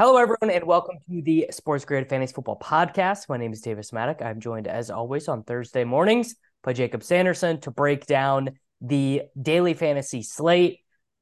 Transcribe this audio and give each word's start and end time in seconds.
Hello, 0.00 0.16
everyone, 0.16 0.48
and 0.48 0.64
welcome 0.64 0.96
to 1.10 1.20
the 1.20 1.48
Sports 1.50 1.84
Grid 1.84 2.08
Fantasy 2.08 2.32
Football 2.32 2.58
Podcast. 2.58 3.28
My 3.28 3.36
name 3.36 3.52
is 3.52 3.60
Davis 3.60 3.90
Mattek. 3.90 4.24
I'm 4.24 4.40
joined, 4.40 4.66
as 4.66 4.90
always, 4.90 5.28
on 5.28 5.42
Thursday 5.42 5.84
mornings 5.84 6.36
by 6.62 6.72
Jakob 6.72 7.02
Sanderson 7.02 7.60
to 7.60 7.70
break 7.70 8.06
down 8.06 8.52
the 8.80 9.24
daily 9.38 9.74
fantasy 9.74 10.22
slate. 10.22 10.78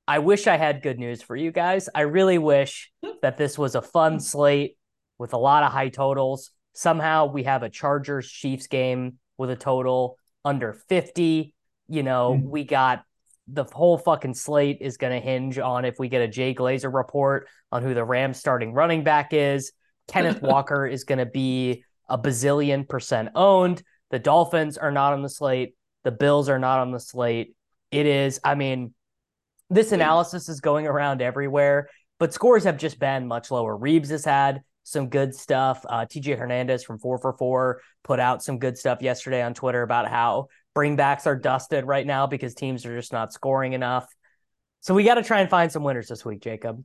I 0.07 0.21
wish 0.21 0.47
I 0.47 0.57
had 0.57 0.81
good 0.81 0.97
news 0.97 1.23
for 1.23 1.35
you 1.35 1.51
guys. 1.51 1.89
I 1.93 2.03
really 2.03 2.39
wish 2.39 2.93
that 3.21 3.37
this 3.37 3.59
was 3.59 3.75
a 3.75 3.83
fun 3.83 4.21
slate 4.21 4.77
with 5.19 5.33
a 5.33 5.39
lot 5.39 5.65
of 5.65 5.73
high 5.73 5.89
totals. 5.89 6.53
Somehow 6.73 7.27
we 7.27 7.43
have 7.43 7.65
a 7.65 7.69
Chargers 7.69 8.31
Chiefs 8.31 8.69
game 8.69 9.19
with 9.37 9.51
a 9.51 9.57
total 9.57 10.19
under 10.45 10.73
50. 10.89 11.53
You 11.89 12.03
know, 12.05 12.35
mm-hmm. 12.35 12.49
we 12.49 12.63
got 12.63 13.03
the 13.51 13.65
whole 13.65 13.99
fucking 13.99 14.35
slate 14.35 14.79
is 14.81 14.97
going 14.97 15.13
to 15.13 15.27
hinge 15.27 15.59
on 15.59 15.85
if 15.85 15.99
we 15.99 16.09
get 16.09 16.23
a 16.23 16.29
Jay 16.29 16.55
Glazer 16.55 16.93
report 16.93 17.49
on 17.73 17.83
who 17.83 17.95
the 17.95 18.05
Rams 18.05 18.39
starting 18.39 18.73
running 18.73 19.05
back 19.05 19.33
is. 19.33 19.73
Kenneth 20.09 20.41
Walker 20.41 20.87
is 20.87 21.05
going 21.05 21.19
to 21.19 21.27
be 21.27 21.85
a 22.09 22.19
bazillion 22.19 22.89
percent 22.89 23.31
owned. 23.35 23.83
The 24.11 24.19
Dolphins 24.19 24.79
are 24.79 24.91
not 24.91 25.13
on 25.13 25.23
the 25.23 25.29
slate. 25.29 25.75
The 26.05 26.11
Bills 26.11 26.49
are 26.49 26.59
not 26.59 26.81
on 26.81 26.93
the 26.93 27.01
slate. 27.01 27.55
It 27.91 28.07
is, 28.07 28.41
I 28.43 28.55
mean, 28.55 28.95
this 29.71 29.93
analysis 29.93 30.49
is 30.49 30.61
going 30.61 30.87
around 30.87 31.21
everywhere, 31.21 31.91
but 32.19 32.33
scores 32.33 32.65
have 32.65 32.79
just 32.79 32.99
been 32.99 33.27
much 33.27 33.51
lower. 33.51 33.77
Reeves 33.77 34.09
has 34.11 34.25
had 34.25 34.63
some 34.85 35.11
good 35.11 35.35
stuff. 35.35 35.85
Uh, 35.87 36.07
TJ 36.07 36.39
Hernandez 36.39 36.83
from 36.83 36.99
4 36.99 37.19
for 37.19 37.35
4 37.35 37.81
put 38.03 38.21
out 38.21 38.43
some 38.43 38.59
good 38.59 38.79
stuff 38.79 39.03
yesterday 39.03 39.43
on 39.43 39.53
Twitter 39.53 39.83
about 39.83 40.09
how 40.09 40.49
bringbacks 40.79 41.27
are 41.27 41.35
dusted 41.35 41.85
right 41.85 42.07
now 42.07 42.29
because 42.29 42.55
teams 42.55 42.87
are 42.87 42.97
just 42.97 43.13
not 43.13 43.33
scoring 43.33 43.73
enough. 43.73 44.07
So 44.81 44.95
we 44.95 45.03
got 45.03 45.15
to 45.15 45.25
try 45.25 45.41
and 45.41 45.51
find 45.51 45.73
some 45.73 45.83
winners 45.83 46.07
this 46.07 46.25
week, 46.25 46.41
Jakob. 46.41 46.85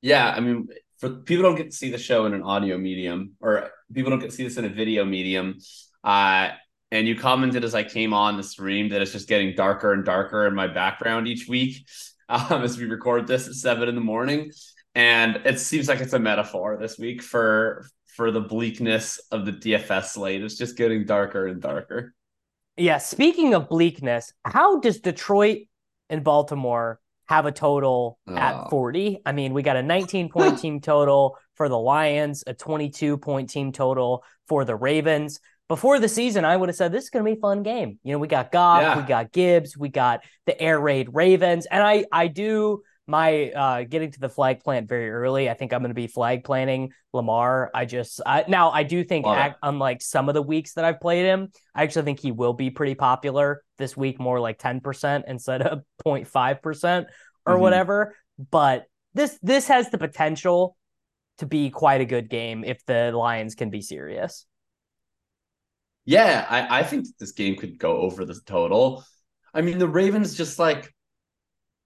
Yeah, 0.00 0.34
I 0.36 0.40
mean, 0.40 0.66
for 0.98 1.10
people 1.10 1.44
don't 1.44 1.54
get 1.54 1.70
to 1.70 1.76
see 1.76 1.90
the 1.90 1.98
show 1.98 2.26
in 2.26 2.34
an 2.34 2.42
audio 2.42 2.76
medium, 2.76 3.34
or 3.40 3.70
people 3.94 4.10
don't 4.10 4.18
get 4.18 4.30
to 4.30 4.36
see 4.36 4.42
this 4.42 4.56
in 4.56 4.64
a 4.64 4.68
video 4.68 5.04
medium. 5.04 5.58
Uh, 6.02 6.48
and 6.90 7.06
you 7.06 7.14
commented 7.14 7.62
as 7.62 7.76
I 7.76 7.84
came 7.84 8.12
on 8.12 8.36
the 8.36 8.42
stream 8.42 8.88
that 8.88 9.00
it's 9.00 9.12
just 9.12 9.28
getting 9.28 9.54
darker 9.54 9.92
and 9.92 10.04
darker 10.04 10.48
in 10.48 10.54
my 10.54 10.66
background 10.66 11.28
each 11.28 11.46
week 11.48 11.86
um, 12.28 12.62
as 12.62 12.76
we 12.76 12.86
record 12.86 13.28
this 13.28 13.46
at 13.46 13.54
seven 13.54 13.88
in 13.88 13.94
the 13.94 14.00
morning. 14.00 14.50
And 14.96 15.36
it 15.44 15.60
seems 15.60 15.86
like 15.86 16.00
it's 16.00 16.12
a 16.14 16.18
metaphor 16.18 16.76
this 16.80 16.98
week 16.98 17.22
for 17.22 17.86
for 18.16 18.30
the 18.30 18.40
bleakness 18.40 19.20
of 19.30 19.46
the 19.46 19.52
DFS 19.52 20.06
slate. 20.06 20.42
It's 20.42 20.58
just 20.58 20.76
getting 20.76 21.06
darker 21.06 21.46
and 21.46 21.62
darker. 21.62 22.12
Yeah. 22.76 22.98
Speaking 22.98 23.54
of 23.54 23.68
bleakness, 23.68 24.32
how 24.44 24.80
does 24.80 25.00
Detroit 25.00 25.58
and 26.08 26.24
Baltimore 26.24 27.00
have 27.26 27.46
a 27.46 27.52
total 27.52 28.18
oh. 28.26 28.36
at 28.36 28.70
40? 28.70 29.20
I 29.24 29.32
mean, 29.32 29.52
we 29.52 29.62
got 29.62 29.76
a 29.76 29.82
19 29.82 30.30
point 30.30 30.58
team 30.60 30.80
total 30.80 31.36
for 31.54 31.68
the 31.68 31.78
Lions, 31.78 32.44
a 32.46 32.54
22 32.54 33.18
point 33.18 33.50
team 33.50 33.72
total 33.72 34.24
for 34.48 34.64
the 34.64 34.76
Ravens. 34.76 35.40
Before 35.68 35.98
the 35.98 36.08
season, 36.08 36.44
I 36.44 36.56
would 36.56 36.68
have 36.68 36.76
said 36.76 36.92
this 36.92 37.04
is 37.04 37.10
going 37.10 37.24
to 37.24 37.30
be 37.30 37.38
a 37.38 37.40
fun 37.40 37.62
game. 37.62 37.98
You 38.02 38.12
know, 38.12 38.18
we 38.18 38.28
got 38.28 38.52
Goff, 38.52 38.82
yeah. 38.82 38.96
we 38.96 39.04
got 39.04 39.32
Gibbs, 39.32 39.76
we 39.76 39.88
got 39.88 40.20
the 40.44 40.60
air 40.60 40.78
raid 40.78 41.08
Ravens, 41.12 41.66
and 41.70 41.82
I 41.82 42.04
I 42.12 42.26
do 42.26 42.82
my 43.06 43.50
uh, 43.50 43.84
getting 43.84 44.10
to 44.12 44.20
the 44.20 44.28
flag 44.28 44.60
plant 44.60 44.88
very 44.88 45.10
early. 45.10 45.50
I 45.50 45.54
think 45.54 45.72
I'm 45.72 45.80
going 45.80 45.90
to 45.90 45.94
be 45.94 46.06
flag 46.06 46.44
planting 46.44 46.92
Lamar. 47.12 47.70
I 47.74 47.84
just 47.84 48.20
I, 48.24 48.44
now 48.48 48.70
I 48.70 48.84
do 48.84 49.02
think 49.02 49.26
act, 49.26 49.58
unlike 49.62 50.02
some 50.02 50.28
of 50.28 50.34
the 50.34 50.42
weeks 50.42 50.74
that 50.74 50.84
I've 50.84 51.00
played 51.00 51.24
him, 51.24 51.48
I 51.74 51.82
actually 51.82 52.04
think 52.04 52.20
he 52.20 52.32
will 52.32 52.52
be 52.52 52.70
pretty 52.70 52.94
popular 52.94 53.62
this 53.78 53.96
week, 53.96 54.20
more 54.20 54.38
like 54.38 54.58
10% 54.58 55.24
instead 55.26 55.62
of 55.62 55.82
0.5% 56.06 57.04
or 57.44 57.54
mm-hmm. 57.54 57.60
whatever. 57.62 58.16
But 58.50 58.86
this 59.14 59.38
this 59.42 59.68
has 59.68 59.90
the 59.90 59.98
potential 59.98 60.76
to 61.38 61.46
be 61.46 61.70
quite 61.70 62.00
a 62.00 62.06
good 62.06 62.30
game 62.30 62.62
if 62.64 62.84
the 62.86 63.10
Lions 63.12 63.54
can 63.54 63.70
be 63.70 63.80
serious. 63.80 64.46
Yeah, 66.04 66.46
I, 66.48 66.80
I 66.80 66.82
think 66.82 67.06
this 67.18 67.32
game 67.32 67.56
could 67.56 67.78
go 67.78 67.98
over 67.98 68.24
the 68.24 68.38
total. 68.46 69.04
I 69.54 69.60
mean, 69.60 69.78
the 69.78 69.88
Ravens 69.88 70.34
just 70.34 70.58
like 70.58 70.92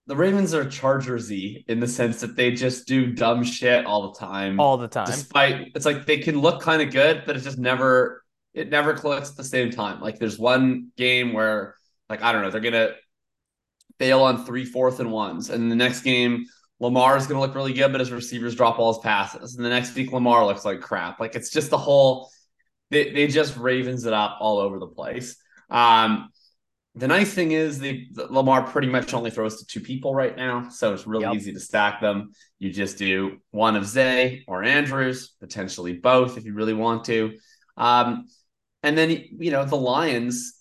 the 0.06 0.16
Ravens 0.16 0.54
are 0.54 0.64
Chargersy 0.64 1.64
in 1.66 1.80
the 1.80 1.88
sense 1.88 2.20
that 2.20 2.36
they 2.36 2.52
just 2.52 2.86
do 2.86 3.12
dumb 3.12 3.42
shit 3.42 3.84
all 3.86 4.12
the 4.12 4.18
time. 4.18 4.60
All 4.60 4.76
the 4.76 4.88
time. 4.88 5.06
Despite 5.06 5.72
it's 5.74 5.84
like 5.84 6.06
they 6.06 6.18
can 6.18 6.40
look 6.40 6.62
kind 6.62 6.80
of 6.80 6.92
good, 6.92 7.24
but 7.26 7.36
it 7.36 7.40
just 7.40 7.58
never 7.58 8.24
it 8.54 8.70
never 8.70 8.94
clicks 8.94 9.30
at 9.30 9.36
the 9.36 9.44
same 9.44 9.70
time. 9.70 10.00
Like 10.00 10.18
there's 10.18 10.38
one 10.38 10.92
game 10.96 11.32
where 11.32 11.74
like 12.08 12.22
I 12.22 12.32
don't 12.32 12.42
know, 12.42 12.50
they're 12.50 12.60
gonna 12.60 12.90
fail 13.98 14.22
on 14.22 14.44
three 14.44 14.64
fourth 14.64 15.00
and 15.00 15.10
ones. 15.10 15.50
And 15.50 15.70
the 15.70 15.76
next 15.76 16.02
game, 16.02 16.46
Lamar 16.78 17.16
is 17.16 17.26
gonna 17.26 17.40
look 17.40 17.56
really 17.56 17.72
good, 17.72 17.90
but 17.90 18.00
his 18.00 18.12
receivers 18.12 18.54
drop 18.54 18.78
all 18.78 18.92
his 18.92 19.02
passes. 19.02 19.56
And 19.56 19.64
the 19.64 19.70
next 19.70 19.94
week 19.96 20.12
Lamar 20.12 20.46
looks 20.46 20.64
like 20.64 20.80
crap. 20.80 21.18
Like 21.18 21.34
it's 21.34 21.50
just 21.50 21.70
the 21.70 21.78
whole 21.78 22.30
they, 22.90 23.10
they 23.10 23.26
just 23.26 23.56
ravens 23.56 24.06
it 24.06 24.12
up 24.12 24.38
all 24.40 24.58
over 24.58 24.78
the 24.78 24.86
place. 24.86 25.36
Um 25.68 26.30
the 26.96 27.06
nice 27.06 27.34
thing 27.34 27.52
is 27.52 27.78
the 27.78 28.08
Lamar 28.30 28.62
pretty 28.62 28.88
much 28.88 29.12
only 29.12 29.30
throws 29.30 29.58
to 29.58 29.66
two 29.66 29.80
people 29.80 30.14
right 30.14 30.34
now, 30.34 30.70
so 30.70 30.94
it's 30.94 31.06
really 31.06 31.24
yep. 31.24 31.34
easy 31.34 31.52
to 31.52 31.60
stack 31.60 32.00
them. 32.00 32.32
You 32.58 32.72
just 32.72 32.96
do 32.96 33.36
one 33.50 33.76
of 33.76 33.84
Zay 33.84 34.44
or 34.48 34.64
Andrews, 34.64 35.34
potentially 35.38 35.92
both 35.92 36.38
if 36.38 36.46
you 36.46 36.54
really 36.54 36.72
want 36.72 37.04
to. 37.04 37.36
Um, 37.76 38.28
and 38.82 38.96
then 38.96 39.10
you 39.10 39.50
know 39.50 39.66
the 39.66 39.76
Lions. 39.76 40.54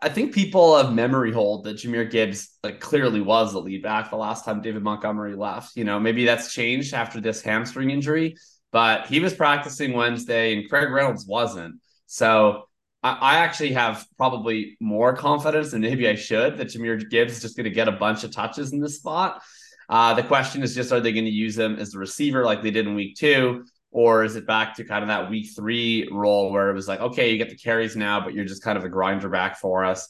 I 0.00 0.10
think 0.10 0.34
people 0.34 0.76
have 0.76 0.92
memory 0.92 1.32
hold 1.32 1.64
that 1.64 1.78
Jahmyr 1.78 2.08
Gibbs 2.08 2.50
like 2.62 2.78
clearly 2.78 3.22
was 3.22 3.52
the 3.52 3.60
lead 3.60 3.82
back 3.82 4.10
the 4.10 4.16
last 4.16 4.44
time 4.44 4.60
David 4.60 4.82
Montgomery 4.82 5.34
left. 5.34 5.74
You 5.74 5.84
know 5.84 5.98
maybe 5.98 6.26
that's 6.26 6.52
changed 6.52 6.92
after 6.92 7.18
this 7.18 7.40
hamstring 7.40 7.90
injury, 7.90 8.36
but 8.72 9.06
he 9.06 9.20
was 9.20 9.32
practicing 9.32 9.94
Wednesday 9.94 10.54
and 10.54 10.68
Craig 10.68 10.90
Reynolds 10.90 11.26
wasn't. 11.26 11.80
So 12.04 12.68
I, 13.04 13.36
actually 13.36 13.72
have 13.72 14.06
probably 14.16 14.78
more 14.80 15.14
confidence 15.14 15.72
than 15.72 15.82
maybe 15.82 16.08
I 16.08 16.14
should 16.14 16.56
that 16.56 16.68
Jahmyr 16.68 17.08
Gibbs 17.10 17.34
is 17.34 17.42
just 17.42 17.54
going 17.56 17.64
to 17.64 17.70
get 17.70 17.86
a 17.86 17.92
bunch 17.92 18.24
of 18.24 18.30
touches 18.30 18.72
in 18.72 18.80
this 18.80 18.96
spot. 18.96 19.42
Uh, 19.90 20.14
the 20.14 20.22
question 20.22 20.62
is 20.62 20.74
just 20.74 20.90
are 20.90 21.00
they 21.00 21.12
going 21.12 21.26
to 21.26 21.30
use 21.30 21.58
him 21.58 21.76
as 21.76 21.94
a 21.94 21.98
receiver 21.98 22.44
like 22.44 22.62
they 22.62 22.70
did 22.70 22.86
in 22.86 22.94
week 22.94 23.16
two? 23.16 23.64
Or 23.90 24.24
is 24.24 24.36
it 24.36 24.46
back 24.46 24.74
to 24.76 24.84
kind 24.84 25.04
of 25.04 25.08
that 25.08 25.30
week 25.30 25.50
three 25.54 26.08
role 26.10 26.50
where 26.50 26.70
it 26.70 26.74
was 26.74 26.88
like, 26.88 27.00
okay, 27.00 27.30
you 27.30 27.38
get 27.38 27.50
the 27.50 27.56
carries 27.56 27.94
now, 27.94 28.20
but 28.20 28.34
you're 28.34 28.44
just 28.44 28.62
kind 28.62 28.76
of 28.76 28.84
a 28.84 28.88
grinder 28.88 29.28
back 29.28 29.58
for 29.58 29.84
us? 29.84 30.08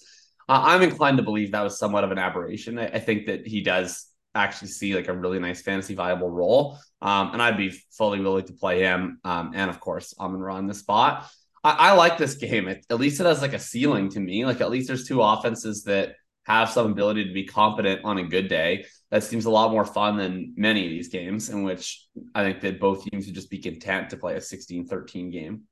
Uh, 0.48 0.62
I'm 0.64 0.82
inclined 0.82 1.16
to 1.18 1.22
believe 1.22 1.52
that 1.52 1.62
was 1.62 1.78
somewhat 1.78 2.04
of 2.04 2.12
an 2.12 2.18
aberration. 2.18 2.78
I, 2.78 2.86
I, 2.86 2.98
think 2.98 3.26
that 3.26 3.46
he 3.46 3.62
does 3.62 4.06
actually 4.34 4.68
see 4.68 4.94
like 4.94 5.08
a 5.08 5.12
really 5.12 5.38
nice 5.38 5.62
fantasy 5.62 5.94
viable 5.94 6.30
role. 6.30 6.78
Um, 7.02 7.32
and 7.32 7.42
I'd 7.42 7.56
be 7.56 7.70
fully 7.90 8.20
willing 8.20 8.46
to 8.46 8.52
play 8.52 8.80
him. 8.80 9.18
Um, 9.24 9.52
and 9.54 9.68
of 9.68 9.80
course, 9.80 10.14
Amon 10.18 10.40
Ra 10.40 10.56
in 10.58 10.66
the 10.66 10.74
spot. 10.74 11.28
I, 11.64 11.72
I 11.72 11.92
like 11.94 12.18
this 12.18 12.34
game. 12.34 12.68
It, 12.68 12.86
at 12.90 13.00
least 13.00 13.20
it 13.20 13.26
has 13.26 13.42
like 13.42 13.54
a 13.54 13.58
ceiling 13.58 14.10
to 14.10 14.20
me. 14.20 14.44
Like 14.44 14.60
at 14.60 14.70
least 14.70 14.86
there's 14.86 15.08
two 15.08 15.22
offenses 15.22 15.84
that 15.84 16.14
have 16.44 16.68
some 16.68 16.92
ability 16.92 17.24
to 17.24 17.32
be 17.32 17.44
competent 17.44 18.02
on 18.04 18.18
a 18.18 18.22
good 18.22 18.48
day. 18.48 18.84
That 19.10 19.24
seems 19.24 19.46
a 19.46 19.50
lot 19.50 19.70
more 19.70 19.84
fun 19.84 20.16
than 20.16 20.52
many 20.56 20.84
of 20.84 20.90
these 20.90 21.08
games 21.08 21.48
in 21.48 21.62
which 21.62 22.06
I 22.34 22.44
think 22.44 22.60
that 22.60 22.80
both 22.80 23.04
teams 23.04 23.26
would 23.26 23.34
just 23.34 23.50
be 23.50 23.58
content 23.58 24.10
to 24.10 24.16
play 24.16 24.34
a 24.34 24.40
16-13 24.40 25.32
game. 25.32 25.62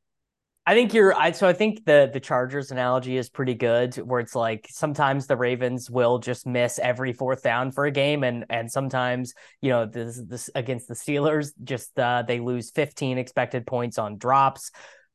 I 0.64 0.74
think 0.74 0.94
you're 0.94 1.12
I 1.12 1.32
so 1.32 1.48
I 1.48 1.54
think 1.54 1.84
the 1.86 2.08
the 2.12 2.20
Chargers 2.20 2.70
analogy 2.70 3.16
is 3.16 3.28
pretty 3.28 3.54
good 3.54 3.96
where 3.96 4.20
it's 4.20 4.36
like 4.36 4.68
sometimes 4.70 5.26
the 5.26 5.36
Ravens 5.36 5.90
will 5.90 6.20
just 6.20 6.46
miss 6.46 6.78
every 6.78 7.12
fourth 7.12 7.42
down 7.42 7.72
for 7.72 7.84
a 7.84 7.90
game 7.90 8.22
and 8.22 8.44
and 8.48 8.70
sometimes 8.70 9.34
you 9.60 9.70
know 9.70 9.86
this 9.86 10.22
this 10.24 10.50
against 10.54 10.86
the 10.86 10.94
Steelers 10.94 11.50
just 11.64 11.98
uh, 11.98 12.22
they 12.22 12.38
lose 12.38 12.70
15 12.70 13.18
expected 13.18 13.66
points 13.66 13.98
on 13.98 14.18
drops 14.18 14.70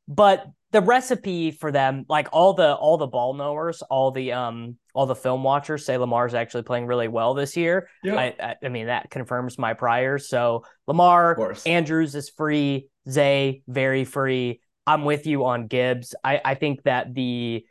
but 0.07 0.45
the 0.71 0.81
recipe 0.81 1.51
for 1.51 1.71
them, 1.71 2.05
like 2.09 2.27
all 2.33 2.53
the 2.53 2.75
all 2.75 2.97
the 2.97 3.07
ball 3.07 3.33
knowers, 3.33 3.81
all 3.83 4.11
the 4.11 4.33
um 4.33 4.77
all 4.93 5.05
the 5.05 5.15
film 5.15 5.43
watchers 5.43 5.85
say 5.85 5.97
Lamar's 5.97 6.33
actually 6.33 6.63
playing 6.63 6.87
really 6.87 7.07
well 7.07 7.33
this 7.33 7.55
year. 7.55 7.89
Yeah. 8.03 8.15
I, 8.15 8.35
I, 8.39 8.55
I 8.63 8.69
mean 8.69 8.87
that 8.87 9.09
confirms 9.09 9.57
my 9.57 9.73
priors. 9.73 10.27
So 10.27 10.65
Lamar 10.85 11.55
Andrews 11.65 12.15
is 12.15 12.29
free, 12.29 12.89
Zay 13.09 13.63
very 13.67 14.03
free. 14.03 14.61
I'm 14.85 15.03
with 15.03 15.25
you 15.27 15.45
on 15.45 15.67
Gibbs. 15.67 16.15
I, 16.23 16.41
I 16.43 16.55
think 16.55 16.83
that 16.83 17.13
the 17.13 17.65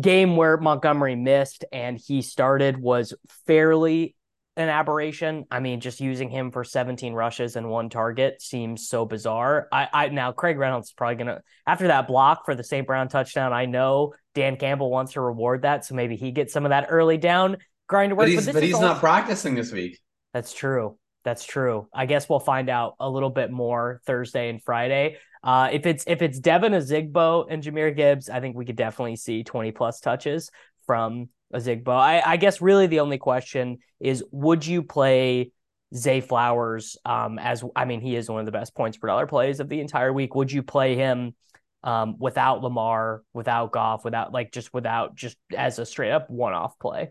game 0.00 0.36
where 0.36 0.56
Montgomery 0.56 1.16
missed 1.16 1.64
and 1.72 1.98
he 1.98 2.22
started 2.22 2.78
was 2.78 3.14
fairly 3.46 4.14
an 4.60 4.68
aberration. 4.68 5.44
I 5.50 5.60
mean, 5.60 5.80
just 5.80 6.00
using 6.00 6.30
him 6.30 6.50
for 6.50 6.64
17 6.64 7.12
rushes 7.12 7.56
and 7.56 7.68
one 7.68 7.88
target 7.88 8.40
seems 8.40 8.88
so 8.88 9.04
bizarre. 9.04 9.68
I, 9.72 9.88
I 9.92 10.08
now 10.08 10.32
Craig 10.32 10.58
Reynolds 10.58 10.88
is 10.88 10.92
probably 10.92 11.16
gonna 11.16 11.42
after 11.66 11.88
that 11.88 12.06
block 12.06 12.44
for 12.44 12.54
the 12.54 12.64
St. 12.64 12.86
Brown 12.86 13.08
touchdown. 13.08 13.52
I 13.52 13.66
know 13.66 14.14
Dan 14.34 14.56
Campbell 14.56 14.90
wants 14.90 15.12
to 15.14 15.20
reward 15.20 15.62
that, 15.62 15.84
so 15.84 15.94
maybe 15.94 16.16
he 16.16 16.30
gets 16.30 16.52
some 16.52 16.64
of 16.64 16.70
that 16.70 16.86
early 16.90 17.18
down 17.18 17.56
grind 17.88 18.12
work. 18.16 18.26
But 18.26 18.28
he's, 18.28 18.46
but, 18.46 18.54
but 18.54 18.62
he's 18.62 18.80
not 18.80 19.00
practicing 19.00 19.54
this 19.54 19.72
week. 19.72 19.98
That's 20.32 20.52
true. 20.52 20.96
That's 21.24 21.44
true. 21.44 21.88
I 21.92 22.06
guess 22.06 22.28
we'll 22.28 22.40
find 22.40 22.70
out 22.70 22.94
a 22.98 23.10
little 23.10 23.30
bit 23.30 23.50
more 23.50 24.00
Thursday 24.06 24.48
and 24.48 24.62
Friday. 24.62 25.18
Uh, 25.42 25.68
if 25.72 25.86
it's 25.86 26.04
if 26.06 26.22
it's 26.22 26.38
Devin 26.38 26.72
Ozigbo 26.72 27.46
and 27.50 27.62
Jahmyr 27.62 27.94
Gibbs, 27.94 28.28
I 28.28 28.40
think 28.40 28.56
we 28.56 28.64
could 28.64 28.76
definitely 28.76 29.16
see 29.16 29.44
20 29.44 29.72
plus 29.72 30.00
touches 30.00 30.50
from 30.86 31.28
Ozigbo. 31.54 31.88
I, 31.88 32.22
I 32.24 32.36
guess 32.36 32.60
really 32.60 32.86
the 32.86 33.00
only 33.00 33.18
question 33.18 33.78
is 33.98 34.24
would 34.30 34.66
you 34.66 34.82
play 34.82 35.52
Zay 35.94 36.20
Flowers, 36.20 36.96
um, 37.04 37.38
as 37.38 37.64
I 37.74 37.84
mean, 37.84 38.00
he 38.00 38.14
is 38.14 38.28
one 38.28 38.40
of 38.40 38.46
the 38.46 38.52
best 38.52 38.74
points 38.74 38.96
per 38.96 39.08
dollar 39.08 39.26
plays 39.26 39.60
of 39.60 39.68
the 39.68 39.80
entire 39.80 40.12
week. 40.12 40.34
Would 40.34 40.52
you 40.52 40.62
play 40.62 40.94
him 40.94 41.34
um, 41.82 42.16
without 42.18 42.62
Lamar, 42.62 43.22
without 43.34 43.72
Goff, 43.72 44.04
without 44.04 44.32
like 44.32 44.52
just 44.52 44.72
without 44.72 45.16
just 45.16 45.36
as 45.56 45.78
a 45.78 45.86
straight 45.86 46.12
up 46.12 46.30
one 46.30 46.52
off 46.52 46.78
play? 46.78 47.10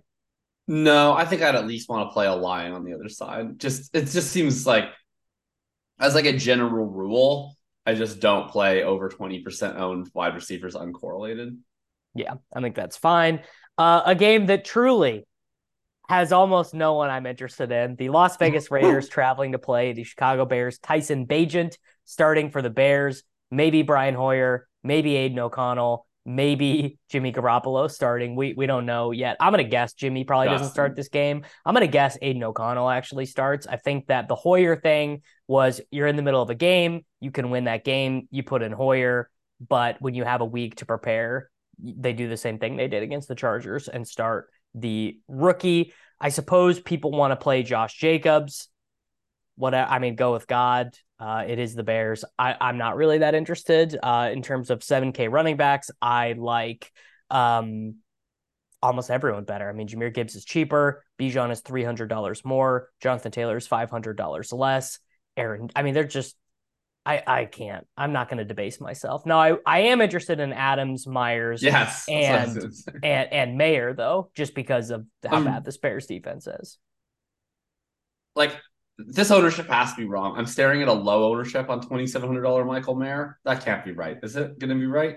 No, 0.67 1.13
I 1.13 1.25
think 1.25 1.41
I'd 1.41 1.55
at 1.55 1.67
least 1.67 1.89
want 1.89 2.09
to 2.09 2.13
play 2.13 2.27
a 2.27 2.35
line 2.35 2.71
on 2.71 2.85
the 2.85 2.93
other 2.93 3.09
side. 3.09 3.59
Just 3.59 3.93
it 3.93 4.05
just 4.05 4.31
seems 4.31 4.65
like 4.65 4.85
as 5.99 6.15
like 6.15 6.25
a 6.25 6.37
general 6.37 6.85
rule, 6.85 7.57
I 7.85 7.95
just 7.95 8.19
don't 8.21 8.49
play 8.49 8.83
over 8.83 9.09
20% 9.09 9.75
owned 9.75 10.09
wide 10.13 10.35
receivers 10.35 10.75
uncorrelated. 10.75 11.57
Yeah, 12.13 12.35
I 12.53 12.61
think 12.61 12.75
that's 12.75 12.97
fine. 12.97 13.41
Uh, 13.79 14.03
a 14.05 14.13
game 14.13 14.45
that 14.47 14.65
truly 14.65 15.25
has 16.07 16.31
almost 16.31 16.73
no 16.73 16.93
one 16.93 17.09
I'm 17.09 17.25
interested 17.25 17.71
in. 17.71 17.95
The 17.95 18.09
Las 18.09 18.37
Vegas 18.37 18.69
Raiders 18.69 19.09
traveling 19.09 19.53
to 19.53 19.59
play 19.59 19.93
the 19.93 20.03
Chicago 20.03 20.45
Bears. 20.45 20.77
Tyson 20.79 21.25
Bagent 21.25 21.77
starting 22.05 22.51
for 22.51 22.61
the 22.61 22.69
Bears. 22.69 23.23
Maybe 23.49 23.81
Brian 23.81 24.15
Hoyer. 24.15 24.67
Maybe 24.83 25.15
Aidan 25.15 25.39
O'Connell 25.39 26.05
maybe 26.29 26.99
Jimmy 27.09 27.31
Garoppolo 27.31 27.89
starting. 27.89 28.35
We 28.35 28.53
we 28.53 28.67
don't 28.67 28.85
know 28.85 29.11
yet. 29.11 29.37
I'm 29.39 29.51
gonna 29.51 29.63
guess 29.63 29.93
Jimmy 29.93 30.23
probably 30.23 30.47
doesn't 30.47 30.69
start 30.69 30.95
this 30.95 31.09
game. 31.09 31.43
I'm 31.65 31.73
gonna 31.73 31.87
guess 31.87 32.17
Aidan 32.21 32.43
O'Connell 32.43 32.89
actually 32.89 33.25
starts. 33.25 33.65
I 33.65 33.77
think 33.77 34.07
that 34.07 34.27
the 34.27 34.35
Hoyer 34.35 34.75
thing 34.75 35.23
was 35.47 35.81
you're 35.91 36.07
in 36.07 36.15
the 36.15 36.21
middle 36.21 36.41
of 36.41 36.49
a 36.49 36.55
game, 36.55 37.05
you 37.19 37.31
can 37.31 37.49
win 37.49 37.65
that 37.65 37.83
game, 37.83 38.27
you 38.31 38.43
put 38.43 38.61
in 38.61 38.71
Hoyer, 38.71 39.29
but 39.67 40.01
when 40.01 40.13
you 40.13 40.23
have 40.23 40.41
a 40.41 40.45
week 40.45 40.75
to 40.75 40.85
prepare, 40.85 41.49
they 41.81 42.13
do 42.13 42.27
the 42.27 42.37
same 42.37 42.59
thing 42.59 42.75
they 42.75 42.87
did 42.87 43.03
against 43.03 43.27
the 43.27 43.35
Chargers 43.35 43.87
and 43.87 44.07
start 44.07 44.49
the 44.73 45.19
rookie. 45.27 45.93
I 46.19 46.29
suppose 46.29 46.79
people 46.79 47.11
want 47.11 47.31
to 47.31 47.35
play 47.35 47.63
Josh 47.63 47.95
Jacobs. 47.97 48.67
What 49.55 49.73
I 49.73 49.99
mean, 49.99 50.15
go 50.15 50.33
with 50.33 50.47
God. 50.47 50.95
Uh, 51.19 51.43
it 51.47 51.59
is 51.59 51.75
the 51.75 51.83
Bears. 51.83 52.23
I, 52.37 52.55
I'm 52.61 52.77
not 52.77 52.95
really 52.95 53.19
that 53.19 53.35
interested 53.35 53.97
uh, 54.01 54.29
in 54.31 54.41
terms 54.41 54.69
of 54.69 54.79
7K 54.79 55.29
running 55.29 55.57
backs. 55.57 55.91
I 56.01 56.33
like 56.33 56.91
um, 57.29 57.95
almost 58.81 59.11
everyone 59.11 59.43
better. 59.43 59.69
I 59.69 59.73
mean, 59.73 59.87
Jahmyr 59.87 60.13
Gibbs 60.13 60.35
is 60.35 60.45
cheaper. 60.45 61.03
Bijan 61.19 61.51
is 61.51 61.61
$300 61.61 62.45
more. 62.45 62.89
Jonathan 63.01 63.31
Taylor 63.31 63.57
is 63.57 63.67
$500 63.67 64.53
less. 64.53 64.99
Aaron, 65.35 65.69
I 65.75 65.83
mean, 65.83 65.93
they're 65.93 66.05
just, 66.05 66.35
I, 67.09 67.23
I 67.25 67.45
can't. 67.45 67.87
I'm 67.97 68.13
not 68.13 68.29
going 68.29 68.37
to 68.37 68.45
debase 68.45 68.79
myself. 68.79 69.25
Now 69.25 69.39
I, 69.39 69.57
I 69.65 69.79
am 69.79 69.99
interested 69.99 70.39
in 70.39 70.53
Adams, 70.53 71.07
Meyers, 71.07 71.63
yes, 71.63 72.05
and, 72.09 72.55
and 73.03 73.33
and 73.33 73.57
Mayer 73.57 73.93
though, 73.93 74.29
just 74.35 74.53
because 74.53 74.91
of 74.91 75.05
how 75.27 75.37
um, 75.37 75.45
bad 75.45 75.65
the 75.65 75.75
Bears 75.81 76.05
defense 76.05 76.45
is. 76.45 76.77
Like 78.35 78.55
this 78.99 79.31
ownership 79.31 79.67
has 79.69 79.91
to 79.93 79.97
be 79.97 80.05
wrong. 80.05 80.37
I'm 80.37 80.45
staring 80.45 80.83
at 80.83 80.87
a 80.87 80.93
low 80.93 81.31
ownership 81.31 81.69
on 81.69 81.81
$2,700 81.81 82.67
Michael 82.67 82.95
Mayer. 82.95 83.39
That 83.43 83.63
can't 83.63 83.83
be 83.83 83.93
right. 83.93 84.17
Is 84.21 84.35
it 84.35 84.59
going 84.59 84.69
to 84.69 84.75
be 84.75 84.85
right? 84.85 85.15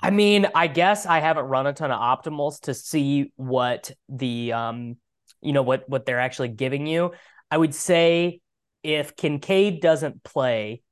I 0.00 0.10
mean, 0.10 0.46
I 0.54 0.66
guess 0.66 1.04
I 1.04 1.18
haven't 1.18 1.46
run 1.46 1.66
a 1.66 1.72
ton 1.72 1.90
of 1.90 1.98
optimals 1.98 2.60
to 2.62 2.74
see 2.74 3.32
what 3.36 3.90
the 4.08 4.52
um, 4.52 4.96
you 5.42 5.52
know, 5.52 5.62
what 5.62 5.88
what 5.88 6.06
they're 6.06 6.20
actually 6.20 6.48
giving 6.48 6.86
you. 6.86 7.12
I 7.50 7.58
would 7.58 7.74
say 7.74 8.40
if 8.82 9.16
Kincaid 9.16 9.80
doesn't 9.80 10.22
play, 10.22 10.82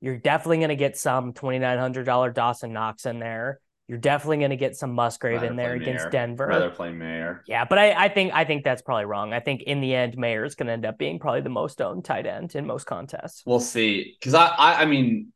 you're 0.00 0.18
definitely 0.18 0.58
going 0.58 0.68
to 0.68 0.76
get 0.76 0.98
some 0.98 1.32
$2,900 1.32 2.34
Dawson 2.34 2.72
Knox 2.72 3.06
in 3.06 3.18
there. 3.18 3.60
You're 3.88 3.98
definitely 3.98 4.38
going 4.38 4.50
to 4.50 4.56
get 4.56 4.76
some 4.76 4.92
Musgrave 4.92 5.36
rather 5.36 5.46
in 5.48 5.56
there 5.56 5.74
against 5.74 6.04
Mayer. 6.04 6.10
Denver. 6.10 6.46
Rather 6.46 6.70
play 6.70 6.90
Mayer. 6.90 7.42
Yeah, 7.46 7.66
but 7.66 7.78
I, 7.78 8.04
I 8.04 8.08
think 8.08 8.32
I 8.32 8.44
think 8.44 8.64
that's 8.64 8.80
probably 8.80 9.04
wrong. 9.04 9.34
I 9.34 9.40
think 9.40 9.62
in 9.62 9.82
the 9.82 9.94
end, 9.94 10.16
Mayer 10.16 10.44
is 10.44 10.54
going 10.54 10.68
to 10.68 10.72
end 10.72 10.86
up 10.86 10.96
being 10.96 11.18
probably 11.18 11.42
the 11.42 11.50
most 11.50 11.82
owned 11.82 12.04
tight 12.04 12.26
end 12.26 12.54
in 12.54 12.66
most 12.66 12.84
contests. 12.86 13.42
We'll 13.44 13.60
see. 13.60 14.16
Because 14.18 14.32
I, 14.32 14.46
I, 14.46 14.82
I 14.82 14.84
mean, 14.86 15.32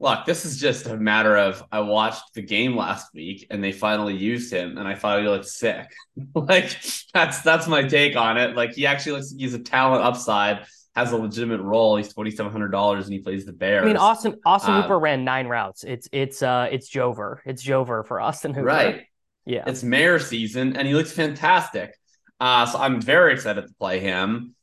look, 0.00 0.24
this 0.24 0.44
is 0.44 0.58
just 0.58 0.86
a 0.86 0.96
matter 0.96 1.36
of 1.36 1.62
I 1.72 1.80
watched 1.80 2.34
the 2.34 2.42
game 2.42 2.76
last 2.76 3.12
week 3.14 3.46
and 3.50 3.62
they 3.62 3.72
finally 3.72 4.16
used 4.16 4.52
him, 4.52 4.78
and 4.78 4.86
I 4.86 4.94
thought 4.94 5.20
he 5.20 5.28
looked 5.28 5.48
sick. 5.48 5.86
like 6.34 6.76
that's 7.12 7.42
that's 7.42 7.66
my 7.66 7.82
take 7.82 8.16
on 8.16 8.36
it. 8.36 8.56
Like 8.56 8.72
he 8.72 8.86
actually 8.86 9.12
looks 9.12 9.34
he's 9.36 9.54
a 9.54 9.58
talent 9.58 10.04
upside 10.04 10.66
has 10.98 11.12
a 11.12 11.16
legitimate 11.16 11.60
role. 11.60 11.96
He's 11.96 12.12
twenty 12.12 12.30
seven 12.30 12.50
hundred 12.50 12.68
dollars 12.68 13.04
and 13.06 13.12
he 13.14 13.20
plays 13.20 13.46
the 13.46 13.52
Bears. 13.52 13.84
I 13.84 13.86
mean, 13.86 13.96
Austin 13.96 14.36
Austin 14.44 14.74
um, 14.74 14.82
Hooper 14.82 14.98
ran 14.98 15.24
nine 15.24 15.46
routes. 15.46 15.84
It's 15.84 16.08
it's 16.12 16.42
uh 16.42 16.68
it's 16.70 16.90
Jover. 16.90 17.38
It's 17.46 17.64
Jover 17.64 18.04
for 18.04 18.20
Austin 18.20 18.52
Hooper. 18.52 18.66
Right. 18.66 19.06
Yeah. 19.46 19.64
It's 19.66 19.82
Mayer 19.82 20.18
season 20.18 20.76
and 20.76 20.86
he 20.86 20.94
looks 20.94 21.12
fantastic. 21.12 21.94
Uh, 22.40 22.66
so 22.66 22.78
I'm 22.78 23.00
very 23.00 23.32
excited 23.32 23.66
to 23.66 23.74
play 23.74 24.00
him. 24.00 24.54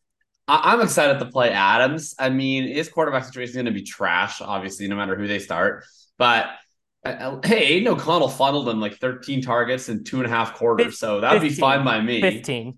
I- 0.47 0.73
am 0.73 0.81
excited 0.81 1.19
to 1.19 1.25
play 1.25 1.51
Adams. 1.51 2.15
I 2.19 2.29
mean, 2.29 2.67
his 2.67 2.89
quarterback 2.89 3.25
situation 3.25 3.51
is 3.51 3.55
going 3.55 3.65
to 3.65 3.71
be 3.71 3.83
trash, 3.83 4.41
obviously, 4.41 4.87
no 4.87 4.95
matter 4.95 5.15
who 5.15 5.27
they 5.27 5.39
start. 5.39 5.85
But 6.17 6.47
uh, 7.05 7.09
uh 7.09 7.41
hey, 7.43 7.65
Aidan 7.65 7.93
O'Connell 7.93 8.29
funneled 8.29 8.69
him 8.69 8.79
like 8.79 8.97
13 8.97 9.41
targets 9.41 9.89
in 9.89 10.03
two 10.03 10.17
and 10.17 10.25
a 10.25 10.29
half 10.29 10.55
quarters, 10.55 10.99
so 10.99 11.21
that'd 11.21 11.41
15, 11.41 11.55
be 11.55 11.59
fine 11.59 11.85
by 11.85 12.01
me. 12.01 12.21
15. 12.21 12.77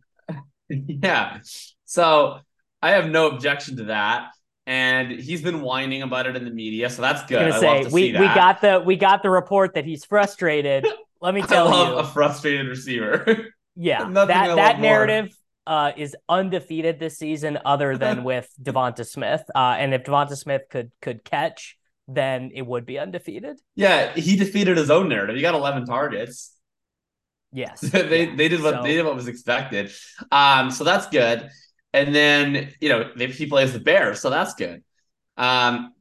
yeah. 0.69 1.39
So 1.85 2.39
I 2.81 2.91
have 2.91 3.09
no 3.09 3.27
objection 3.29 3.77
to 3.77 3.83
that. 3.85 4.29
And 4.65 5.11
he's 5.11 5.41
been 5.41 5.61
whining 5.61 6.01
about 6.01 6.27
it 6.27 6.35
in 6.35 6.43
the 6.43 6.51
media, 6.51 6.89
so 6.89 7.01
that's 7.01 7.23
good. 7.23 7.41
I, 7.41 7.59
say, 7.59 7.89
we, 7.89 8.11
we 8.11 8.11
got 8.11 8.59
the 8.59 8.83
we 8.85 8.97
got 8.97 9.23
the 9.23 9.29
report 9.29 9.75
that 9.75 9.85
he's 9.85 10.03
frustrated. 10.03 10.85
Let 11.21 11.33
me 11.33 11.41
tell 11.41 11.69
I 11.69 11.89
you, 11.89 11.97
a 11.99 12.03
frustrated 12.05 12.67
receiver. 12.67 13.47
Yeah, 13.79 14.09
that 14.09 14.27
that 14.27 14.79
narrative 14.79 15.36
uh, 15.67 15.91
is 15.97 16.15
undefeated 16.29 16.97
this 16.97 17.17
season, 17.17 17.59
other 17.65 17.97
than 17.97 18.23
with 18.23 18.49
Devonta 18.61 19.05
Smith. 19.05 19.43
Uh, 19.53 19.75
and 19.77 19.93
if 19.93 20.03
Devonta 20.03 20.37
Smith 20.37 20.63
could 20.69 20.91
could 21.01 21.23
catch, 21.23 21.77
then 22.07 22.51
it 22.55 22.65
would 22.65 22.85
be 22.85 22.97
undefeated. 22.97 23.59
Yeah, 23.75 24.13
he 24.13 24.37
defeated 24.37 24.77
his 24.77 24.89
own 24.89 25.09
narrative. 25.09 25.35
He 25.35 25.41
got 25.41 25.55
11 25.55 25.85
targets. 25.85 26.55
Yes, 27.51 27.81
they 27.81 28.27
yeah. 28.27 28.35
they 28.35 28.47
did 28.47 28.63
what 28.63 28.75
so, 28.75 28.83
they 28.83 28.95
did 28.95 29.05
what 29.05 29.15
was 29.15 29.27
expected. 29.27 29.91
Um, 30.31 30.71
so 30.71 30.83
that's 30.83 31.07
good. 31.07 31.49
And 31.93 32.15
then 32.15 32.73
you 32.79 32.89
know 32.89 33.11
they, 33.15 33.27
he 33.27 33.45
plays 33.45 33.73
the 33.73 33.79
Bears, 33.79 34.21
so 34.21 34.29
that's 34.29 34.53
good. 34.55 34.83
Um, 35.35 35.93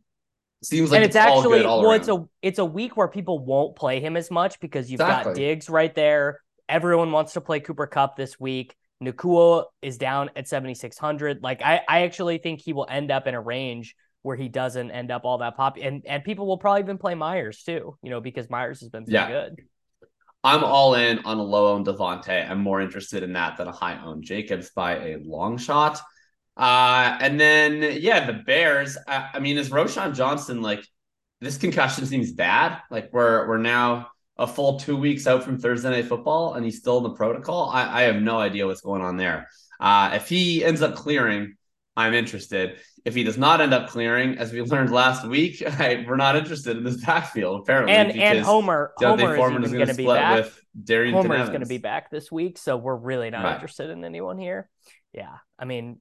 seems 0.62 0.90
like 0.90 0.98
and 0.98 1.06
it's, 1.06 1.16
it's 1.16 1.24
actually 1.24 1.62
well, 1.64 1.84
around. 1.84 1.94
it's 1.96 2.08
a 2.08 2.24
it's 2.42 2.58
a 2.58 2.64
week 2.64 2.96
where 2.96 3.08
people 3.08 3.38
won't 3.44 3.76
play 3.76 4.00
him 4.00 4.16
as 4.16 4.30
much 4.30 4.60
because 4.60 4.90
you've 4.90 5.00
exactly. 5.00 5.32
got 5.32 5.36
Diggs 5.36 5.68
right 5.68 5.94
there. 5.94 6.40
Everyone 6.68 7.12
wants 7.12 7.34
to 7.34 7.40
play 7.40 7.60
Cooper 7.60 7.86
Kupp 7.86 8.16
this 8.16 8.38
week. 8.38 8.74
Nacua 9.02 9.64
is 9.82 9.98
down 9.98 10.30
at 10.36 10.48
7600. 10.48 11.42
Like 11.42 11.62
I, 11.62 11.82
I 11.88 12.02
actually 12.02 12.38
think 12.38 12.60
he 12.60 12.72
will 12.72 12.86
end 12.88 13.10
up 13.10 13.26
in 13.26 13.34
a 13.34 13.40
range 13.40 13.94
where 14.22 14.36
he 14.36 14.48
doesn't 14.48 14.90
end 14.90 15.10
up 15.10 15.24
all 15.24 15.38
that 15.38 15.56
pop 15.56 15.76
and 15.80 16.02
and 16.06 16.24
people 16.24 16.46
will 16.46 16.58
probably 16.58 16.80
even 16.80 16.98
play 16.98 17.14
Meyers 17.14 17.62
too, 17.62 17.96
you 18.02 18.10
know, 18.10 18.20
because 18.20 18.50
Meyers 18.50 18.80
has 18.80 18.88
been 18.88 19.06
so 19.06 19.12
yeah. 19.12 19.28
good. 19.28 19.62
I'm 20.42 20.64
all 20.64 20.94
in 20.94 21.18
on 21.20 21.38
a 21.38 21.42
low 21.42 21.74
owned 21.74 21.86
Davante. 21.86 22.48
I'm 22.48 22.60
more 22.60 22.80
interested 22.80 23.22
in 23.22 23.32
that 23.34 23.56
than 23.56 23.68
a 23.68 23.72
high 23.72 24.00
owned 24.04 24.24
Jacobs 24.24 24.70
by 24.70 25.10
a 25.10 25.18
long 25.18 25.58
shot. 25.58 26.00
Uh, 26.56 27.18
and 27.20 27.38
then 27.38 27.98
yeah, 28.00 28.26
the 28.26 28.32
Bears. 28.32 28.96
I, 29.06 29.30
I, 29.34 29.38
mean, 29.40 29.58
is 29.58 29.70
Roschon 29.70 30.14
Johnson 30.14 30.62
like 30.62 30.86
this 31.40 31.58
concussion 31.58 32.06
seems 32.06 32.32
bad? 32.32 32.80
Like 32.90 33.10
we're 33.12 33.46
we're 33.48 33.58
now 33.58 34.08
a 34.38 34.46
full 34.46 34.78
two 34.78 34.96
weeks 34.96 35.26
out 35.26 35.42
from 35.42 35.58
Thursday 35.58 35.90
night 35.90 36.06
football, 36.06 36.54
and 36.54 36.64
he's 36.64 36.78
still 36.78 36.98
in 36.98 37.02
the 37.02 37.10
protocol. 37.10 37.70
I, 37.70 38.00
I 38.00 38.02
have 38.02 38.16
no 38.16 38.38
idea 38.38 38.66
what's 38.66 38.80
going 38.80 39.02
on 39.02 39.16
there. 39.16 39.48
Uh, 39.80 40.12
if 40.14 40.28
he 40.28 40.64
ends 40.64 40.82
up 40.82 40.94
clearing, 40.94 41.56
I'm 41.96 42.14
interested. 42.14 42.78
If 43.04 43.14
he 43.14 43.22
does 43.22 43.38
not 43.38 43.60
end 43.60 43.72
up 43.72 43.88
clearing, 43.88 44.38
as 44.38 44.52
we 44.52 44.60
learned 44.62 44.92
last 44.92 45.26
week, 45.26 45.62
I, 45.66 46.04
we're 46.06 46.16
not 46.16 46.36
interested 46.36 46.76
in 46.76 46.84
this 46.84 47.04
backfield 47.04 47.60
apparently. 47.62 47.94
And 47.94 48.12
and 48.12 48.40
Homer 48.40 48.92
Homer 48.98 49.36
Foreman 49.36 49.64
is 49.64 49.72
going 49.72 49.86
to 49.88 49.94
be 49.94 50.06
back. 50.06 50.44
With 50.44 50.60
Darian 50.84 51.14
Homer 51.14 51.36
is 51.36 51.48
going 51.48 51.60
to 51.60 51.66
be 51.66 51.78
back 51.78 52.10
this 52.10 52.30
week, 52.30 52.58
so 52.58 52.76
we're 52.76 52.96
really 52.96 53.30
not 53.30 53.44
right. 53.44 53.54
interested 53.54 53.90
in 53.90 54.04
anyone 54.04 54.38
here. 54.38 54.68
Yeah, 55.12 55.36
I 55.58 55.64
mean, 55.64 56.00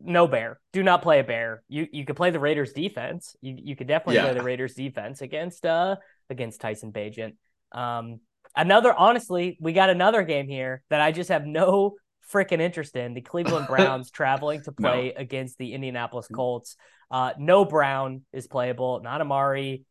no 0.00 0.26
bear. 0.26 0.58
Do 0.72 0.82
not 0.82 1.02
play 1.02 1.20
a 1.20 1.24
bear. 1.24 1.62
You 1.68 1.86
you 1.92 2.04
could 2.04 2.16
play 2.16 2.30
the 2.30 2.40
Raiders 2.40 2.72
defense. 2.72 3.36
You 3.40 3.56
you 3.56 3.76
could 3.76 3.86
definitely 3.86 4.16
yeah. 4.16 4.24
play 4.24 4.34
the 4.34 4.42
Raiders 4.42 4.74
defense 4.74 5.22
against 5.22 5.64
uh 5.64 5.96
against 6.28 6.60
Tyson 6.60 6.92
Bagent. 6.92 7.34
Um, 7.72 8.20
another 8.56 8.92
honestly, 8.92 9.56
we 9.60 9.72
got 9.72 9.90
another 9.90 10.22
game 10.22 10.48
here 10.48 10.82
that 10.90 11.00
I 11.00 11.12
just 11.12 11.30
have 11.30 11.46
no 11.46 11.94
freaking 12.32 12.60
interest 12.60 12.96
in. 12.96 13.14
The 13.14 13.20
Cleveland 13.20 13.66
Browns 13.68 14.10
traveling 14.10 14.62
to 14.64 14.72
play 14.72 15.12
no. 15.14 15.20
against 15.20 15.58
the 15.58 15.74
Indianapolis 15.74 16.28
Colts. 16.28 16.76
Uh, 17.10 17.32
no 17.38 17.64
Brown 17.64 18.22
is 18.32 18.46
playable. 18.46 19.00
Not 19.02 19.20
Amari. 19.20 19.84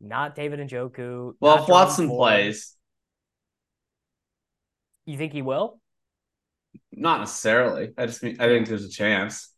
Not 0.00 0.36
David 0.36 0.60
Njoku. 0.60 1.32
Well, 1.40 1.62
if 1.62 1.68
Watson 1.68 2.06
Ford. 2.06 2.18
plays, 2.18 2.76
you 5.06 5.18
think 5.18 5.32
he 5.32 5.42
will? 5.42 5.80
Not 6.92 7.20
necessarily. 7.20 7.90
I 7.98 8.06
just 8.06 8.22
mean 8.22 8.36
I 8.38 8.46
think 8.46 8.68
there's 8.68 8.84
a 8.84 8.90
chance. 8.90 9.52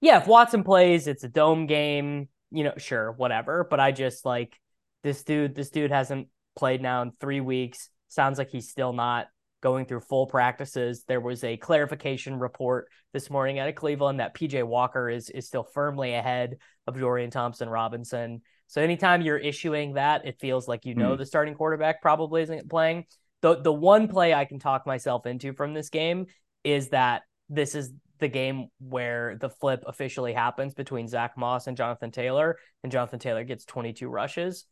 Yeah, 0.00 0.18
if 0.20 0.26
Watson 0.26 0.62
plays, 0.62 1.06
it's 1.06 1.24
a 1.24 1.28
dome 1.28 1.66
game. 1.66 2.28
You 2.50 2.64
know, 2.64 2.74
sure, 2.78 3.12
whatever. 3.12 3.66
But 3.68 3.80
I 3.80 3.92
just 3.92 4.24
like 4.24 4.58
this 5.02 5.24
dude. 5.24 5.54
This 5.54 5.70
dude 5.70 5.90
hasn't 5.90 6.28
played 6.58 6.82
now 6.82 7.02
in 7.02 7.12
three 7.20 7.40
weeks. 7.40 7.88
Sounds 8.08 8.38
like 8.38 8.50
he's 8.50 8.68
still 8.68 8.92
not 8.92 9.28
going 9.60 9.86
through 9.86 10.00
full 10.00 10.26
practices. 10.26 11.04
There 11.06 11.20
was 11.20 11.44
a 11.44 11.56
clarification 11.56 12.38
report 12.38 12.88
this 13.12 13.30
morning 13.30 13.58
out 13.58 13.68
of 13.68 13.74
Cleveland 13.74 14.20
that 14.20 14.34
PJ 14.34 14.64
Walker 14.64 15.08
is 15.08 15.30
is 15.30 15.46
still 15.46 15.64
firmly 15.64 16.14
ahead 16.14 16.58
of 16.86 16.98
Dorian 16.98 17.30
Thompson 17.30 17.68
Robinson. 17.68 18.42
So 18.66 18.82
anytime 18.82 19.22
you're 19.22 19.38
issuing 19.38 19.94
that, 19.94 20.26
it 20.26 20.38
feels 20.40 20.68
like 20.68 20.84
you 20.84 20.94
know 20.94 21.14
mm. 21.14 21.18
the 21.18 21.26
starting 21.26 21.54
quarterback 21.54 22.02
probably 22.02 22.42
isn't 22.42 22.68
playing. 22.68 23.04
The 23.40 23.56
the 23.60 23.72
one 23.72 24.08
play 24.08 24.34
I 24.34 24.44
can 24.44 24.58
talk 24.58 24.86
myself 24.86 25.26
into 25.26 25.52
from 25.52 25.74
this 25.74 25.88
game 25.88 26.26
is 26.64 26.90
that 26.90 27.22
this 27.48 27.74
is 27.74 27.92
the 28.18 28.28
game 28.28 28.66
where 28.80 29.36
the 29.40 29.48
flip 29.48 29.84
officially 29.86 30.32
happens 30.32 30.74
between 30.74 31.06
Zach 31.06 31.36
Moss 31.36 31.66
and 31.66 31.76
Jonathan 31.76 32.10
Taylor, 32.10 32.58
and 32.82 32.92
Jonathan 32.92 33.18
Taylor 33.18 33.44
gets 33.44 33.64
22 33.64 34.08
rushes. 34.08 34.66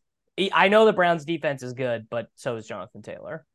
I 0.52 0.68
know 0.68 0.84
the 0.84 0.92
Browns 0.92 1.24
defense 1.24 1.62
is 1.62 1.72
good, 1.72 2.08
but 2.10 2.28
so 2.34 2.56
is 2.56 2.66
Jonathan 2.66 3.02
Taylor. 3.02 3.46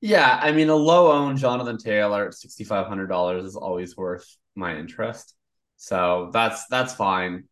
Yeah, 0.00 0.38
I 0.40 0.52
mean, 0.52 0.68
a 0.68 0.76
low 0.76 1.10
owned 1.10 1.38
Jonathan 1.38 1.78
Taylor 1.78 2.26
at 2.26 2.34
sixty 2.34 2.64
five 2.64 2.86
hundred 2.86 3.08
dollars 3.08 3.44
is 3.44 3.56
always 3.56 3.96
worth 3.96 4.26
my 4.54 4.76
interest. 4.76 5.34
So 5.76 6.30
that's 6.32 6.66
that's 6.66 6.94
fine. 6.94 7.44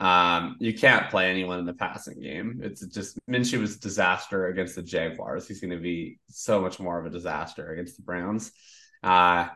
Um, 0.00 0.56
you 0.58 0.74
can't 0.74 1.08
play 1.08 1.30
anyone 1.30 1.60
in 1.60 1.66
the 1.66 1.72
passing 1.72 2.20
game. 2.20 2.60
It's 2.62 2.84
just 2.86 3.18
Minshew 3.30 3.60
was 3.60 3.76
a 3.76 3.80
disaster 3.80 4.48
against 4.48 4.74
the 4.74 4.82
Jaguars. 4.82 5.46
He's 5.46 5.60
going 5.60 5.70
to 5.70 5.78
be 5.78 6.18
so 6.28 6.60
much 6.60 6.80
more 6.80 6.98
of 6.98 7.06
a 7.06 7.10
disaster 7.10 7.72
against 7.72 7.96
the 7.96 8.02
Browns. 8.02 8.52
Uh, 9.02 9.48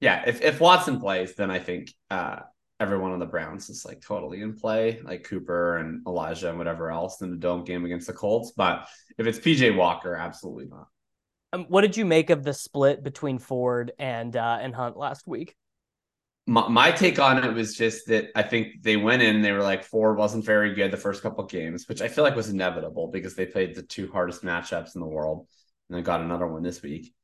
yeah, 0.00 0.24
if 0.26 0.42
if 0.42 0.60
Watson 0.60 1.00
plays, 1.00 1.34
then 1.36 1.50
I 1.50 1.58
think 1.58 1.92
uh, 2.10 2.40
everyone 2.80 3.12
on 3.12 3.18
the 3.18 3.26
Browns 3.26 3.70
is 3.70 3.84
like 3.84 4.00
totally 4.00 4.40
in 4.40 4.54
play, 4.54 5.00
like 5.04 5.24
Cooper 5.24 5.76
and 5.76 6.06
Elijah 6.06 6.48
and 6.48 6.58
whatever 6.58 6.90
else 6.90 7.20
in 7.22 7.30
the 7.30 7.36
dome 7.36 7.64
game 7.64 7.84
against 7.84 8.06
the 8.06 8.12
Colts. 8.12 8.52
But 8.56 8.88
if 9.18 9.26
it's 9.26 9.38
PJ 9.38 9.76
Walker, 9.76 10.14
absolutely 10.14 10.66
not. 10.66 10.88
Um, 11.52 11.66
what 11.68 11.82
did 11.82 11.96
you 11.96 12.04
make 12.04 12.30
of 12.30 12.42
the 12.42 12.52
split 12.52 13.04
between 13.04 13.38
Ford 13.38 13.92
and 13.98 14.34
uh, 14.34 14.58
and 14.60 14.74
Hunt 14.74 14.96
last 14.96 15.26
week? 15.26 15.54
My, 16.46 16.68
my, 16.68 16.90
take 16.90 17.18
on 17.18 17.42
it 17.42 17.54
was 17.54 17.74
just 17.74 18.08
that 18.08 18.30
I 18.34 18.42
think 18.42 18.82
they 18.82 18.98
went 18.98 19.22
in 19.22 19.40
they 19.40 19.52
were 19.52 19.62
like 19.62 19.84
Ford 19.84 20.18
wasn't 20.18 20.44
very 20.44 20.74
good 20.74 20.90
the 20.90 20.96
first 20.96 21.22
couple 21.22 21.44
games, 21.44 21.88
which 21.88 22.02
I 22.02 22.08
feel 22.08 22.24
like 22.24 22.36
was 22.36 22.50
inevitable 22.50 23.08
because 23.08 23.34
they 23.34 23.46
played 23.46 23.74
the 23.74 23.82
two 23.82 24.10
hardest 24.10 24.42
matchups 24.42 24.94
in 24.94 25.00
the 25.00 25.06
world 25.06 25.46
and 25.88 25.96
then 25.96 26.04
got 26.04 26.20
another 26.20 26.46
one 26.46 26.62
this 26.62 26.82
week. 26.82 27.14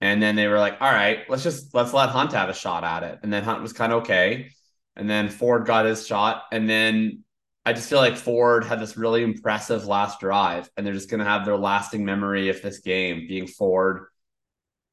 And 0.00 0.22
then 0.22 0.36
they 0.36 0.46
were 0.46 0.60
like, 0.60 0.80
all 0.80 0.92
right, 0.92 1.20
let's 1.28 1.42
just 1.42 1.74
let's 1.74 1.94
let 1.94 2.10
Hunt 2.10 2.32
have 2.32 2.50
a 2.50 2.54
shot 2.54 2.84
at 2.84 3.02
it. 3.02 3.20
And 3.22 3.32
then 3.32 3.42
Hunt 3.42 3.62
was 3.62 3.72
kind 3.72 3.92
of 3.92 4.02
okay. 4.02 4.50
And 4.98 5.08
then 5.08 5.28
Ford 5.28 5.66
got 5.66 5.86
his 5.86 6.06
shot. 6.06 6.44
And 6.52 6.68
then 6.68 7.24
I 7.64 7.72
just 7.72 7.88
feel 7.88 7.98
like 7.98 8.16
Ford 8.16 8.64
had 8.64 8.80
this 8.80 8.96
really 8.96 9.22
impressive 9.22 9.86
last 9.86 10.20
drive, 10.20 10.70
and 10.76 10.86
they're 10.86 10.94
just 10.94 11.10
going 11.10 11.20
to 11.20 11.26
have 11.26 11.44
their 11.44 11.56
lasting 11.56 12.04
memory 12.04 12.48
of 12.48 12.60
this 12.62 12.80
game 12.80 13.26
being 13.28 13.46
Ford 13.46 14.06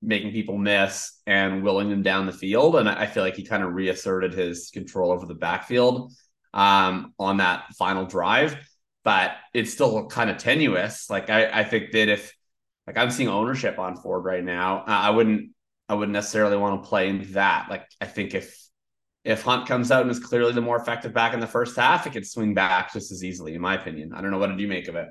making 0.01 0.31
people 0.31 0.57
miss 0.57 1.19
and 1.25 1.63
willing 1.63 1.89
them 1.89 2.03
down 2.03 2.25
the 2.25 2.31
field. 2.31 2.75
And 2.75 2.87
I 2.87 3.07
feel 3.07 3.23
like 3.23 3.35
he 3.35 3.43
kind 3.43 3.63
of 3.63 3.73
reasserted 3.73 4.33
his 4.33 4.69
control 4.69 5.11
over 5.11 5.25
the 5.25 5.33
backfield 5.33 6.13
um, 6.53 7.13
on 7.17 7.37
that 7.37 7.73
final 7.77 8.05
drive, 8.05 8.57
but 9.03 9.31
it's 9.53 9.73
still 9.73 10.07
kind 10.07 10.29
of 10.29 10.37
tenuous. 10.37 11.09
Like 11.09 11.29
I, 11.29 11.61
I 11.61 11.63
think 11.63 11.91
that 11.91 12.09
if 12.09 12.33
like 12.87 12.97
I'm 12.97 13.11
seeing 13.11 13.29
ownership 13.29 13.79
on 13.79 13.95
Ford 13.95 14.23
right 14.23 14.43
now, 14.43 14.83
I 14.85 15.09
wouldn't 15.09 15.51
I 15.87 15.95
wouldn't 15.95 16.13
necessarily 16.13 16.57
want 16.57 16.83
to 16.83 16.89
play 16.89 17.09
into 17.09 17.33
that. 17.33 17.67
Like 17.69 17.87
I 17.99 18.05
think 18.05 18.33
if 18.33 18.64
if 19.25 19.41
Hunt 19.41 19.67
comes 19.67 19.91
out 19.91 20.03
and 20.03 20.11
is 20.11 20.19
clearly 20.19 20.53
the 20.53 20.61
more 20.61 20.77
effective 20.77 21.11
back 21.11 21.33
in 21.33 21.39
the 21.39 21.47
first 21.47 21.75
half, 21.75 22.05
it 22.05 22.13
could 22.13 22.27
swing 22.27 22.53
back 22.53 22.93
just 22.93 23.11
as 23.11 23.23
easily, 23.23 23.55
in 23.55 23.61
my 23.61 23.73
opinion. 23.73 24.13
I 24.13 24.21
don't 24.21 24.29
know. 24.29 24.37
What 24.37 24.47
did 24.47 24.59
you 24.59 24.67
make 24.67 24.87
of 24.87 24.95
it? 24.95 25.07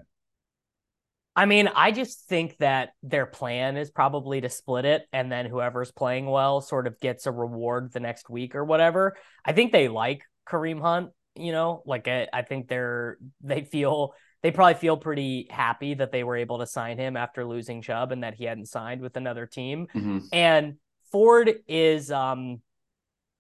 I 1.36 1.46
mean, 1.46 1.68
I 1.74 1.90
just 1.90 2.28
think 2.28 2.56
that 2.58 2.90
their 3.02 3.26
plan 3.26 3.76
is 3.76 3.90
probably 3.90 4.40
to 4.40 4.48
split 4.48 4.84
it 4.84 5.02
and 5.12 5.32
then 5.32 5.46
whoever's 5.46 5.90
playing 5.90 6.26
well 6.26 6.60
sort 6.60 6.86
of 6.86 7.00
gets 7.00 7.26
a 7.26 7.32
reward 7.32 7.92
the 7.92 7.98
next 7.98 8.30
week 8.30 8.54
or 8.54 8.64
whatever. 8.64 9.16
I 9.44 9.52
think 9.52 9.72
they 9.72 9.88
like 9.88 10.22
Kareem 10.48 10.80
Hunt, 10.80 11.10
you 11.34 11.50
know, 11.50 11.82
like 11.84 12.06
I, 12.06 12.28
I 12.32 12.42
think 12.42 12.68
they're, 12.68 13.18
they 13.40 13.62
feel, 13.62 14.14
they 14.44 14.52
probably 14.52 14.74
feel 14.74 14.96
pretty 14.96 15.48
happy 15.50 15.94
that 15.94 16.12
they 16.12 16.22
were 16.22 16.36
able 16.36 16.60
to 16.60 16.68
sign 16.68 16.98
him 16.98 17.16
after 17.16 17.44
losing 17.44 17.82
Chubb 17.82 18.12
and 18.12 18.22
that 18.22 18.34
he 18.34 18.44
hadn't 18.44 18.66
signed 18.66 19.00
with 19.00 19.16
another 19.16 19.46
team. 19.46 19.88
Mm-hmm. 19.92 20.18
And 20.32 20.74
Ford 21.10 21.52
is, 21.66 22.12
um, 22.12 22.60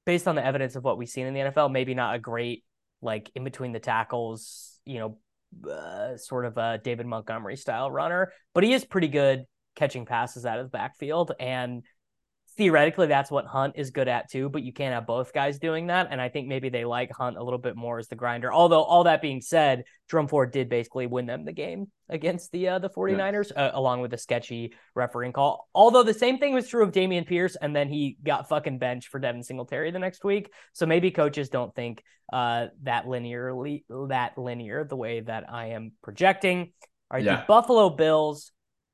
based 0.04 0.28
on 0.28 0.34
the 0.34 0.44
evidence 0.44 0.76
of 0.76 0.84
what 0.84 0.98
we've 0.98 1.08
seen 1.08 1.26
in 1.26 1.34
the 1.34 1.40
NFL, 1.40 1.70
maybe 1.72 1.94
not 1.94 2.14
a 2.14 2.18
great 2.18 2.64
like 3.02 3.30
in 3.34 3.44
between 3.44 3.72
the 3.72 3.80
tackles, 3.80 4.78
you 4.84 4.98
know, 4.98 5.70
uh, 5.70 6.16
sort 6.16 6.44
of 6.44 6.56
a 6.56 6.80
David 6.82 7.06
Montgomery 7.06 7.56
style 7.56 7.90
runner, 7.90 8.32
but 8.54 8.64
he 8.64 8.72
is 8.72 8.84
pretty 8.84 9.08
good 9.08 9.44
catching 9.76 10.06
passes 10.06 10.46
out 10.46 10.58
of 10.58 10.66
the 10.66 10.70
backfield. 10.70 11.32
And 11.38 11.82
theoretically 12.56 13.06
that's 13.06 13.30
what 13.30 13.46
Hunt 13.46 13.74
is 13.76 13.90
good 13.90 14.08
at 14.08 14.30
too, 14.30 14.48
but 14.48 14.62
you 14.62 14.72
can't 14.72 14.94
have 14.94 15.06
both 15.06 15.32
guys 15.32 15.58
doing 15.58 15.88
that. 15.88 16.08
And 16.10 16.20
I 16.20 16.28
think 16.28 16.48
maybe 16.48 16.68
they 16.68 16.84
like 16.84 17.10
Hunt 17.12 17.36
a 17.36 17.42
little 17.42 17.58
bit 17.58 17.76
more 17.76 17.98
as 17.98 18.08
the 18.08 18.16
grinder. 18.16 18.52
Although 18.52 18.82
all 18.82 19.04
that 19.04 19.22
being 19.22 19.40
said, 19.40 19.84
Jerome 20.10 20.28
Ford 20.28 20.52
did 20.52 20.68
basically 20.68 21.06
win 21.06 21.26
them 21.26 21.44
the 21.44 21.52
game 21.52 21.90
against 22.08 22.52
the 22.52 22.68
uh, 22.68 22.78
the 22.78 22.90
49ers, 22.90 23.52
yeah. 23.54 23.66
uh, 23.66 23.70
along 23.74 24.00
with 24.00 24.14
a 24.14 24.18
sketchy 24.18 24.74
refereeing 24.94 25.32
call. 25.32 25.68
Although 25.74 26.02
the 26.02 26.14
same 26.14 26.38
thing 26.38 26.54
was 26.54 26.68
true 26.68 26.84
of 26.84 26.92
Dameon 26.92 27.26
Pierce, 27.26 27.56
and 27.56 27.74
then 27.74 27.88
he 27.88 28.16
got 28.22 28.48
fucking 28.48 28.78
benched 28.78 29.08
for 29.08 29.18
Devin 29.18 29.42
Singletary 29.42 29.90
the 29.90 29.98
next 29.98 30.24
week. 30.24 30.52
So 30.72 30.86
maybe 30.86 31.10
coaches 31.10 31.48
don't 31.48 31.74
think 31.74 32.02
uh, 32.32 32.66
that 32.82 33.06
linearly 33.06 33.84
that 34.08 34.38
linear 34.38 34.84
the 34.84 34.96
way 34.96 35.20
that 35.20 35.52
I 35.52 35.68
am 35.68 35.92
projecting. 36.02 36.72
All 37.10 37.16
right, 37.16 37.24
yeah. 37.24 37.36
the 37.36 37.44
Buffalo 37.46 37.90
Bills 37.90 38.52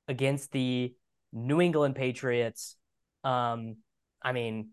against 0.08 0.52
the 0.52 0.94
New 1.32 1.60
England 1.60 1.94
Patriots. 1.94 2.76
Um, 3.24 3.76
I 4.22 4.32
mean, 4.32 4.70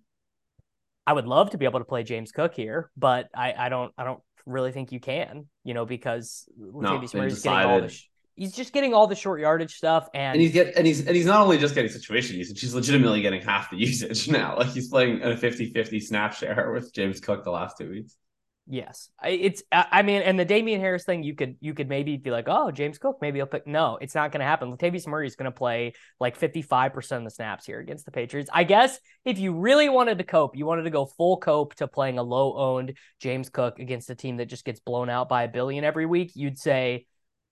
I 1.06 1.14
would 1.14 1.28
love 1.28 1.52
to 1.52 1.58
be 1.58 1.66
able 1.66 1.80
to 1.80 1.86
play 1.86 2.04
James 2.04 2.32
Cook 2.32 2.54
here, 2.54 2.92
but 2.98 3.30
I, 3.34 3.54
I 3.58 3.70
don't 3.70 3.94
I 3.98 4.04
don't 4.04 4.22
really 4.46 4.72
think 4.72 4.92
you 4.92 5.00
can, 5.00 5.48
you 5.64 5.74
know, 5.74 5.86
because 5.86 6.48
Latavius 6.60 7.14
no, 7.14 7.20
Murray's 7.20 7.42
getting 7.42 7.70
all 7.70 7.82
the 7.82 7.90
sh- 7.90 8.10
he's 8.36 8.54
just 8.54 8.72
getting 8.72 8.94
all 8.94 9.08
the 9.08 9.16
short 9.16 9.40
yardage 9.42 9.74
stuff 9.76 10.08
and, 10.14 10.34
and 10.34 10.42
he's 10.42 10.54
get 10.54 10.76
and 10.78 10.86
he's 10.86 11.06
and 11.06 11.16
he's 11.16 11.26
not 11.26 11.42
only 11.42 11.58
just 11.58 11.76
getting 11.76 11.92
situation 11.92 12.38
usage, 12.38 12.60
he's 12.60 12.74
legitimately 12.74 13.22
getting 13.22 13.42
half 13.42 13.70
the 13.70 13.78
usage 13.86 14.30
now. 14.30 14.58
Like 14.58 14.68
he's 14.68 14.90
playing 14.90 15.22
a 15.24 15.30
50-50 15.30 16.02
snap 16.02 16.34
share 16.34 16.72
with 16.72 16.94
James 16.94 17.20
Cook 17.20 17.44
the 17.44 17.52
last 17.52 17.78
two 17.78 17.90
weeks. 17.90 18.16
Yes, 18.70 19.10
it's. 19.24 19.64
I 19.72 20.02
mean, 20.02 20.22
and 20.24 20.38
the 20.38 20.44
Damien 20.44 20.82
Harris 20.82 21.06
thing, 21.06 21.24
you 21.24 21.36
could 21.36 21.56
you 21.62 21.74
could 21.74 21.88
maybe 21.88 22.18
be 22.18 22.32
like, 22.32 22.50
oh, 22.50 22.70
James 22.70 22.98
Cook, 22.98 23.20
maybe 23.22 23.40
he'll 23.40 23.46
pick. 23.46 23.66
No, 23.66 23.98
it's 24.02 24.14
not 24.14 24.34
going 24.34 24.42
to 24.42 24.46
happen. 24.46 24.76
Latavius 24.76 25.08
Murray 25.08 25.26
is 25.26 25.38
going 25.38 25.50
to 25.50 25.58
play 25.58 25.94
like 26.20 26.36
fifty 26.36 26.62
five 26.62 26.92
percent 26.92 27.20
of 27.20 27.24
the 27.24 27.32
snaps 27.32 27.66
here 27.66 27.80
against 27.80 28.04
the 28.04 28.12
Patriots. 28.12 28.50
I 28.54 28.66
guess 28.66 29.00
if 29.24 29.40
you 29.40 29.54
really 29.54 29.88
wanted 29.88 30.18
to 30.18 30.26
cope, 30.26 30.58
you 30.58 30.66
wanted 30.66 30.84
to 30.84 30.90
go 30.90 31.06
full 31.06 31.38
cope 31.38 31.76
to 31.76 31.88
playing 31.88 32.18
a 32.18 32.24
low 32.24 32.58
owned 32.58 32.98
James 33.22 33.48
Cook 33.48 33.80
against 33.80 34.10
a 34.10 34.16
team 34.16 34.36
that 34.38 34.48
just 34.48 34.66
gets 34.66 34.82
blown 34.82 35.10
out 35.10 35.30
by 35.30 35.44
a 35.44 35.48
billion 35.48 35.86
every 35.86 36.06
week. 36.06 36.34
You'd 36.36 36.60
say, 36.60 37.06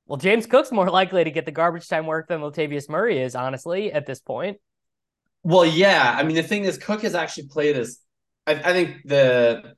well, 0.07 0.17
James 0.17 0.45
Cook's 0.45 0.74
more 0.74 0.89
likely 0.91 1.24
to 1.24 1.31
get 1.31 1.45
the 1.45 1.51
garbage 1.51 1.88
time 1.88 2.07
work 2.07 2.27
than 2.27 2.41
Latavius 2.41 2.89
Murray 2.89 3.22
is, 3.22 3.36
honestly, 3.36 3.89
at 3.89 4.05
this 4.05 4.19
point. 4.19 4.57
Well, 5.43 5.65
yeah. 5.65 6.13
I 6.17 6.24
mean, 6.24 6.36
the 6.36 6.43
thing 6.43 6.65
is, 6.65 6.77
Cook 6.77 7.03
has 7.03 7.15
actually 7.15 7.48
played 7.48 7.77
as. 7.77 8.00
I, 8.45 8.55
I 8.55 8.74
think 8.74 8.98
the 9.05 9.75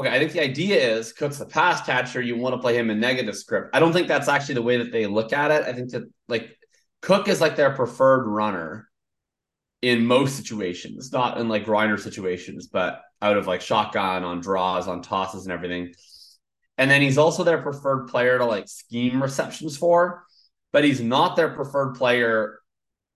okay, 0.00 0.14
I 0.14 0.18
think 0.18 0.32
the 0.32 0.42
idea 0.42 0.76
is 0.76 1.12
Cook's 1.12 1.38
the 1.38 1.46
pass 1.46 1.84
catcher. 1.84 2.20
You 2.20 2.36
want 2.36 2.54
to 2.54 2.60
play 2.60 2.76
him 2.76 2.90
in 2.90 3.00
negative 3.00 3.36
script. 3.36 3.70
I 3.74 3.80
don't 3.80 3.92
think 3.92 4.08
that's 4.08 4.28
actually 4.28 4.56
the 4.56 4.62
way 4.62 4.78
that 4.78 4.92
they 4.92 5.06
look 5.06 5.32
at 5.32 5.50
it. 5.50 5.64
I 5.64 5.72
think 5.72 5.90
that 5.90 6.02
like 6.28 6.56
Cook 7.02 7.28
is 7.28 7.40
like 7.40 7.56
their 7.56 7.70
preferred 7.70 8.26
runner 8.26 8.88
in 9.82 10.06
most 10.06 10.36
situations, 10.36 11.12
not 11.12 11.38
in 11.38 11.48
like 11.48 11.64
grinder 11.64 11.96
situations, 11.96 12.66
but 12.66 13.02
out 13.22 13.36
of 13.36 13.46
like 13.46 13.60
shotgun 13.60 14.24
on 14.24 14.40
draws, 14.40 14.88
on 14.88 15.02
tosses 15.02 15.44
and 15.44 15.52
everything. 15.52 15.94
And 16.78 16.90
then 16.90 17.02
he's 17.02 17.18
also 17.18 17.44
their 17.44 17.60
preferred 17.60 18.08
player 18.08 18.38
to 18.38 18.44
like 18.44 18.68
scheme 18.68 19.22
receptions 19.22 19.76
for, 19.76 20.24
but 20.72 20.84
he's 20.84 21.00
not 21.00 21.36
their 21.36 21.50
preferred 21.50 21.94
player 21.94 22.58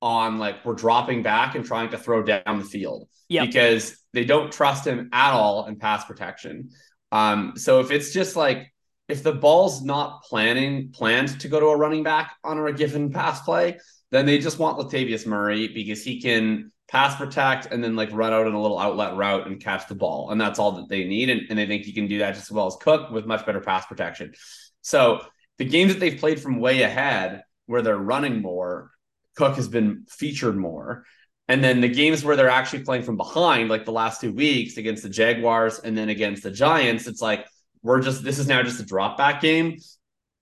on 0.02 0.38
like 0.38 0.64
we're 0.64 0.74
dropping 0.74 1.22
back 1.22 1.54
and 1.54 1.64
trying 1.64 1.90
to 1.90 1.98
throw 1.98 2.22
down 2.22 2.58
the 2.58 2.64
field 2.64 3.08
yep. 3.28 3.46
because 3.46 3.96
they 4.14 4.24
don't 4.24 4.52
trust 4.52 4.86
him 4.86 5.10
at 5.12 5.32
all 5.32 5.66
in 5.66 5.76
pass 5.76 6.04
protection. 6.04 6.70
Um, 7.12 7.54
so 7.56 7.80
if 7.80 7.90
it's 7.90 8.12
just 8.12 8.36
like 8.36 8.72
if 9.08 9.22
the 9.22 9.32
ball's 9.32 9.82
not 9.82 10.22
planning 10.22 10.90
planned 10.90 11.40
to 11.40 11.48
go 11.48 11.60
to 11.60 11.66
a 11.66 11.76
running 11.76 12.02
back 12.02 12.36
on 12.42 12.58
a 12.58 12.72
given 12.72 13.12
pass 13.12 13.42
play, 13.42 13.78
then 14.10 14.26
they 14.26 14.38
just 14.38 14.58
want 14.58 14.78
Latavius 14.78 15.26
Murray 15.26 15.68
because 15.68 16.02
he 16.02 16.20
can 16.20 16.72
pass 16.88 17.16
protect 17.16 17.66
and 17.66 17.82
then 17.82 17.96
like 17.96 18.10
run 18.12 18.32
out 18.32 18.46
in 18.46 18.54
a 18.54 18.60
little 18.60 18.78
outlet 18.78 19.16
route 19.16 19.46
and 19.46 19.62
catch 19.62 19.88
the 19.88 19.94
ball. 19.94 20.30
And 20.30 20.40
that's 20.40 20.58
all 20.58 20.72
that 20.72 20.88
they 20.88 21.04
need. 21.04 21.28
And, 21.28 21.42
and 21.50 21.58
they 21.58 21.66
think 21.66 21.84
he 21.84 21.92
can 21.92 22.06
do 22.06 22.18
that 22.18 22.34
just 22.34 22.50
as 22.50 22.52
well 22.52 22.66
as 22.66 22.76
Cook 22.80 23.10
with 23.10 23.26
much 23.26 23.44
better 23.44 23.60
pass 23.60 23.84
protection. 23.86 24.32
So 24.82 25.20
the 25.58 25.64
games 25.64 25.92
that 25.92 26.00
they've 26.00 26.18
played 26.18 26.40
from 26.40 26.60
way 26.60 26.82
ahead 26.82 27.42
where 27.66 27.82
they're 27.82 27.96
running 27.96 28.42
more, 28.42 28.90
Cook 29.36 29.56
has 29.56 29.68
been 29.68 30.06
featured 30.08 30.56
more. 30.56 31.04
And 31.48 31.62
then 31.62 31.80
the 31.80 31.88
games 31.88 32.24
where 32.24 32.36
they're 32.36 32.48
actually 32.48 32.84
playing 32.84 33.02
from 33.02 33.16
behind, 33.16 33.68
like 33.68 33.84
the 33.84 33.92
last 33.92 34.20
two 34.20 34.32
weeks 34.32 34.78
against 34.78 35.02
the 35.02 35.10
Jaguars 35.10 35.78
and 35.78 35.96
then 35.96 36.08
against 36.08 36.42
the 36.42 36.50
Giants, 36.50 37.06
it's 37.06 37.20
like 37.20 37.46
we're 37.82 38.00
just 38.00 38.24
this 38.24 38.38
is 38.38 38.48
now 38.48 38.62
just 38.62 38.80
a 38.80 38.84
drop 38.84 39.18
back 39.18 39.40
game. 39.40 39.78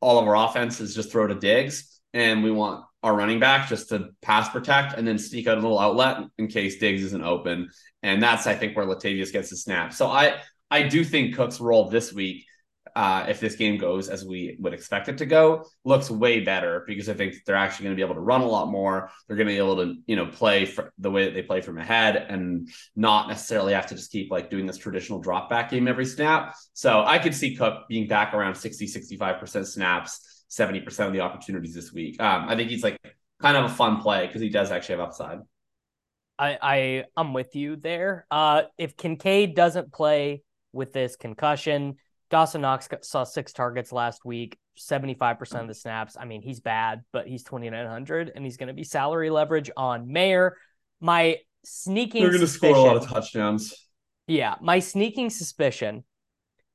All 0.00 0.18
of 0.18 0.26
our 0.26 0.36
offense 0.36 0.80
is 0.80 0.94
just 0.94 1.10
throw 1.10 1.26
to 1.26 1.34
Diggs, 1.34 2.00
and 2.12 2.42
we 2.44 2.50
want 2.50 2.84
our 3.02 3.14
running 3.14 3.40
back 3.40 3.68
just 3.68 3.88
to 3.88 4.10
pass 4.22 4.48
protect 4.48 4.96
and 4.96 5.06
then 5.06 5.18
sneak 5.18 5.48
out 5.48 5.58
a 5.58 5.60
little 5.60 5.78
outlet 5.78 6.18
in 6.38 6.46
case 6.46 6.78
Diggs 6.78 7.02
isn't 7.02 7.24
open. 7.24 7.70
And 8.04 8.22
that's 8.22 8.46
I 8.46 8.54
think 8.54 8.76
where 8.76 8.86
Latavius 8.86 9.32
gets 9.32 9.50
the 9.50 9.56
snap. 9.56 9.92
So 9.92 10.06
I 10.06 10.36
I 10.70 10.84
do 10.84 11.02
think 11.04 11.34
Cook's 11.34 11.60
role 11.60 11.90
this 11.90 12.12
week 12.12 12.46
uh, 12.94 13.26
if 13.28 13.40
this 13.40 13.56
game 13.56 13.78
goes 13.78 14.08
as 14.08 14.24
we 14.24 14.56
would 14.60 14.74
expect 14.74 15.08
it 15.08 15.18
to 15.18 15.26
go, 15.26 15.64
looks 15.84 16.10
way 16.10 16.40
better 16.40 16.84
because 16.86 17.08
I 17.08 17.14
think 17.14 17.36
they're 17.46 17.56
actually 17.56 17.84
going 17.84 17.96
to 17.96 18.00
be 18.00 18.02
able 18.02 18.14
to 18.14 18.20
run 18.20 18.42
a 18.42 18.46
lot 18.46 18.68
more. 18.68 19.10
They're 19.26 19.36
going 19.36 19.48
to 19.48 19.54
be 19.54 19.58
able 19.58 19.76
to, 19.76 19.94
you 20.06 20.16
know, 20.16 20.26
play 20.26 20.72
the 20.98 21.10
way 21.10 21.24
that 21.24 21.34
they 21.34 21.42
play 21.42 21.60
from 21.60 21.78
ahead 21.78 22.16
and 22.16 22.68
not 22.94 23.28
necessarily 23.28 23.72
have 23.72 23.86
to 23.86 23.94
just 23.94 24.12
keep 24.12 24.30
like 24.30 24.50
doing 24.50 24.66
this 24.66 24.78
traditional 24.78 25.20
drop 25.20 25.48
back 25.48 25.70
game 25.70 25.88
every 25.88 26.06
snap. 26.06 26.54
So 26.74 27.02
I 27.04 27.18
could 27.18 27.34
see 27.34 27.56
Cook 27.56 27.88
being 27.88 28.08
back 28.08 28.34
around 28.34 28.54
60, 28.54 28.86
65% 28.86 29.66
snaps, 29.66 30.44
70% 30.50 31.06
of 31.06 31.12
the 31.12 31.20
opportunities 31.20 31.74
this 31.74 31.92
week. 31.92 32.20
Um, 32.20 32.48
I 32.48 32.56
think 32.56 32.70
he's 32.70 32.82
like 32.82 32.98
kind 33.40 33.56
of 33.56 33.64
a 33.64 33.74
fun 33.74 34.00
play 34.00 34.26
because 34.26 34.42
he 34.42 34.48
does 34.48 34.70
actually 34.70 34.96
have 34.96 35.08
upside. 35.08 35.38
I, 36.38 36.58
I 36.60 37.04
I'm 37.16 37.34
with 37.34 37.54
you 37.54 37.76
there. 37.76 38.26
Uh, 38.30 38.62
if 38.78 38.96
Kincaid 38.96 39.54
doesn't 39.54 39.92
play 39.92 40.42
with 40.72 40.92
this 40.92 41.16
concussion, 41.16 41.96
Dawson 42.32 42.62
Knox 42.62 42.88
saw 43.02 43.24
six 43.24 43.52
targets 43.52 43.92
last 43.92 44.24
week, 44.24 44.56
75% 44.78 45.60
of 45.60 45.68
the 45.68 45.74
snaps. 45.74 46.16
I 46.18 46.24
mean, 46.24 46.40
he's 46.40 46.60
bad, 46.60 47.02
but 47.12 47.28
he's 47.28 47.44
2,900 47.44 48.32
and 48.34 48.42
he's 48.42 48.56
going 48.56 48.68
to 48.68 48.72
be 48.72 48.84
salary 48.84 49.28
leverage 49.28 49.70
on 49.76 50.10
Mayer. 50.10 50.56
My 50.98 51.36
sneaking 51.62 52.22
They're 52.22 52.30
going 52.30 52.40
to 52.40 52.46
score 52.46 52.74
a 52.74 52.80
lot 52.80 52.96
of 52.96 53.06
touchdowns. 53.06 53.74
Yeah. 54.26 54.54
My 54.62 54.78
sneaking 54.78 55.28
suspicion 55.28 56.04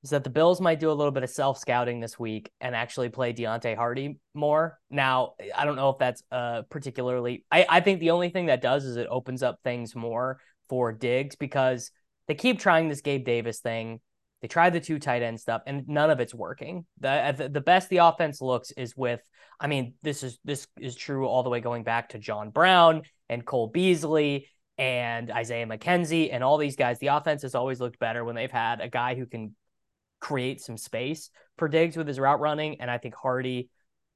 is 0.03 0.11
that 0.11 0.23
the 0.23 0.29
Bills 0.29 0.61
might 0.61 0.79
do 0.79 0.91
a 0.91 0.93
little 0.93 1.11
bit 1.11 1.23
of 1.23 1.29
self 1.31 1.57
scouting 1.57 2.01
this 2.01 2.19
week 2.19 2.51
and 2.61 2.75
actually 2.75 3.09
play 3.09 3.33
Deonte 3.33 3.75
Harty 3.75 4.19
more. 4.35 4.77
Now, 4.91 5.33
I 5.55 5.65
don't 5.65 5.75
know 5.75 5.89
if 5.89 5.97
that's 5.97 6.21
uh, 6.31 6.61
particularly, 6.69 7.45
I, 7.51 7.65
I 7.67 7.79
think 7.79 7.99
the 7.99 8.11
only 8.11 8.29
thing 8.29 8.45
that 8.45 8.61
does 8.61 8.85
is 8.85 8.95
it 8.95 9.07
opens 9.09 9.41
up 9.41 9.57
things 9.63 9.95
more 9.95 10.39
for 10.69 10.91
Diggs 10.91 11.35
because 11.35 11.89
they 12.27 12.35
keep 12.35 12.59
trying 12.59 12.89
this 12.89 13.01
Gabe 13.01 13.25
Davis 13.25 13.59
thing 13.59 14.01
they 14.41 14.47
tried 14.47 14.73
the 14.73 14.79
two 14.79 14.99
tight 14.99 15.23
end 15.23 15.39
stuff, 15.39 15.63
and 15.65 15.87
none 15.87 16.09
of 16.09 16.19
it's 16.19 16.33
working. 16.33 16.85
Uh, 17.03 17.31
the, 17.31 17.49
the 17.49 17.61
best 17.61 17.89
the 17.89 17.97
offense 17.97 18.41
looks 18.41 18.71
is 18.71 18.95
with. 18.95 19.21
I 19.59 19.67
mean, 19.67 19.95
this 20.03 20.21
is 20.21 20.37
this 20.45 20.67
is 20.79 20.95
true 20.95 21.27
all 21.27 21.43
the 21.43 21.49
way 21.49 21.59
going 21.59 21.83
back 21.83 22.09
to 22.09 22.19
John 22.19 22.51
Brown 22.51 23.01
and 23.29 23.45
Cole 23.45 23.67
Beasley 23.67 24.47
and 24.77 25.31
Isaiah 25.31 25.65
McKenzie 25.65 26.29
and 26.31 26.43
all 26.43 26.57
these 26.57 26.75
guys. 26.75 26.99
The 26.99 27.07
offense 27.07 27.41
has 27.41 27.55
always 27.55 27.79
looked 27.79 27.97
better 27.97 28.23
when 28.23 28.35
they've 28.35 28.51
had 28.51 28.79
a 28.79 28.87
guy 28.87 29.15
who 29.15 29.25
can 29.25 29.55
create 30.19 30.61
some 30.61 30.77
space 30.77 31.31
for 31.57 31.67
Diggs 31.67 31.97
with 31.97 32.07
his 32.07 32.19
route 32.19 32.39
running. 32.39 32.79
And 32.81 32.91
I 32.91 32.97
think 32.97 33.15
Harty. 33.15 33.69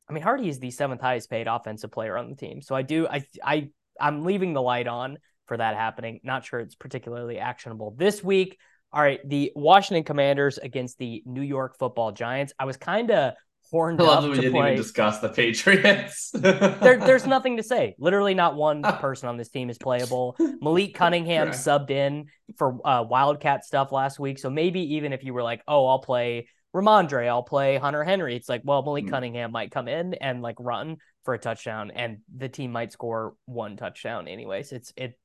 I 0.09 0.13
mean, 0.13 0.23
Harty 0.23 0.49
is 0.49 0.59
the 0.59 0.71
seventh 0.71 1.01
highest 1.01 1.29
paid 1.29 1.47
offensive 1.47 1.91
player 1.91 2.17
on 2.17 2.29
the 2.29 2.35
team. 2.35 2.61
So 2.61 2.75
I 2.75 2.81
do, 2.81 3.07
I, 3.07 3.23
I, 3.43 3.69
I'm 3.99 4.25
leaving 4.25 4.53
the 4.53 4.61
light 4.61 4.87
on 4.87 5.17
for 5.47 5.55
that 5.55 5.75
happening. 5.75 6.19
Not 6.23 6.43
sure 6.43 6.59
it's 6.59 6.75
particularly 6.75 7.39
actionable 7.39 7.95
this 7.97 8.21
week. 8.21 8.57
All 8.93 9.01
right, 9.01 9.19
the 9.27 9.51
Washington 9.55 10.03
Commanders 10.03 10.57
against 10.57 10.98
the 10.98 11.24
New 11.25 11.41
York 11.41 11.77
Football 11.77 12.12
Giants. 12.12 12.53
I 12.60 12.65
was 12.65 12.77
kind 12.77 13.10
of 13.12 13.33
horned 13.71 14.01
I 14.01 14.03
love 14.03 14.24
up 14.25 14.29
we 14.31 14.36
to 14.36 14.41
didn't 14.41 14.53
play. 14.53 14.74
even 14.74 14.75
discuss 14.75 15.19
the 15.19 15.29
Patriots. 15.29 16.31
there, 16.33 16.98
there's 16.98 17.25
nothing 17.36 17.55
to 17.57 17.63
say. 17.63 17.95
Literally, 18.00 18.33
not 18.33 18.55
one 18.55 18.83
person 19.00 19.29
on 19.29 19.38
this 19.38 19.48
team 19.50 19.69
is 19.69 19.77
playable. 19.77 20.36
Malik 20.62 20.93
Cunningham 20.93 21.51
subbed 21.51 21.89
in 21.89 22.25
for 22.57 22.86
uh, 22.86 23.03
Wildcat 23.03 23.63
stuff 23.63 23.93
last 23.93 24.19
week, 24.19 24.39
so 24.39 24.50
maybe 24.50 24.95
even 24.95 25.13
if 25.13 25.24
you 25.24 25.33
were 25.33 25.43
like, 25.43 25.62
"Oh, 25.69 25.88
I'll 25.88 26.00
play 26.00 26.50
Rhamondre, 26.75 27.27
I'll 27.29 27.43
play 27.43 27.77
Hunter 27.77 28.03
Henry," 28.03 28.36
it's 28.36 28.50
like, 28.50 28.62
well, 28.65 28.81
Malik 28.83 29.05
Mm. 29.05 29.10
Cunningham 29.12 29.51
might 29.53 29.71
come 29.71 29.88
in 29.88 30.15
and 30.15 30.41
like 30.41 30.57
run 30.60 30.98
for 31.24 31.33
a 31.33 31.39
touchdown, 31.39 31.91
and 31.91 32.17
the 32.36 32.50
team 32.50 32.74
might 32.74 32.91
score 32.91 33.36
one 33.45 33.77
touchdown 33.77 34.27
anyways. 34.27 34.74
It's 34.74 34.91
it. 34.98 35.17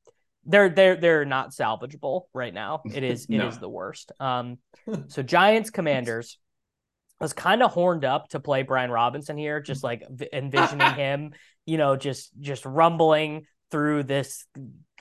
They're 0.46 0.68
they're 0.68 0.96
they're 0.96 1.24
not 1.24 1.50
salvageable 1.50 2.22
right 2.32 2.54
now. 2.54 2.82
It 2.84 3.02
is 3.02 3.26
it 3.28 3.34
is 3.34 3.54
No. 3.54 3.60
the 3.60 3.68
worst. 3.68 4.12
Um, 4.20 4.58
so 5.08 5.22
Giants 5.22 5.70
Commanders. 5.70 6.38
I 7.18 7.24
was 7.24 7.32
kind 7.32 7.62
of 7.62 7.73
horned 7.73 8.04
up 8.04 8.28
to 8.30 8.40
play 8.40 8.62
Brian 8.62 8.90
Robinson 8.90 9.38
here, 9.38 9.58
just 9.60 9.82
like 9.82 10.02
envisioning 10.34 10.94
him, 10.97 11.32
you 11.64 11.78
know, 11.78 11.97
just 11.97 12.30
just 12.40 12.66
rumbling 12.66 13.47
through 13.71 14.02
this 14.02 14.44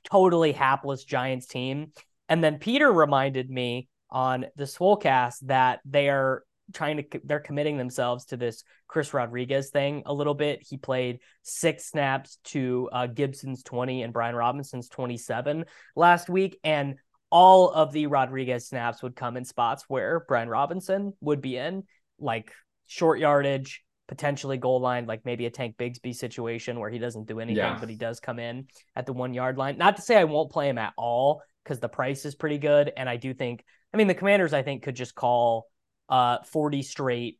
totally 0.09 0.53
hapless 0.53 1.03
Giants 1.03 1.45
team. 1.45 1.91
And 2.29 2.41
then 2.43 2.57
Peter 2.57 2.89
reminded 2.91 3.49
me 3.49 3.89
on 4.09 4.45
the 4.55 4.63
Swolecast 4.63 5.39
that 5.47 5.81
they 5.83 6.07
are 6.09 6.43
trying 6.73 6.97
to 6.97 7.21
they're 7.23 7.39
committing 7.39 7.77
themselves 7.77 8.25
to 8.25 8.37
this 8.37 8.63
Chris 8.87 9.13
Rodriguez 9.13 9.69
thing 9.69 10.03
a 10.05 10.13
little 10.13 10.33
bit. 10.33 10.65
He 10.67 10.77
played 10.77 11.19
six 11.43 11.85
snaps 11.85 12.37
to 12.45 12.89
uh, 12.91 13.07
Gibson's 13.07 13.63
20 13.63 14.03
and 14.03 14.11
Brian 14.13 14.35
Robinson's 14.35 14.89
27 14.89 15.65
last 15.95 16.29
week 16.29 16.57
and 16.63 16.95
all 17.31 17.69
of 17.71 17.91
the 17.91 18.07
Rodriguez 18.07 18.67
snaps 18.67 19.03
would 19.03 19.15
come 19.15 19.35
in 19.35 19.43
spots 19.45 19.85
where 19.87 20.23
Brian 20.27 20.47
Robinson 20.47 21.13
would 21.21 21.41
be 21.41 21.57
in, 21.57 21.83
like 22.19 22.51
short 22.87 23.19
yardage, 23.19 23.83
potentially 24.07 24.57
goal 24.57 24.79
line, 24.79 25.05
like 25.05 25.25
maybe 25.25 25.45
a 25.45 25.49
Tank 25.49 25.75
Bigsby 25.77 26.15
situation 26.15 26.79
where 26.79 26.89
he 26.89 26.99
doesn't 26.99 27.27
do 27.27 27.39
anything, 27.39 27.57
Yeah. 27.57 27.77
but 27.79 27.89
he 27.89 27.95
does 27.95 28.19
come 28.19 28.39
in 28.39 28.67
at 28.95 29.05
the 29.05 29.13
one 29.13 29.33
yard 29.33 29.57
line. 29.57 29.77
Not 29.77 29.95
to 29.97 30.01
say 30.01 30.15
I 30.15 30.23
won't 30.25 30.51
play 30.51 30.69
him 30.69 30.77
at 30.77 30.93
all 30.97 31.41
because 31.63 31.79
the 31.79 31.89
price 31.89 32.25
is 32.25 32.35
pretty 32.35 32.59
good. 32.59 32.91
And 32.95 33.09
I 33.09 33.17
do 33.17 33.33
think, 33.33 33.65
I 33.93 33.97
mean, 33.97 34.07
the 34.07 34.13
commanders, 34.13 34.53
I 34.53 34.61
think, 34.61 34.83
could 34.83 34.95
just 34.95 35.15
call 35.15 35.65
uh 36.09 36.39
40 36.43 36.81
straight, 36.83 37.39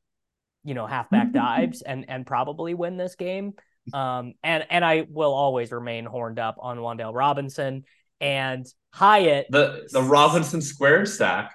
you 0.63 0.73
know, 0.73 0.86
halfback 0.88 1.32
dives 1.34 1.82
and 1.82 2.06
and 2.10 2.25
probably 2.25 2.73
win 2.73 2.97
this 2.97 3.15
game. 3.15 3.54
Um 3.93 4.34
and 4.43 4.65
and 4.69 4.84
I 4.84 5.06
will 5.10 5.34
always 5.34 5.71
remain 5.71 6.06
horned 6.06 6.39
up 6.39 6.56
on 6.60 6.78
Wandale 6.80 7.13
Robinson 7.13 7.84
and 8.19 8.65
Hyatt. 8.91 9.47
the 9.49 9.88
the 9.91 10.01
Robinson 10.01 10.62
squared 10.62 11.08
stack. 11.08 11.51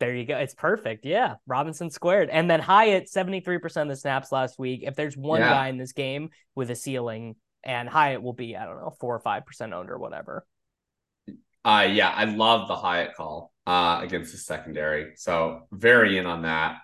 There 0.00 0.14
you 0.14 0.24
go. 0.24 0.36
It's 0.38 0.54
perfect. 0.54 1.04
Yeah. 1.04 1.34
Robinson 1.46 1.90
squared. 1.90 2.30
And 2.30 2.48
then 2.48 2.60
Hyatt, 2.60 3.08
73% 3.10 3.82
of 3.82 3.88
the 3.88 3.96
snaps 3.96 4.30
last 4.30 4.56
week. 4.56 4.82
If 4.84 4.94
there's 4.94 5.16
one 5.16 5.40
Yeah. 5.40 5.50
guy 5.50 5.68
in 5.68 5.76
this 5.76 5.92
game 5.92 6.30
with 6.54 6.70
a 6.70 6.76
ceiling, 6.76 7.34
and 7.64 7.88
Hyatt 7.88 8.22
will 8.22 8.32
be, 8.32 8.56
I 8.56 8.64
don't 8.64 8.76
know, 8.76 8.94
four 9.00 9.16
or 9.16 9.18
five 9.18 9.44
percent 9.44 9.72
owned 9.72 9.90
or 9.90 9.98
whatever. 9.98 10.46
Uh 11.64 11.88
yeah, 11.90 12.10
I 12.14 12.24
love 12.24 12.68
the 12.68 12.76
Hyatt 12.76 13.14
call 13.16 13.52
uh 13.68 14.00
against 14.02 14.32
the 14.32 14.38
secondary. 14.38 15.12
So 15.16 15.68
very 15.70 16.16
in 16.16 16.26
on 16.26 16.42
that. 16.42 16.78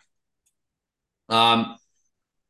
Um 1.31 1.77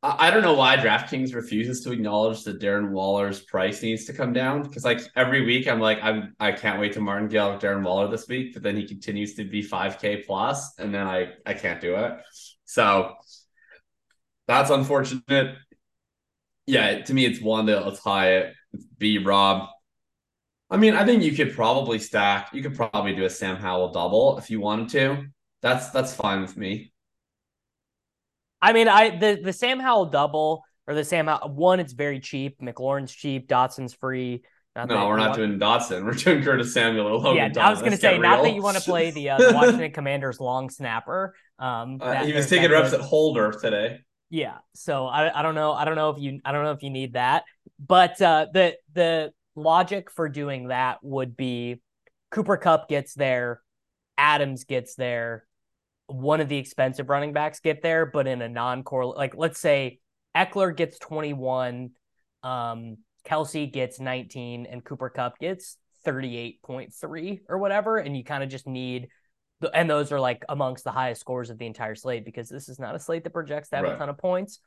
I 0.03 0.27
I 0.27 0.29
don't 0.29 0.43
know 0.43 0.53
why 0.53 0.77
DraftKings 0.77 1.33
refuses 1.33 1.81
to 1.81 1.91
acknowledge 1.91 2.43
that 2.43 2.59
Darren 2.61 2.91
Waller's 2.91 3.39
price 3.39 3.81
needs 3.81 4.05
to 4.05 4.13
come 4.13 4.33
down 4.33 4.61
because 4.63 4.83
like 4.83 5.01
every 5.15 5.45
week 5.45 5.67
I'm 5.67 5.79
like 5.79 5.99
I'm 6.03 6.35
I 6.39 6.51
can't 6.51 6.79
wait 6.79 6.93
to 6.93 6.99
martingale 6.99 7.57
Darren 7.59 7.83
Waller 7.83 8.09
this 8.09 8.27
week, 8.27 8.53
but 8.53 8.61
then 8.61 8.75
he 8.75 8.85
continues 8.85 9.35
to 9.35 9.45
be 9.45 9.63
5k 9.63 10.25
plus 10.25 10.77
and 10.77 10.93
then 10.93 11.07
I 11.07 11.29
I 11.45 11.53
can't 11.53 11.79
do 11.81 11.95
it. 11.95 12.13
So 12.65 13.15
that's 14.47 14.69
unfortunate. 14.69 15.55
Yeah, 16.67 17.01
to 17.03 17.13
me 17.13 17.25
it's 17.25 17.41
one 17.41 17.67
that 17.67 17.85
let's 17.85 17.99
Hyatt, 17.99 18.53
it's 18.73 18.85
B 18.97 19.17
Rob. 19.19 19.69
I 20.69 20.77
mean, 20.77 20.95
I 20.95 21.05
think 21.05 21.23
you 21.23 21.33
could 21.33 21.53
probably 21.53 21.99
stack. 21.99 22.49
You 22.53 22.61
could 22.63 22.75
probably 22.75 23.13
do 23.15 23.25
a 23.25 23.29
Sam 23.29 23.55
Howell 23.57 23.91
double 23.91 24.37
if 24.37 24.49
you 24.49 24.59
wanted 24.59 24.89
to. 24.89 25.27
That's 25.61 25.89
that's 25.91 26.13
fine 26.13 26.41
with 26.41 26.57
me. 26.57 26.91
I 28.61 28.73
mean, 28.73 28.87
I 28.87 29.17
the 29.17 29.39
the 29.43 29.53
Sam 29.53 29.79
Howell 29.79 30.07
double 30.07 30.63
or 30.87 30.95
the 30.95 31.03
Sam 31.03 31.27
Howell 31.27 31.49
one, 31.49 31.79
it's 31.79 31.93
very 31.93 32.19
cheap. 32.19 32.59
McLaurin's 32.59 33.11
cheap. 33.13 33.47
Dotson's 33.47 33.93
free. 33.93 34.43
Not 34.75 34.89
No, 34.89 35.07
we're 35.07 35.17
not 35.17 35.35
doing 35.35 35.57
Dotson. 35.57 36.03
We're 36.05 36.11
doing 36.11 36.43
Curtis 36.43 36.73
Samuel 36.73 37.07
or 37.07 37.13
Logan 37.17 37.53
Yeah, 37.55 37.65
I 37.65 37.69
was 37.69 37.79
going 37.79 37.93
to 37.93 37.97
say, 37.97 38.17
not 38.17 38.43
that 38.43 38.53
you 38.53 38.61
want 38.61 38.75
to 38.75 38.83
play 38.83 39.09
the, 39.09 39.29
uh, 39.29 39.37
the 39.49 39.53
Washington 39.53 39.91
Commanders 39.91 40.41
long 40.41 40.69
snapper. 40.69 41.33
Um, 41.57 41.97
Uh, 42.01 42.11
that- 42.11 42.25
he 42.25 42.33
was 42.33 42.49
taking 42.49 42.69
reps 42.69 42.91
at 42.91 42.99
holder 42.99 43.53
today. 43.53 43.99
Yeah. 44.29 44.57
So 44.73 45.05
I, 45.05 45.39
I 45.39 45.43
don't 45.43 45.55
know. 45.55 45.71
I 45.71 45.85
don't 45.85 45.95
know 45.95 46.09
if 46.09 46.19
you 46.19 46.41
I 46.43 46.51
don't 46.51 46.63
know 46.63 46.71
if 46.71 46.83
you 46.83 46.89
need 46.89 47.13
that. 47.13 47.43
But 47.79 48.21
uh 48.21 48.47
the 48.51 48.75
the 48.93 49.31
logic 49.55 50.11
for 50.11 50.29
doing 50.29 50.67
that 50.67 50.99
would 51.01 51.35
be 51.35 51.81
Cooper 52.31 52.57
Kupp 52.57 52.89
gets 52.89 53.13
there, 53.13 53.61
Adams 54.17 54.65
gets 54.65 54.95
there, 54.95 55.45
one 56.07 56.41
of 56.41 56.49
the 56.49 56.57
expensive 56.57 57.09
running 57.09 57.33
backs 57.33 57.59
get 57.59 57.81
there, 57.81 58.05
but 58.05 58.27
in 58.27 58.41
a 58.41 58.49
non-core 58.49 59.05
like 59.05 59.35
let's 59.35 59.59
say 59.59 59.99
Ekeler 60.35 60.75
gets 60.75 60.99
21, 60.99 61.91
um 62.43 62.97
Kelce 63.25 63.71
gets 63.71 63.99
19 63.99 64.67
and 64.67 64.83
Cooper 64.83 65.09
Kupp 65.09 65.39
gets 65.39 65.77
38.3 66.05 67.39
or 67.49 67.57
whatever 67.57 67.97
and 67.97 68.15
you 68.15 68.23
kind 68.23 68.43
of 68.43 68.49
just 68.49 68.67
need 68.67 69.07
and 69.73 69.89
those 69.89 70.11
are 70.11 70.19
like 70.19 70.43
amongst 70.49 70.83
the 70.83 70.91
highest 70.91 71.21
scores 71.21 71.49
of 71.49 71.57
the 71.57 71.65
entire 71.65 71.95
slate 71.95 72.25
because 72.25 72.49
this 72.49 72.69
is 72.69 72.79
not 72.79 72.95
a 72.95 72.99
slate 72.99 73.23
that 73.23 73.31
projects 73.31 73.69
to 73.69 73.77
have 73.77 73.85
a 73.85 73.97
ton 73.97 74.09
of 74.09 74.17
points. 74.17 74.59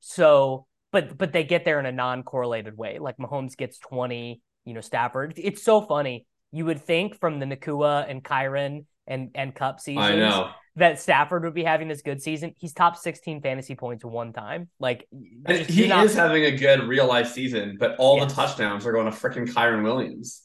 So, 0.00 0.66
but 0.92 1.16
but 1.16 1.32
they 1.32 1.44
get 1.44 1.64
there 1.64 1.80
in 1.80 1.86
a 1.86 1.92
non-correlated 1.92 2.76
way. 2.76 2.98
Like 2.98 3.16
Mahomes 3.18 3.56
gets 3.56 3.78
20, 3.78 4.40
you 4.64 4.74
know, 4.74 4.80
Stafford. 4.80 5.34
It's 5.36 5.62
so 5.62 5.80
funny. 5.80 6.26
You 6.52 6.64
would 6.66 6.82
think 6.82 7.18
from 7.20 7.38
the 7.38 7.46
Nacua 7.46 8.08
and 8.08 8.22
Kyren 8.22 8.84
and 9.06 9.30
and 9.34 9.54
Kupp 9.54 9.80
seasons 9.80 10.04
I 10.04 10.16
know. 10.16 10.50
that 10.76 11.00
Stafford 11.00 11.44
would 11.44 11.54
be 11.54 11.64
having 11.64 11.88
this 11.88 12.02
good 12.02 12.22
season. 12.22 12.54
He's 12.58 12.72
top 12.72 12.96
16 12.96 13.40
fantasy 13.40 13.74
points 13.74 14.04
one 14.04 14.32
time. 14.32 14.68
Like 14.78 15.06
he 15.68 15.88
not... 15.88 16.04
is 16.04 16.14
having 16.14 16.44
a 16.44 16.56
good 16.56 16.84
real 16.84 17.06
life 17.06 17.28
season, 17.28 17.76
but 17.78 17.96
all 17.98 18.18
yes. 18.18 18.28
the 18.28 18.34
touchdowns 18.34 18.86
are 18.86 18.92
going 18.92 19.10
to 19.10 19.16
freaking 19.16 19.48
Kyren 19.48 19.82
Williams. 19.82 20.42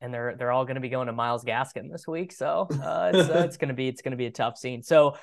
And 0.00 0.12
they're 0.12 0.34
they're 0.36 0.52
all 0.52 0.64
going 0.64 0.74
to 0.74 0.82
be 0.82 0.90
going 0.90 1.06
to 1.06 1.14
Myles 1.14 1.44
Gaskin 1.44 1.90
this 1.90 2.06
week, 2.06 2.32
so 2.32 2.68
uh, 2.70 3.12
it's 3.14 3.30
uh, 3.30 3.44
it's 3.46 3.56
going 3.56 3.68
to 3.68 3.74
be 3.74 3.88
it's 3.88 4.02
going 4.02 4.12
to 4.12 4.18
be 4.18 4.26
a 4.26 4.30
tough 4.30 4.58
scene. 4.58 4.82
So 4.82 5.16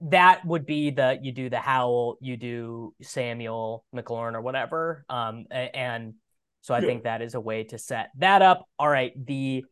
that 0.00 0.44
would 0.44 0.66
be 0.66 0.90
the 0.90 1.18
you 1.22 1.32
do 1.32 1.50
the 1.50 1.58
Howell, 1.58 2.18
you 2.20 2.36
do 2.36 2.94
Samuel 3.02 3.84
McLaurin 3.94 4.34
or 4.34 4.40
whatever, 4.40 5.04
um, 5.08 5.46
and 5.50 6.14
so 6.62 6.74
I 6.74 6.80
yeah. 6.80 6.86
think 6.86 7.04
that 7.04 7.22
is 7.22 7.34
a 7.34 7.40
way 7.40 7.64
to 7.64 7.78
set 7.78 8.10
that 8.18 8.42
up. 8.42 8.66
All 8.78 8.88
right, 8.88 9.12
the 9.26 9.64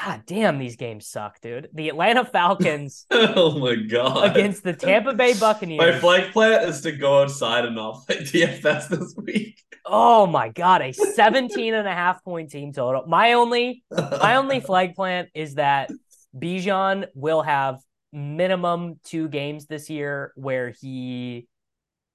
God 0.00 0.22
damn, 0.26 0.58
these 0.58 0.76
games 0.76 1.08
suck, 1.08 1.40
dude. 1.40 1.68
The 1.72 1.88
Atlanta 1.88 2.24
Falcons. 2.32 3.06
oh 3.10 3.58
my 3.58 3.74
god. 3.74 4.30
Against 4.30 4.62
the 4.62 4.72
Tampa 4.72 5.14
Bay 5.14 5.34
Buccaneers. 5.40 5.78
My 5.78 5.98
flag 5.98 6.32
plan 6.32 6.68
is 6.68 6.80
to 6.82 6.92
go 6.92 7.22
outside 7.22 7.64
and 7.64 7.74
not 7.74 8.06
play 8.06 8.16
DFS 8.18 8.88
this 8.88 9.14
week. 9.16 9.60
Oh 9.84 10.26
my 10.26 10.50
god, 10.50 10.82
a 10.82 10.92
17 10.92 11.74
and 11.74 11.88
a 11.88 11.92
half 11.92 12.22
point 12.22 12.50
team 12.50 12.72
total. 12.72 13.04
My 13.06 13.32
only 13.32 13.82
my 13.90 14.36
only 14.36 14.60
flag 14.60 14.94
plant 14.94 15.30
is 15.34 15.54
that 15.54 15.90
Bijan 16.36 17.06
will 17.14 17.42
have 17.42 17.80
minimum 18.12 18.98
two 19.04 19.28
games 19.28 19.66
this 19.66 19.90
year 19.90 20.32
where 20.36 20.70
he 20.70 21.46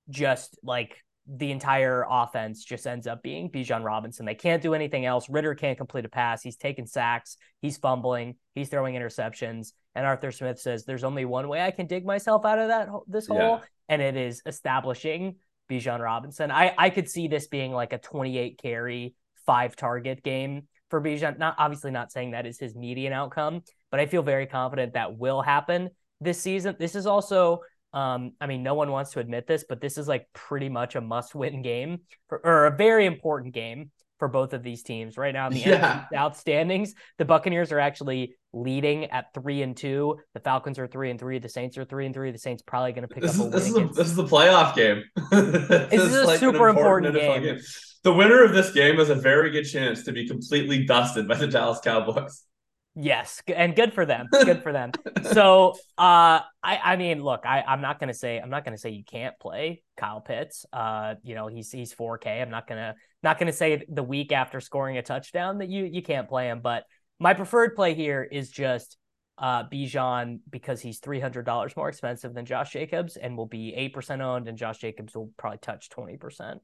just 0.09 0.57
like 0.63 0.97
the 1.25 1.51
entire 1.51 2.05
offense 2.09 2.63
just 2.63 2.85
ends 2.85 3.07
up 3.07 3.23
being 3.23 3.49
Bijan 3.49 3.83
Robinson. 3.83 4.25
They 4.25 4.35
can't 4.35 4.61
do 4.61 4.73
anything 4.73 5.05
else. 5.05 5.29
Ridder 5.29 5.55
can't 5.55 5.77
complete 5.77 6.03
a 6.03 6.09
pass. 6.09 6.41
He's 6.41 6.57
taking 6.57 6.85
sacks. 6.85 7.37
He's 7.61 7.77
fumbling. 7.77 8.35
He's 8.55 8.67
throwing 8.67 8.95
interceptions. 8.95 9.71
And 9.95 10.05
Arthur 10.05 10.31
Smith 10.31 10.59
says, 10.59 10.83
"There's 10.83 11.03
only 11.03 11.23
one 11.23 11.47
way 11.47 11.61
I 11.61 11.71
can 11.71 11.87
dig 11.87 12.05
myself 12.05 12.45
out 12.45 12.59
of 12.59 12.67
that 12.69 12.89
this 13.07 13.27
hole, 13.27 13.37
yeah. 13.37 13.59
and 13.87 14.01
it 14.01 14.17
is 14.17 14.41
establishing 14.45 15.37
Bijan 15.69 15.99
Robinson." 15.99 16.51
I 16.51 16.73
I 16.77 16.89
could 16.89 17.09
see 17.09 17.27
this 17.27 17.47
being 17.47 17.71
like 17.71 17.93
a 17.93 17.99
28 17.99 18.57
carry, 18.61 19.15
five 19.45 19.75
target 19.75 20.23
game 20.23 20.67
for 20.89 20.99
Bijan. 20.99 21.37
Not 21.37 21.55
obviously 21.57 21.91
not 21.91 22.11
saying 22.11 22.31
that 22.31 22.45
is 22.45 22.59
his 22.59 22.75
median 22.75 23.13
outcome, 23.13 23.61
but 23.93 23.99
I 23.99 24.07
feel 24.07 24.23
very 24.23 24.47
confident 24.47 24.93
that 24.93 25.19
will 25.19 25.43
happen 25.43 25.91
this 26.19 26.41
season. 26.41 26.75
This 26.79 26.95
is 26.95 27.05
also 27.05 27.61
um, 27.93 28.31
I 28.41 28.47
mean, 28.47 28.63
no 28.63 28.73
one 28.73 28.89
wants 28.89 29.11
to 29.11 29.19
admit 29.19 29.45
this, 29.45 29.65
but 29.69 29.79
this 29.79 29.99
is 29.99 30.07
like 30.07 30.25
pretty 30.33 30.67
much 30.67 30.95
a 30.95 31.01
must-win 31.01 31.61
game 31.61 31.99
for, 32.27 32.41
or 32.43 32.65
a 32.65 32.75
very 32.75 33.05
important 33.05 33.53
game 33.53 33.91
for 34.17 34.27
both 34.27 34.53
of 34.53 34.63
these 34.63 34.81
teams 34.81 35.15
right 35.15 35.31
now 35.31 35.45
in 35.45 35.53
the 35.53 35.59
yeah. 35.59 36.05
outstandings. 36.11 36.93
The 37.19 37.25
Buccaneers 37.25 37.71
are 37.71 37.77
actually 37.77 38.33
leading 38.51 39.05
at 39.11 39.31
three 39.35 39.61
and 39.61 39.77
two. 39.77 40.17
The 40.33 40.39
Falcons 40.39 40.79
are 40.79 40.87
three 40.87 41.11
and 41.11 41.19
three. 41.19 41.37
The 41.37 41.49
Saints 41.49 41.77
are 41.77 41.85
three 41.85 42.07
and 42.07 42.15
three. 42.15 42.31
The 42.31 42.39
Saints 42.39 42.63
probably 42.65 42.93
going 42.93 43.07
to 43.07 43.13
pick 43.13 43.21
this 43.21 43.39
up. 43.39 43.45
Is, 43.47 43.51
this, 43.53 43.67
is 43.67 43.77
a, 43.77 43.87
this 43.89 44.07
is 44.07 44.15
the 44.15 44.25
playoff 44.25 44.75
game. 44.75 45.03
this, 45.29 45.89
this, 45.91 46.01
is 46.01 46.15
a 46.15 46.23
like 46.23 46.39
super 46.39 46.67
important, 46.67 47.15
important 47.15 47.45
game. 47.45 47.55
game. 47.57 47.63
The 48.03 48.13
winner 48.13 48.43
of 48.43 48.53
this 48.53 48.71
game 48.71 48.95
has 48.97 49.11
a 49.11 49.15
very 49.15 49.51
good 49.51 49.65
chance 49.65 50.01
to 50.05 50.11
be 50.11 50.27
completely 50.27 50.83
dusted 50.83 51.27
by 51.27 51.35
the 51.35 51.45
Dallas 51.45 51.79
Cowboys. 51.83 52.43
Yes, 52.95 53.41
and 53.47 53.75
good 53.75 53.93
for 53.93 54.05
them. 54.05 54.27
Good 54.31 54.61
for 54.61 54.71
them. 54.71 54.91
so, 55.31 55.71
uh, 55.97 56.41
I, 56.61 56.79
I 56.83 56.95
mean, 56.95 57.23
look, 57.23 57.41
I, 57.43 57.63
I'm 57.67 57.81
not 57.81 57.99
gonna 57.99 58.13
say 58.13 58.39
I'm 58.39 58.51
not 58.51 58.63
gonna 58.63 58.77
say 58.77 58.91
you 58.91 59.03
can't 59.03 59.37
play 59.39 59.81
Kyle 59.97 60.21
Pitts. 60.21 60.65
Uh, 60.71 61.15
you 61.23 61.33
know, 61.33 61.47
he's 61.47 61.71
he's 61.71 61.93
4K. 61.93 62.41
I'm 62.41 62.51
not 62.51 62.67
gonna 62.67 62.93
not 63.23 63.39
gonna 63.39 63.51
say 63.51 63.83
the 63.89 64.03
week 64.03 64.31
after 64.31 64.61
scoring 64.61 64.97
a 64.99 65.01
touchdown 65.01 65.57
that 65.57 65.69
you 65.69 65.85
you 65.85 66.03
can't 66.03 66.29
play 66.29 66.49
him. 66.49 66.59
But 66.61 66.83
my 67.19 67.33
preferred 67.33 67.75
play 67.75 67.95
here 67.95 68.23
is 68.23 68.51
just 68.51 68.97
uh 69.39 69.63
Bijan 69.63 70.41
because 70.51 70.79
he's 70.79 70.99
three 70.99 71.19
hundred 71.19 71.47
dollars 71.47 71.75
more 71.75 71.89
expensive 71.89 72.35
than 72.35 72.45
Josh 72.45 72.73
Jacobs 72.73 73.17
and 73.17 73.35
will 73.35 73.47
be 73.47 73.73
eight 73.73 73.93
percent 73.93 74.21
owned, 74.21 74.47
and 74.47 74.55
Josh 74.55 74.77
Jacobs 74.77 75.15
will 75.15 75.31
probably 75.35 75.57
touch 75.57 75.89
twenty 75.89 76.17
percent. 76.17 76.61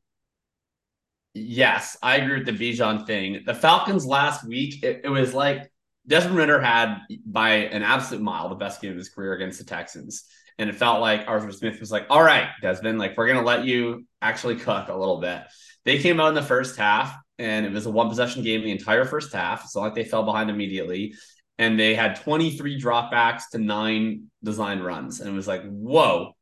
Yes, 1.34 1.98
I 2.04 2.18
agree 2.18 2.44
with 2.44 2.46
the 2.46 2.52
Bijan 2.52 3.08
thing. 3.08 3.42
The 3.46 3.54
Falcons 3.56 4.06
last 4.06 4.48
week, 4.48 4.84
it, 4.84 5.02
it 5.04 5.10
was 5.10 5.34
like 5.34 5.72
Desmond 6.10 6.38
Ridder 6.38 6.60
had 6.60 6.98
by 7.26 7.50
an 7.50 7.84
absolute 7.84 8.22
mile 8.22 8.50
the 8.50 8.56
best 8.56 8.82
game 8.82 8.92
of 8.92 8.98
his 8.98 9.10
career 9.10 9.34
against 9.34 9.60
the 9.60 9.66
Texans. 9.66 10.26
And 10.58 10.70
it 10.70 10.76
felt 10.76 11.00
like 11.00 11.26
Arthur 11.28 11.52
Smith 11.52 11.80
was 11.80 11.92
like, 11.92 12.08
all 12.10 12.22
right, 12.22 12.50
Desmond, 12.62 13.00
like 13.00 13.16
we're 13.16 13.28
gonna 13.28 13.46
let 13.46 13.64
you 13.64 14.06
actually 14.22 14.58
cook 14.58 14.90
a 14.90 14.98
little 14.98 15.22
bit. 15.22 15.44
They 15.86 16.00
came 16.00 16.20
out 16.20 16.30
in 16.30 16.36
the 16.36 16.42
first 16.42 16.78
half 16.78 17.16
and 17.38 17.66
it 17.66 17.72
was 17.72 17.86
a 17.86 17.92
one 17.92 18.10
possession 18.10 18.44
game 18.44 18.64
the 18.64 18.72
entire 18.72 19.06
first 19.06 19.32
half. 19.32 19.68
So 19.68 19.80
like 19.80 19.96
they 19.96 20.04
fell 20.04 20.24
behind 20.24 20.50
immediately. 20.50 21.14
And 21.58 21.80
they 21.80 21.94
had 21.94 22.22
23 22.22 22.80
dropbacks 22.82 23.44
to 23.52 23.58
nine 23.58 24.30
design 24.44 24.80
runs. 24.80 25.20
And 25.20 25.30
it 25.30 25.34
was 25.34 25.48
like, 25.48 25.62
whoa, 25.64 26.34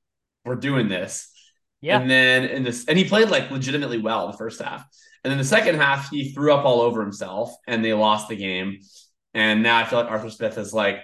we're 0.45 0.56
doing 0.56 0.88
this. 0.88 1.32
Yeah. 1.82 1.99
And 1.99 2.10
then 2.10 2.45
in 2.45 2.63
this, 2.63 2.86
and 2.88 2.97
he 2.97 3.03
played 3.03 3.30
like 3.30 3.51
legitimately 3.51 3.99
well 3.99 4.32
the 4.32 4.38
first 4.38 4.62
half. 4.62 4.86
And 5.23 5.32
then 5.32 5.38
the 5.39 5.43
second 5.43 5.75
half, 5.75 6.10
he 6.10 6.32
threw 6.32 6.53
up 6.53 6.65
all 6.65 6.82
over 6.82 7.01
himself 7.01 7.51
and 7.67 7.84
they 7.84 7.93
lost 7.93 8.30
the 8.30 8.36
game. 8.36 8.80
And 9.38 9.62
now 9.62 9.78
I 9.78 9.86
feel 9.86 10.00
like 10.00 10.10
Arthur 10.10 10.32
Smith 10.32 10.58
is 10.58 10.73
like, 10.73 11.02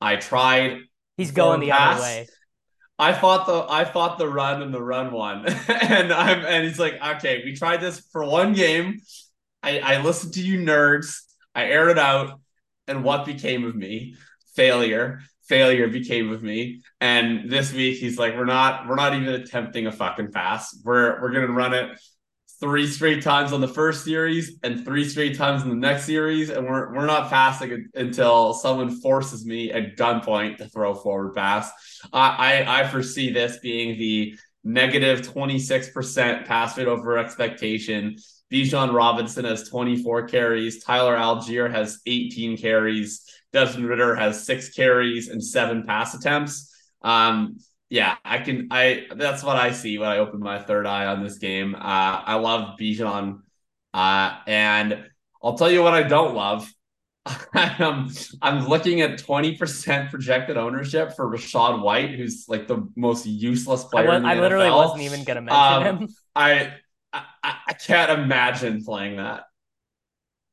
I 0.00 0.16
tried. 0.16 0.78
He's 1.18 1.30
going 1.30 1.60
the 1.60 1.68
pass. 1.68 1.98
other 1.98 2.02
way. 2.02 2.26
I 2.98 3.12
fought 3.12 3.46
the 3.46 3.66
I 3.68 3.84
fought 3.84 4.16
the 4.16 4.26
run 4.26 4.62
and 4.62 4.72
the 4.72 4.82
run 4.82 5.12
one, 5.12 5.44
and 5.68 6.10
I'm 6.10 6.46
and 6.46 6.66
he's 6.66 6.78
like, 6.78 6.94
okay, 7.16 7.42
we 7.44 7.54
tried 7.54 7.82
this 7.82 8.00
for 8.10 8.24
one 8.24 8.54
game. 8.54 9.02
I, 9.62 9.80
I 9.80 10.02
listened 10.02 10.32
to 10.34 10.40
you 10.40 10.58
nerds. 10.58 11.20
I 11.54 11.64
aired 11.66 11.90
it 11.90 11.98
out, 11.98 12.40
and 12.88 13.04
what 13.04 13.26
became 13.26 13.64
of 13.66 13.76
me? 13.76 14.16
Failure. 14.54 15.20
Failure 15.46 15.88
became 15.88 16.32
of 16.32 16.42
me. 16.42 16.80
And 16.98 17.50
this 17.50 17.74
week 17.74 17.98
he's 17.98 18.18
like, 18.18 18.36
we're 18.36 18.46
not 18.46 18.88
we're 18.88 18.94
not 18.94 19.14
even 19.14 19.34
attempting 19.34 19.86
a 19.86 19.92
fucking 19.92 20.32
pass. 20.32 20.80
We're 20.82 21.20
we're 21.20 21.32
gonna 21.32 21.52
run 21.52 21.74
it 21.74 22.00
three 22.60 22.86
straight 22.86 23.22
times 23.22 23.52
on 23.52 23.60
the 23.60 23.68
first 23.68 24.04
series 24.04 24.58
and 24.62 24.84
three 24.84 25.08
straight 25.08 25.36
times 25.36 25.62
in 25.62 25.68
the 25.68 25.76
next 25.76 26.04
series, 26.04 26.50
and 26.50 26.66
we're 26.66 26.94
we're 26.94 27.06
not 27.06 27.28
passing 27.28 27.88
until 27.94 28.54
someone 28.54 29.00
forces 29.00 29.44
me 29.44 29.70
at 29.72 29.96
gunpoint 29.96 30.58
to 30.58 30.68
throw 30.68 30.94
forward 30.94 31.34
pass. 31.34 31.70
I 32.12 32.64
I, 32.64 32.80
I 32.80 32.86
foresee 32.88 33.32
this 33.32 33.58
being 33.58 33.98
the 33.98 34.38
negative 34.64 35.22
26% 35.22 36.44
pass 36.44 36.76
rate 36.76 36.88
over 36.88 37.18
expectation. 37.18 38.16
Bijan 38.52 38.92
Robinson 38.92 39.44
has 39.44 39.68
24 39.68 40.26
carries. 40.28 40.82
Tyler 40.82 41.16
Allgeier 41.16 41.70
has 41.70 42.00
18 42.06 42.56
carries. 42.56 43.24
Desmond 43.52 43.88
Ridder 43.88 44.16
has 44.16 44.44
six 44.44 44.70
carries 44.70 45.28
and 45.28 45.42
seven 45.42 45.84
pass 45.84 46.14
attempts. 46.14 46.72
Um, 47.02 47.58
yeah, 47.88 48.16
I 48.24 48.38
can. 48.38 48.68
I 48.70 49.06
that's 49.14 49.42
what 49.42 49.56
I 49.56 49.72
see 49.72 49.98
when 49.98 50.08
I 50.08 50.18
open 50.18 50.40
my 50.40 50.60
third 50.60 50.86
eye 50.86 51.06
on 51.06 51.22
this 51.22 51.38
game. 51.38 51.74
Uh, 51.74 51.78
I 51.80 52.34
love 52.34 52.78
Bijan, 52.78 53.40
uh, 53.94 54.38
and 54.46 55.04
I'll 55.42 55.56
tell 55.56 55.70
you 55.70 55.82
what 55.82 55.94
I 55.94 56.02
don't 56.02 56.34
love. 56.34 56.72
I'm 57.54 58.10
I'm 58.42 58.66
looking 58.68 59.00
at 59.00 59.18
20% 59.18 60.10
projected 60.10 60.56
ownership 60.56 61.14
for 61.14 61.30
Rachaad 61.30 61.82
White, 61.82 62.10
who's 62.10 62.46
like 62.48 62.66
the 62.66 62.88
most 62.96 63.26
useless 63.26 63.84
player. 63.84 64.10
I, 64.10 64.34
I 64.34 64.40
literally 64.40 64.70
wasn't 64.70 65.02
even 65.02 65.24
gonna 65.24 65.42
mention 65.42 65.86
um, 65.86 65.98
him. 65.98 66.08
I, 66.36 66.72
I 67.12 67.22
I 67.68 67.72
can't 67.72 68.10
imagine 68.20 68.84
playing 68.84 69.16
that. 69.16 69.44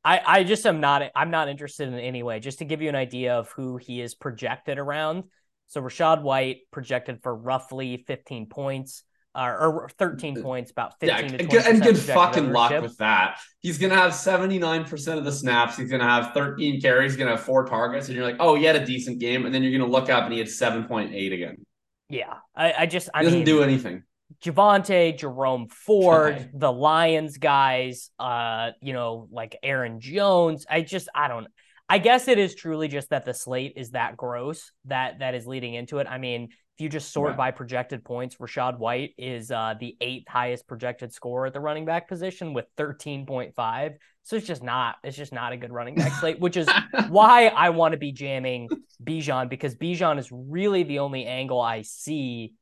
I, 0.06 0.22
I 0.26 0.44
just 0.44 0.66
am 0.66 0.82
not 0.82 1.04
I'm 1.16 1.32
not 1.32 1.48
interested 1.48 1.88
in 1.88 1.96
any 1.96 2.24
way. 2.24 2.40
Just 2.40 2.60
to 2.60 2.66
give 2.66 2.82
you 2.82 2.90
an 2.90 2.96
idea 2.96 3.36
of 3.36 3.50
who 3.52 3.78
he 3.78 4.02
is 4.02 4.14
projected 4.14 4.78
around. 4.78 5.26
So 5.74 5.82
Rachaad 5.82 6.22
White 6.22 6.62
projected 6.70 7.24
for 7.24 7.36
roughly 7.36 7.98
15 8.06 8.46
points. 8.46 9.04
Uh, 9.36 9.48
or 9.60 9.90
13 9.98 10.44
points, 10.44 10.70
about 10.70 11.00
15 11.00 11.10
yeah, 11.10 11.38
to 11.40 11.46
20 11.48 11.68
and 11.68 11.82
good 11.82 11.98
fucking 11.98 12.44
ownership. 12.44 12.54
luck 12.54 12.82
with 12.84 12.96
that. 13.00 13.40
He's 13.62 13.80
gonna 13.80 13.96
have 13.96 14.12
79% 14.12 15.18
of 15.18 15.26
the 15.26 15.32
snaps. 15.32 15.76
He's 15.76 15.90
gonna 15.90 16.04
have 16.04 16.36
13 16.36 16.80
carries. 16.80 17.14
He's 17.14 17.18
gonna 17.18 17.32
have 17.32 17.42
four 17.42 17.66
targets, 17.66 18.10
and 18.10 18.16
you're 18.16 18.28
like, 18.28 18.36
oh, 18.40 18.54
he 18.54 18.64
had 18.64 18.76
a 18.76 18.86
decent 18.86 19.18
game, 19.18 19.48
and 19.48 19.56
then 19.56 19.64
you're 19.64 19.72
gonna 19.72 19.92
look 19.92 20.08
up 20.08 20.26
and 20.26 20.34
he 20.34 20.38
had 20.38 20.50
7.8 20.50 21.34
again. 21.34 21.66
Yeah, 22.10 22.36
I, 22.56 22.74
I 22.74 22.86
just 22.86 23.10
I 23.12 23.22
he 23.22 23.24
doesn't 23.24 23.40
mean, 23.40 23.46
do 23.48 23.64
anything. 23.64 24.04
Javonte, 24.40 25.18
Jerome 25.18 25.68
Ford, 25.68 26.52
the 26.54 26.72
Lions 26.72 27.38
guys, 27.40 28.12
uh, 28.20 28.70
you 28.84 28.94
know, 28.94 29.28
like 29.32 29.58
Aaron 29.64 30.00
Jones. 30.00 30.68
I 30.70 30.82
just 30.82 31.10
I 31.16 31.28
don't 31.28 31.48
I 31.90 31.98
guess 31.98 32.28
it 32.28 32.40
is 32.40 32.56
truly 32.56 32.88
just 32.88 33.10
that 33.10 33.26
the 33.26 33.34
slate 33.34 33.74
is 33.76 33.92
that 33.92 34.18
gross 34.18 34.72
that 34.86 35.20
that 35.20 35.36
is 35.36 35.46
leading 35.46 35.74
into 35.74 36.00
it. 36.00 36.08
I 36.08 36.18
mean, 36.18 36.44
if 36.44 36.82
you 36.82 36.90
just 36.90 37.14
sort 37.14 37.38
by 37.38 37.52
projected 37.52 38.04
points, 38.04 38.38
Rachaad 38.38 38.80
White 38.80 39.12
is 39.18 39.52
uh, 39.52 39.76
the 39.80 39.96
eighth 40.02 40.28
highest 40.28 40.68
projected 40.68 41.14
score 41.14 41.46
at 41.46 41.54
the 41.54 41.60
running 41.60 41.86
back 41.86 42.08
position 42.08 42.54
with 42.54 42.66
13.5. 42.78 43.94
So 44.24 44.36
it's 44.38 44.48
just 44.48 44.64
not 44.64 44.96
it's 45.04 45.18
just 45.18 45.34
not 45.34 45.54
a 45.54 45.58
good 45.58 45.72
running 45.72 45.96
back 45.96 46.14
slate, 46.20 46.40
which 46.40 46.58
is 46.58 46.68
why 47.10 47.48
I 47.48 47.70
want 47.70 47.92
to 47.92 47.98
be 47.98 48.12
jamming 48.12 48.70
Bijan 49.04 49.50
because 49.50 49.76
Bijan 49.76 50.18
is 50.18 50.30
really 50.32 50.84
the 50.84 51.00
only 51.00 51.26
angle 51.26 51.62
I 51.62 51.84
see 51.84 52.54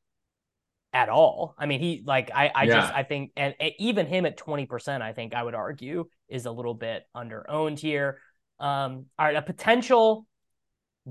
at 0.92 1.10
all. 1.10 1.56
I 1.58 1.68
mean, 1.68 1.80
he 1.80 2.04
like 2.06 2.32
I 2.34 2.52
I 2.54 2.64
yeah. 2.64 2.74
just 2.74 2.94
I 2.94 3.04
think 3.04 3.32
and, 3.38 3.56
and 3.60 3.72
even 3.80 4.08
him 4.08 4.26
at 4.26 4.38
20%, 4.38 5.02
I 5.02 5.14
think 5.14 5.34
I 5.34 5.44
would 5.44 5.56
argue 5.56 6.06
is 6.28 6.46
a 6.46 6.52
little 6.52 6.74
bit 6.74 7.04
under 7.16 7.50
owned 7.50 7.80
here. 7.80 8.20
Um, 8.62 9.08
all 9.20 9.26
right, 9.26 9.36
a 9.36 9.42
potential 9.42 10.26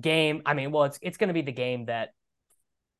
game. 0.00 0.42
I 0.46 0.54
mean, 0.54 0.70
well, 0.70 0.84
it's 0.84 0.98
it's 1.02 1.18
going 1.18 1.28
to 1.28 1.34
be 1.34 1.42
the 1.42 1.52
game 1.52 1.86
that 1.86 2.10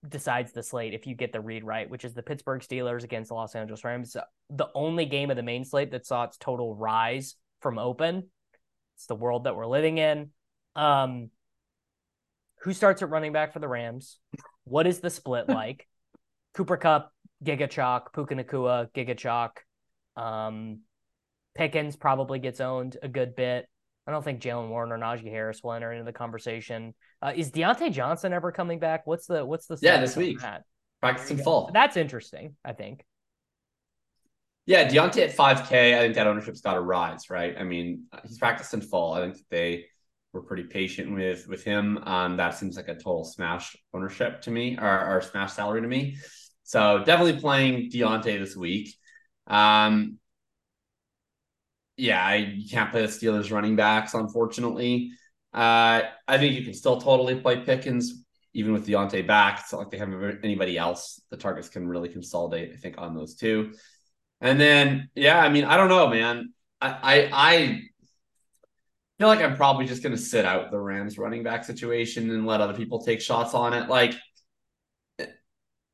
decides 0.07 0.53
the 0.53 0.63
slate 0.63 0.93
if 0.93 1.07
you 1.07 1.15
get 1.15 1.33
the 1.33 1.41
read 1.41 1.65
right, 1.65 1.89
which 1.89 2.05
is 2.05 2.15
the 2.15 2.23
Pittsburgh 2.23 2.61
Steelers 2.61 3.05
against 3.05 3.29
the 3.29 3.35
Los 3.35 3.55
Angeles 3.55 3.85
Rams. 3.85 4.17
The 4.51 4.69
only 4.75 5.07
game 5.07 5.31
of 5.31 5.37
the 5.37 5.43
main 5.43 5.65
slate 5.65 5.93
that 5.93 6.05
saw 6.05 6.25
its 6.25 6.37
total 6.37 6.75
rise 6.75 7.37
from 7.61 7.79
open. 7.79 8.29
It's 8.97 9.07
the 9.07 9.15
world 9.15 9.45
that 9.45 9.57
we're 9.57 9.67
living 9.67 9.99
in. 9.99 10.31
Um, 10.75 11.31
who 12.63 12.73
starts 12.73 13.03
at 13.03 13.11
running 13.11 13.33
back 13.33 13.53
for 13.53 13.59
the 13.59 13.69
Rams? 13.69 14.19
What 14.65 14.87
is 14.87 15.01
the 15.01 15.11
split 15.11 15.49
like? 15.49 15.87
Cooper 16.55 16.77
Kupp, 16.77 17.13
Giga 17.45 17.71
Chalk, 17.71 18.13
Puka 18.13 18.35
Nacua, 18.35 18.91
Giga 18.93 19.17
Chalk. 19.17 19.65
Um, 20.17 20.81
Pickens 21.55 21.97
probably 21.97 22.39
gets 22.39 22.61
owned 22.61 22.97
a 23.03 23.09
good 23.09 23.37
bit. 23.37 23.69
I 24.07 24.13
don't 24.13 24.25
think 24.25 24.41
Jaylen 24.41 24.69
Warren 24.69 24.93
or 24.93 24.99
Najee 24.99 25.31
Harris 25.31 25.63
will 25.63 25.73
enter 25.73 25.93
into 25.93 26.05
the 26.05 26.13
conversation. 26.13 26.95
Uh, 27.23 27.33
is 27.35 27.51
Diontae 27.51 27.93
Johnson 27.93 28.33
ever 28.33 28.51
coming 28.51 28.79
back? 28.79 29.07
What's 29.07 29.27
the 29.27 29.45
what's 29.45 29.67
the 29.67 29.79
yeah 29.83 30.01
this 30.01 30.17
week 30.17 30.39
practice 31.01 31.31
in 31.31 31.39
fall? 31.39 31.71
That's 31.73 31.97
interesting. 31.97 32.57
I 32.65 32.73
think. 32.73 33.05
Yeah, 34.67 34.89
Diontae 34.89 35.25
at 35.25 35.37
5K. 35.37 35.97
I 35.97 36.01
think 36.01 36.15
that 36.15 36.27
ownership's 36.27 36.61
got 36.61 36.75
to 36.75 36.81
rise, 36.81 37.29
right? 37.29 37.57
I 37.59 37.65
mean, 37.65 38.05
he's 38.23 38.39
practiced 38.39 38.73
in 38.73 38.81
fall. 38.81 39.15
I 39.15 39.23
think 39.23 39.39
they 39.51 39.87
were 40.33 40.43
pretty 40.43 40.65
patient 40.65 41.13
with 41.13 41.49
with 41.49 41.65
him. 41.65 41.99
Um, 42.05 42.37
that 42.37 42.55
seems 42.55 42.77
like 42.77 42.89
a 42.89 42.95
total 42.95 43.25
smash 43.25 43.77
ownership 43.93 44.43
to 44.43 44.51
me, 44.51 44.79
or, 44.81 45.17
or 45.17 45.23
smash 45.23 45.53
salary 45.53 45.83
to 45.83 45.89
me. 45.89 46.19
So 46.63 47.03
definitely 47.05 47.41
playing 47.41 47.91
Diontae 47.91 48.39
this 48.39 48.57
week. 48.57 48.95
Um, 49.47 50.19
yeah, 52.01 52.25
I, 52.25 52.37
you 52.37 52.69
can't 52.69 52.91
play 52.91 53.03
the 53.03 53.09
Steelers 53.09 53.53
running 53.53 53.77
backs, 53.77 54.15
unfortunately. 54.15 55.13
Uh, 55.53 56.03
I 56.27 56.39
think 56.39 56.55
you 56.55 56.65
can 56.65 56.75
still 56.75 57.01
totally 57.01 57.39
play 57.41 57.61
Pickens, 57.61 58.25
even 58.55 58.73
with 58.73 58.87
Diontae 58.87 59.27
back. 59.27 59.61
It's 59.61 59.73
not 59.73 59.79
like 59.79 59.91
they 59.91 59.99
have 59.99 60.13
anybody 60.43 60.79
else. 60.79 61.21
The 61.31 61.37
targets 61.37 61.69
can 61.69 61.87
really 61.87 62.09
consolidate, 62.09 62.73
I 62.73 62.77
think, 62.77 62.97
on 62.99 63.15
those 63.15 63.35
two. 63.35 63.75
And 64.41 64.59
then, 64.59 65.11
yeah, 65.15 65.39
I 65.39 65.51
mean, 65.51 65.65
I 65.65 65.77
don't 65.77 65.89
know, 65.89 66.09
man. 66.09 66.55
I 66.81 66.89
I, 67.03 67.31
I 67.33 67.81
feel 69.19 69.29
like 69.29 69.41
I'm 69.41 69.57
probably 69.57 69.85
just 69.87 70.03
going 70.03 70.17
to 70.17 70.23
sit 70.23 70.47
out 70.47 70.71
the 70.71 70.79
Rams 70.81 71.19
running 71.19 71.43
back 71.43 71.65
situation 71.65 72.31
and 72.31 72.47
let 72.47 72.63
other 72.63 72.75
people 72.75 73.03
take 73.03 73.21
shots 73.21 73.53
on 73.53 73.75
it. 73.75 73.89
Like, 73.89 74.15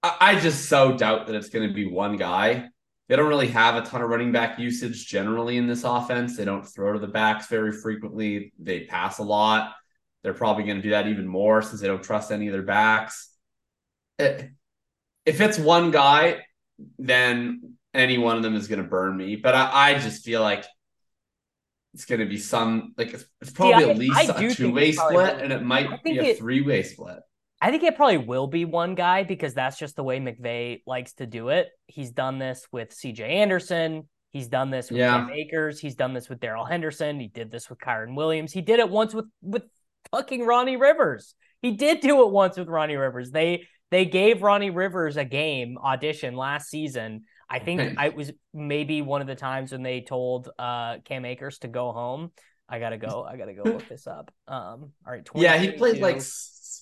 I, 0.02 0.16
I 0.20 0.38
just 0.38 0.68
so 0.68 0.96
doubt 0.96 1.26
that 1.26 1.34
it's 1.34 1.48
going 1.48 1.66
to 1.66 1.74
be 1.74 1.86
one 1.86 2.16
guy. 2.16 2.68
They 3.08 3.16
don't 3.16 3.28
really 3.28 3.48
have 3.48 3.76
a 3.76 3.86
ton 3.86 4.02
of 4.02 4.10
running 4.10 4.32
back 4.32 4.58
usage 4.58 5.06
generally 5.06 5.56
in 5.58 5.66
this 5.66 5.84
offense. 5.84 6.36
They 6.36 6.44
don't 6.44 6.66
throw 6.66 6.92
to 6.92 6.98
the 6.98 7.06
backs 7.06 7.46
very 7.46 7.72
frequently. 7.72 8.52
They 8.58 8.80
pass 8.84 9.18
a 9.18 9.22
lot. 9.22 9.74
They're 10.22 10.34
probably 10.34 10.64
going 10.64 10.76
to 10.78 10.82
do 10.82 10.90
that 10.90 11.06
even 11.06 11.26
more 11.26 11.62
since 11.62 11.80
they 11.80 11.86
don't 11.86 12.02
trust 12.02 12.32
any 12.32 12.48
of 12.48 12.52
their 12.52 12.62
backs. 12.62 13.32
It, 14.18 14.50
if 15.24 15.40
it's 15.40 15.58
one 15.58 15.92
guy, 15.92 16.44
then 16.98 17.74
any 17.94 18.18
one 18.18 18.36
of 18.36 18.42
them 18.42 18.56
is 18.56 18.66
going 18.66 18.82
to 18.82 18.88
burn 18.88 19.16
me. 19.16 19.36
But 19.36 19.54
I, 19.54 19.90
I 19.90 19.94
just 19.98 20.24
feel 20.24 20.42
like 20.42 20.64
it's 21.94 22.04
going 22.04 22.20
to 22.20 22.26
be 22.26 22.38
some 22.38 22.92
like 22.98 23.14
it's, 23.14 23.24
it's 23.40 23.50
probably 23.50 23.84
I, 23.84 23.90
at 23.90 23.98
least 23.98 24.30
a 24.30 24.54
two 24.54 24.72
way 24.72 24.92
split, 24.92 25.38
and 25.40 25.52
it 25.52 25.62
might 25.62 26.02
be 26.02 26.18
a 26.18 26.34
three 26.34 26.60
way 26.60 26.82
split. 26.82 27.20
I 27.60 27.70
think 27.70 27.82
it 27.82 27.96
probably 27.96 28.18
will 28.18 28.46
be 28.46 28.64
one 28.64 28.94
guy 28.94 29.22
because 29.22 29.54
that's 29.54 29.78
just 29.78 29.96
the 29.96 30.04
way 30.04 30.20
McVay 30.20 30.82
likes 30.86 31.14
to 31.14 31.26
do 31.26 31.48
it. 31.48 31.68
He's 31.86 32.10
done 32.10 32.38
this 32.38 32.66
with 32.70 32.90
CJ 32.90 33.20
Anderson. 33.20 34.08
He's 34.30 34.48
done 34.48 34.70
this 34.70 34.90
with 34.90 35.00
yeah. 35.00 35.12
Cam 35.12 35.30
Akers. 35.30 35.80
He's 35.80 35.94
done 35.94 36.12
this 36.12 36.28
with 36.28 36.40
Darrell 36.40 36.66
Henderson. 36.66 37.18
He 37.18 37.28
did 37.28 37.50
this 37.50 37.70
with 37.70 37.78
Kyren 37.78 38.14
Williams. 38.14 38.52
He 38.52 38.60
did 38.60 38.78
it 38.78 38.90
once 38.90 39.14
with 39.14 39.26
with 39.40 39.62
fucking 40.10 40.44
Ronnie 40.44 40.76
Rivers. 40.76 41.34
He 41.62 41.72
did 41.72 42.00
do 42.00 42.22
it 42.26 42.30
once 42.30 42.58
with 42.58 42.68
Ronnie 42.68 42.96
Rivers. 42.96 43.30
They 43.30 43.66
they 43.90 44.04
gave 44.04 44.42
Ronnie 44.42 44.70
Rivers 44.70 45.16
a 45.16 45.24
game 45.24 45.78
audition 45.78 46.36
last 46.36 46.68
season 46.68 47.24
I 47.48 47.58
think 47.58 47.80
I 47.98 48.10
was 48.10 48.32
maybe 48.52 49.02
one 49.02 49.20
of 49.20 49.26
the 49.26 49.34
times 49.34 49.72
when 49.72 49.82
they 49.82 50.00
told 50.00 50.48
uh, 50.58 50.98
Cam 51.04 51.24
Akers 51.24 51.58
to 51.58 51.68
go 51.68 51.92
home. 51.92 52.32
I 52.68 52.80
gotta 52.80 52.98
go. 52.98 53.24
I 53.28 53.36
gotta 53.36 53.54
go 53.54 53.62
look 53.62 53.88
this 53.88 54.06
up. 54.06 54.32
Um, 54.48 54.92
all 55.06 55.12
right. 55.12 55.26
Yeah, 55.34 55.56
he 55.56 55.72
played 55.72 56.00
like 56.00 56.20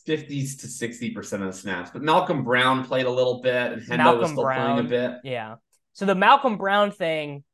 fifties 0.06 0.56
to 0.58 0.66
sixty 0.66 1.10
percent 1.10 1.42
of 1.42 1.52
the 1.52 1.58
snaps, 1.58 1.90
but 1.90 2.02
Malcolm 2.02 2.44
Brown 2.44 2.84
played 2.84 3.06
a 3.06 3.10
little 3.10 3.40
bit, 3.40 3.72
and 3.72 3.82
Hendo 3.82 3.98
Malcolm 3.98 4.20
was 4.20 4.30
still 4.30 4.42
Brown, 4.42 4.74
playing 4.74 4.86
a 4.86 4.88
bit. 4.88 5.20
Yeah. 5.24 5.56
So 5.92 6.06
the 6.06 6.14
Malcolm 6.14 6.56
Brown 6.56 6.90
thing, 6.90 7.44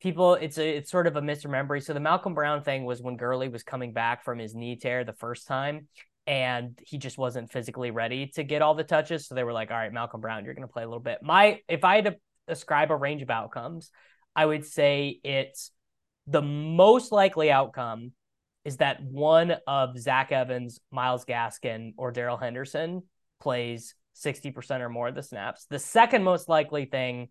people, 0.00 0.34
it's 0.34 0.58
a 0.58 0.76
it's 0.76 0.90
sort 0.90 1.06
of 1.06 1.16
a 1.16 1.20
misremembering. 1.20 1.82
So 1.82 1.92
the 1.92 2.00
Malcolm 2.00 2.34
Brown 2.34 2.62
thing 2.62 2.84
was 2.84 3.02
when 3.02 3.16
Gurley 3.16 3.48
was 3.48 3.62
coming 3.62 3.92
back 3.92 4.24
from 4.24 4.38
his 4.38 4.54
knee 4.54 4.76
tear 4.76 5.04
the 5.04 5.12
first 5.12 5.46
time, 5.46 5.88
and 6.26 6.78
he 6.86 6.98
just 6.98 7.18
wasn't 7.18 7.50
physically 7.52 7.90
ready 7.90 8.28
to 8.34 8.44
get 8.44 8.62
all 8.62 8.74
the 8.74 8.84
touches. 8.84 9.26
So 9.26 9.34
they 9.34 9.44
were 9.44 9.52
like, 9.52 9.70
"All 9.70 9.76
right, 9.76 9.92
Malcolm 9.92 10.20
Brown, 10.20 10.44
you're 10.44 10.54
going 10.54 10.66
to 10.66 10.72
play 10.72 10.84
a 10.84 10.88
little 10.88 11.00
bit." 11.00 11.22
My 11.22 11.60
if 11.68 11.84
I 11.84 11.96
had 11.96 12.04
to 12.04 12.16
ascribe 12.46 12.90
a 12.90 12.96
range 12.96 13.22
of 13.22 13.30
outcomes, 13.30 13.90
I 14.34 14.46
would 14.46 14.64
say 14.64 15.20
it's 15.24 15.70
the 16.26 16.42
most 16.42 17.12
likely 17.12 17.50
outcome 17.50 18.12
is 18.64 18.78
that 18.78 19.02
one 19.02 19.54
of 19.66 19.98
Zach 19.98 20.32
Evans, 20.32 20.80
Myles 20.90 21.24
Gaskin, 21.24 21.92
or 21.96 22.10
Darrell 22.10 22.36
Henderson 22.36 23.02
plays 23.40 23.94
60% 24.16 24.80
or 24.80 24.88
more 24.88 25.08
of 25.08 25.14
the 25.14 25.22
snaps. 25.22 25.66
The 25.70 25.78
second 25.78 26.24
most 26.24 26.48
likely 26.48 26.84
thing 26.84 27.28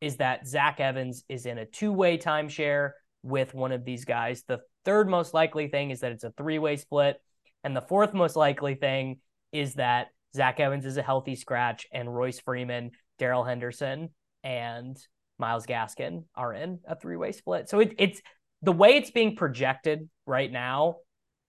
is 0.00 0.16
that 0.16 0.46
Zach 0.46 0.80
Evans 0.80 1.24
is 1.28 1.46
in 1.46 1.58
a 1.58 1.66
two 1.66 1.92
way 1.92 2.18
timeshare 2.18 2.90
with 3.22 3.54
one 3.54 3.72
of 3.72 3.84
these 3.84 4.04
guys. 4.04 4.44
The 4.46 4.60
third 4.84 5.08
most 5.08 5.34
likely 5.34 5.68
thing 5.68 5.90
is 5.90 6.00
that 6.00 6.12
it's 6.12 6.24
a 6.24 6.32
three 6.32 6.58
way 6.58 6.76
split. 6.76 7.20
And 7.64 7.76
the 7.76 7.82
fourth 7.82 8.14
most 8.14 8.36
likely 8.36 8.74
thing 8.74 9.20
is 9.52 9.74
that 9.74 10.08
Zach 10.34 10.60
Evans 10.60 10.84
is 10.84 10.98
a 10.98 11.02
healthy 11.02 11.34
scratch 11.34 11.86
and 11.92 12.14
Royce 12.14 12.38
Freeman, 12.40 12.90
Darrell 13.18 13.44
Henderson, 13.44 14.10
and 14.44 14.96
Myles 15.38 15.66
Gaskin 15.66 16.24
are 16.34 16.52
in 16.52 16.80
a 16.86 16.94
three 16.94 17.16
way 17.16 17.32
split. 17.32 17.68
So 17.68 17.80
it, 17.80 17.94
it's 17.98 18.20
the 18.66 18.72
way 18.72 18.96
it's 18.96 19.12
being 19.12 19.36
projected 19.36 20.08
right 20.26 20.50
now. 20.50 20.96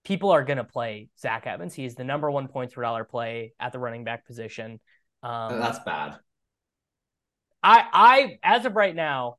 People 0.04 0.30
are 0.30 0.44
going 0.44 0.56
to 0.56 0.64
play 0.64 1.10
Zach 1.18 1.46
Evans. 1.46 1.74
He 1.74 1.84
is 1.84 1.96
the 1.96 2.04
number 2.04 2.30
one 2.30 2.46
points 2.46 2.72
per 2.72 2.80
dollar 2.80 3.04
play 3.04 3.52
at 3.60 3.72
the 3.72 3.78
running 3.78 4.04
back 4.04 4.24
position. 4.24 4.80
Um, 5.22 5.58
That's 5.58 5.80
bad. 5.80 6.16
I, 7.62 7.84
I, 7.92 8.38
as 8.42 8.64
of 8.64 8.76
right 8.76 8.94
now, 8.94 9.36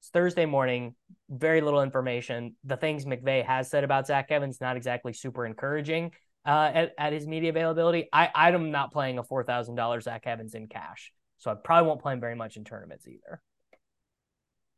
it's 0.00 0.08
Thursday 0.08 0.46
morning. 0.46 0.94
Very 1.28 1.60
little 1.60 1.82
information. 1.82 2.56
The 2.64 2.78
things 2.78 3.04
McVay 3.04 3.44
has 3.44 3.68
said 3.68 3.84
about 3.84 4.06
Zach 4.06 4.32
Evans 4.32 4.60
not 4.60 4.78
exactly 4.78 5.12
super 5.12 5.44
encouraging 5.44 6.12
uh, 6.46 6.70
at, 6.74 6.94
at 6.98 7.12
his 7.12 7.26
media 7.26 7.50
availability. 7.50 8.08
I, 8.12 8.30
I'm 8.34 8.70
not 8.70 8.92
playing 8.92 9.18
a 9.18 9.22
four 9.22 9.44
thousand 9.44 9.74
dollars 9.74 10.04
Zach 10.04 10.26
Evans 10.26 10.54
in 10.54 10.68
cash. 10.68 11.12
So 11.36 11.50
I 11.50 11.54
probably 11.54 11.86
won't 11.86 12.00
play 12.00 12.14
him 12.14 12.20
very 12.20 12.34
much 12.34 12.56
in 12.56 12.64
tournaments 12.64 13.06
either. 13.06 13.42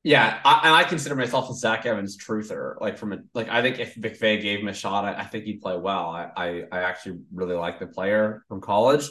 Yeah, 0.04 0.40
I, 0.44 0.80
I 0.80 0.84
consider 0.84 1.14
myself 1.14 1.48
a 1.48 1.54
Zach 1.54 1.86
Evans 1.86 2.16
truther. 2.18 2.80
Like 2.80 2.98
from 2.98 3.12
a 3.12 3.18
like, 3.34 3.48
I 3.48 3.62
think 3.62 3.78
if 3.78 3.94
McVay 3.94 4.42
gave 4.42 4.58
him 4.60 4.66
a 4.68 4.74
shot, 4.74 5.04
I, 5.04 5.20
I 5.20 5.24
think 5.24 5.44
he'd 5.44 5.60
play 5.62 5.76
well. 5.76 6.10
I, 6.10 6.28
I 6.36 6.62
I 6.72 6.80
actually 6.82 7.20
really 7.32 7.54
like 7.54 7.78
the 7.78 7.86
player 7.86 8.42
from 8.48 8.60
college, 8.60 9.08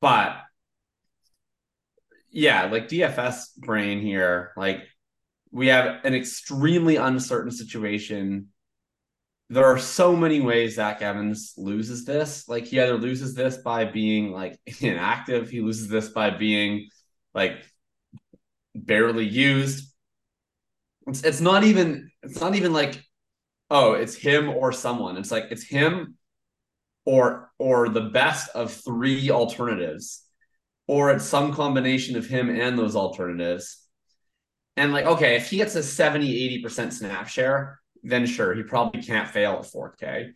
but 0.00 0.38
yeah, 2.30 2.64
like 2.66 2.88
DFS 2.88 3.56
brain 3.56 4.00
here, 4.00 4.52
like 4.56 4.82
we 5.50 5.68
have 5.68 6.04
an 6.04 6.14
extremely 6.14 6.96
uncertain 6.96 7.50
situation. 7.52 8.48
There 9.50 9.66
are 9.66 9.78
so 9.78 10.16
many 10.16 10.40
ways 10.40 10.76
Zach 10.76 11.02
Evans 11.02 11.54
loses 11.56 12.04
this. 12.04 12.48
Like 12.48 12.64
he 12.66 12.80
either 12.80 12.96
loses 12.98 13.34
this 13.34 13.58
by 13.58 13.84
being 13.84 14.32
like 14.32 14.58
inactive, 14.80 15.50
he 15.50 15.60
loses 15.60 15.88
this 15.88 16.08
by 16.08 16.30
being 16.30 16.88
like 17.34 17.64
barely 18.74 19.24
used 19.24 19.93
it's, 21.06 21.22
it's 21.22 21.40
not 21.40 21.64
even 21.64 22.10
it's 22.22 22.40
not 22.40 22.54
even 22.54 22.72
like 22.72 23.02
oh 23.70 23.92
it's 23.92 24.14
him 24.14 24.48
or 24.48 24.72
someone. 24.72 25.16
It's 25.16 25.30
like 25.30 25.46
it's 25.50 25.64
him 25.64 26.16
or 27.04 27.50
or 27.58 27.88
the 27.88 28.02
best 28.02 28.50
of 28.54 28.72
three 28.72 29.30
alternatives 29.30 30.24
or 30.86 31.10
it's 31.10 31.24
some 31.24 31.52
combination 31.52 32.16
of 32.16 32.26
him 32.26 32.48
and 32.48 32.78
those 32.78 32.96
alternatives. 32.96 33.86
And 34.76 34.92
like 34.92 35.06
okay 35.06 35.36
if 35.36 35.50
he 35.50 35.58
gets 35.58 35.74
a 35.74 35.82
70 35.82 36.62
80% 36.62 36.92
snap 36.92 37.28
share 37.28 37.80
then 38.02 38.26
sure 38.26 38.54
he 38.54 38.62
probably 38.62 39.02
can't 39.02 39.30
fail 39.30 39.52
at 39.52 39.72
4k 39.72 40.32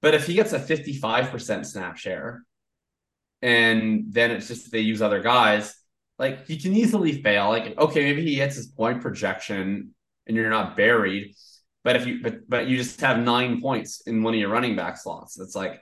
but 0.00 0.14
if 0.14 0.26
he 0.26 0.34
gets 0.34 0.52
a 0.52 0.58
55% 0.58 1.66
snap 1.66 1.96
share 1.96 2.44
and 3.42 4.06
then 4.08 4.30
it's 4.30 4.48
just 4.48 4.72
they 4.72 4.80
use 4.80 5.02
other 5.02 5.20
guys 5.20 5.74
like 6.18 6.46
he 6.46 6.56
can 6.58 6.74
easily 6.74 7.22
fail. 7.22 7.48
Like 7.48 7.76
okay 7.78 8.04
maybe 8.04 8.22
he 8.22 8.36
hits 8.36 8.56
his 8.56 8.68
point 8.68 9.02
projection 9.02 9.94
and 10.26 10.36
you're 10.36 10.50
not 10.50 10.76
buried. 10.76 11.34
But 11.82 11.96
if 11.96 12.06
you 12.06 12.22
but 12.22 12.48
but 12.48 12.66
you 12.66 12.76
just 12.76 13.00
have 13.00 13.18
nine 13.18 13.60
points 13.60 14.02
in 14.06 14.22
one 14.22 14.34
of 14.34 14.40
your 14.40 14.48
running 14.48 14.76
back 14.76 14.96
slots, 14.96 15.38
it's 15.38 15.54
like, 15.54 15.80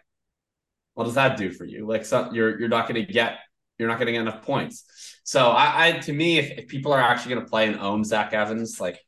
what 0.94 1.05
does 1.05 1.14
that 1.14 1.37
do 1.37 1.50
for 1.52 1.64
you? 1.64 1.87
Like, 1.87 2.05
so 2.05 2.33
you're 2.33 2.59
you're 2.59 2.68
not 2.68 2.88
to 2.88 3.02
get 3.02 3.38
you're 3.78 3.88
not 3.88 3.98
to 3.98 4.05
get 4.05 4.14
enough 4.14 4.42
points. 4.42 4.85
So 5.24 5.50
I, 5.50 5.88
I 5.88 5.92
to 5.92 6.12
me, 6.12 6.38
if, 6.38 6.59
if 6.59 6.68
people 6.68 6.92
are 6.92 7.00
actually 7.00 7.37
to 7.37 7.50
play 7.50 7.68
and 7.68 7.78
own 7.78 8.05
Zach 8.05 8.33
Evans, 8.33 8.81
like 8.81 8.98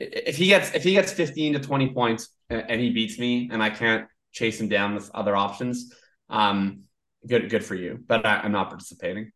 if 0.00 0.36
he 0.36 0.46
gets 0.46 0.74
if 0.74 0.82
he 0.82 0.92
gets 0.92 1.12
15 1.12 1.54
to 1.54 1.58
20 1.60 1.92
points 1.92 2.28
and, 2.50 2.64
and 2.68 2.80
he 2.80 2.90
beats 2.90 3.18
me 3.18 3.48
and 3.52 3.62
I 3.62 3.70
can't 3.70 4.08
chase 4.32 4.60
him 4.60 4.68
down 4.68 4.94
with 4.94 5.10
other 5.14 5.36
options, 5.36 5.94
um, 6.28 6.82
good 7.26 7.48
good 7.48 7.64
for 7.64 7.74
you, 7.74 7.98
but 8.06 8.26
I, 8.26 8.38
I'm 8.38 8.52
not 8.52 8.70
participating. 8.70 9.30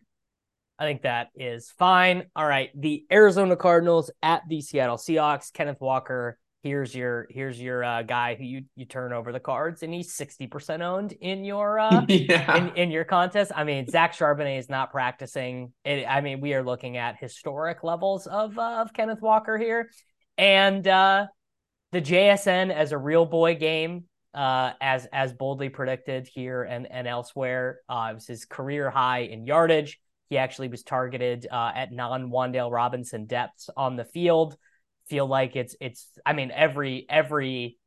I 0.78 0.84
think 0.84 1.02
that 1.02 1.28
is 1.34 1.72
fine. 1.78 2.24
All 2.36 2.46
right, 2.46 2.70
the 2.74 3.04
Arizona 3.10 3.56
Cardinals 3.56 4.10
at 4.22 4.42
the 4.48 4.60
Seattle 4.60 4.98
Seahawks. 4.98 5.52
Kenneth 5.52 5.80
Walker 5.80 6.38
here's 6.66 6.94
your 6.94 7.26
here's 7.30 7.60
your 7.60 7.84
uh, 7.84 8.02
guy 8.02 8.34
who 8.34 8.44
you 8.44 8.64
you 8.74 8.84
turn 8.84 9.12
over 9.12 9.32
the 9.32 9.40
cards 9.40 9.82
and 9.82 9.94
he's 9.94 10.16
60% 10.16 10.80
owned 10.80 11.12
in 11.12 11.44
your 11.44 11.78
uh 11.78 12.04
yeah. 12.08 12.56
in, 12.56 12.68
in 12.76 12.90
your 12.90 13.04
contest 13.04 13.52
i 13.54 13.62
mean 13.62 13.86
zach 13.86 14.12
charbonnet 14.12 14.58
is 14.58 14.68
not 14.68 14.90
practicing 14.90 15.72
it, 15.84 16.04
i 16.08 16.20
mean 16.20 16.40
we 16.40 16.54
are 16.54 16.64
looking 16.64 16.96
at 16.96 17.16
historic 17.20 17.84
levels 17.84 18.26
of 18.26 18.58
uh, 18.58 18.82
of 18.82 18.92
kenneth 18.92 19.20
walker 19.20 19.56
here 19.56 19.90
and 20.38 20.88
uh 20.88 21.26
the 21.92 22.02
jsn 22.02 22.72
as 22.72 22.90
a 22.92 22.98
real 22.98 23.24
boy 23.24 23.54
game 23.54 24.04
uh 24.34 24.72
as 24.80 25.06
as 25.12 25.32
boldly 25.32 25.68
predicted 25.68 26.26
here 26.26 26.64
and 26.64 26.90
and 26.90 27.06
elsewhere 27.06 27.80
uh 27.88 28.08
it 28.10 28.14
was 28.14 28.26
his 28.26 28.44
career 28.44 28.90
high 28.90 29.20
in 29.20 29.46
yardage 29.46 30.00
he 30.28 30.38
actually 30.38 30.68
was 30.68 30.82
targeted 30.82 31.46
uh, 31.50 31.72
at 31.74 31.92
non 31.92 32.30
Wan'Dale 32.30 32.70
Robinson 32.70 33.26
depths 33.26 33.70
on 33.76 33.96
the 33.96 34.04
field 34.04 34.56
feel 35.08 35.26
like 35.26 35.56
it's 35.56 35.76
it's 35.80 36.08
I 36.24 36.32
mean 36.32 36.50
every 36.50 37.06
every 37.08 37.78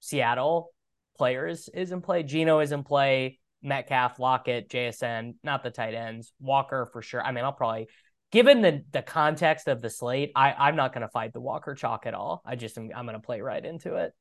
Seattle 0.00 0.72
player 1.16 1.46
is, 1.46 1.68
is 1.72 1.92
in 1.92 2.00
play. 2.00 2.22
Geno 2.22 2.60
is 2.60 2.72
in 2.72 2.84
play. 2.84 3.38
Metcalf, 3.62 4.18
Lockett, 4.18 4.68
JSN, 4.68 5.34
not 5.42 5.62
the 5.62 5.70
tight 5.70 5.94
ends. 5.94 6.32
Walker 6.38 6.88
for 6.92 7.02
sure. 7.02 7.22
I 7.22 7.32
mean, 7.32 7.42
I'll 7.42 7.52
probably 7.52 7.88
given 8.30 8.62
the 8.62 8.84
the 8.92 9.02
context 9.02 9.66
of 9.66 9.80
the 9.80 9.90
slate, 9.90 10.32
I 10.36 10.52
I'm 10.52 10.76
not 10.76 10.92
going 10.92 11.02
to 11.02 11.08
fight 11.08 11.32
the 11.32 11.40
Walker 11.40 11.74
chalk 11.74 12.06
at 12.06 12.14
all. 12.14 12.42
I 12.44 12.56
just 12.56 12.78
am 12.78 12.90
I'm 12.94 13.06
going 13.06 13.18
to 13.18 13.24
play 13.24 13.40
right 13.40 13.64
into 13.64 13.96
it. 13.96 14.12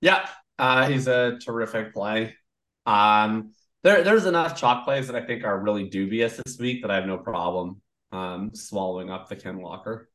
Yeah, 0.00 0.26
uh, 0.58 0.88
he's 0.88 1.06
a 1.06 1.38
terrific 1.38 1.92
play. 1.92 2.34
Um, 2.86 3.52
there 3.82 4.02
there's 4.02 4.26
enough 4.26 4.58
chalk 4.58 4.84
plays 4.84 5.06
that 5.08 5.16
I 5.16 5.24
think 5.24 5.44
are 5.44 5.58
really 5.58 5.88
dubious 5.88 6.40
this 6.44 6.58
week 6.58 6.82
that 6.82 6.90
I 6.90 6.96
have 6.96 7.06
no 7.06 7.18
problem 7.18 7.80
um 8.12 8.50
swallowing 8.54 9.10
up 9.10 9.28
the 9.28 9.36
Ken 9.36 9.58
Walker 9.58 10.10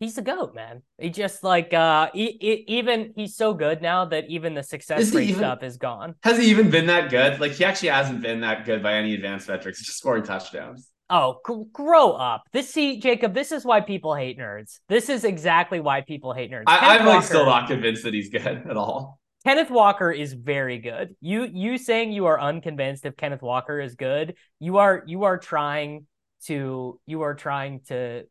he's 0.00 0.18
a 0.18 0.22
goat, 0.22 0.54
man. 0.54 0.82
He 0.98 1.10
just 1.10 1.42
like 1.42 1.72
uh 1.74 2.10
he, 2.12 2.36
he, 2.40 2.64
even 2.68 3.12
he's 3.16 3.36
so 3.36 3.54
good 3.54 3.82
now 3.82 4.04
that 4.06 4.28
even 4.28 4.54
the 4.54 4.62
success 4.62 5.12
rate 5.12 5.30
even, 5.30 5.40
stuff 5.40 5.62
is 5.62 5.76
gone. 5.76 6.14
Has 6.22 6.38
he 6.38 6.46
even 6.50 6.70
been 6.70 6.86
that 6.86 7.10
good? 7.10 7.40
Like 7.40 7.52
he 7.52 7.64
actually 7.64 7.90
hasn't 7.90 8.22
been 8.22 8.40
that 8.40 8.64
good 8.64 8.82
by 8.82 8.94
any 8.94 9.14
advanced 9.14 9.48
metrics. 9.48 9.78
just 9.84 9.98
scoring 9.98 10.22
touchdowns. 10.22 10.88
Oh, 11.10 11.40
g- 11.46 11.64
grow 11.72 12.12
up. 12.12 12.42
This 12.52 12.68
see, 12.68 13.00
Jakob. 13.00 13.32
This 13.32 13.50
is 13.50 13.64
why 13.64 13.80
people 13.80 14.14
hate 14.14 14.38
nerds. 14.38 14.80
This 14.88 15.08
is 15.08 15.24
exactly 15.24 15.80
why 15.80 16.02
people 16.02 16.34
hate 16.34 16.50
nerds. 16.50 16.64
I, 16.66 16.98
am 16.98 17.06
like 17.06 17.24
still 17.24 17.46
not 17.46 17.66
convinced 17.66 18.02
that 18.04 18.12
he's 18.12 18.28
good 18.28 18.44
at 18.68 18.76
all. 18.76 19.17
Kenneth 19.44 19.70
Walker 19.70 20.10
is 20.10 20.32
very 20.32 20.78
good. 20.78 21.14
You 21.20 21.44
you 21.44 21.78
saying 21.78 22.12
you 22.12 22.26
are 22.26 22.40
unconvinced 22.40 23.06
if 23.06 23.16
Kenneth 23.16 23.42
Walker 23.42 23.80
is 23.80 23.94
good. 23.94 24.34
You 24.58 24.78
are 24.78 25.04
you 25.06 25.24
are 25.24 25.38
trying 25.38 26.06
to 26.44 27.00
you 27.06 27.22
are 27.22 27.34
trying 27.34 27.80
to 27.88 28.24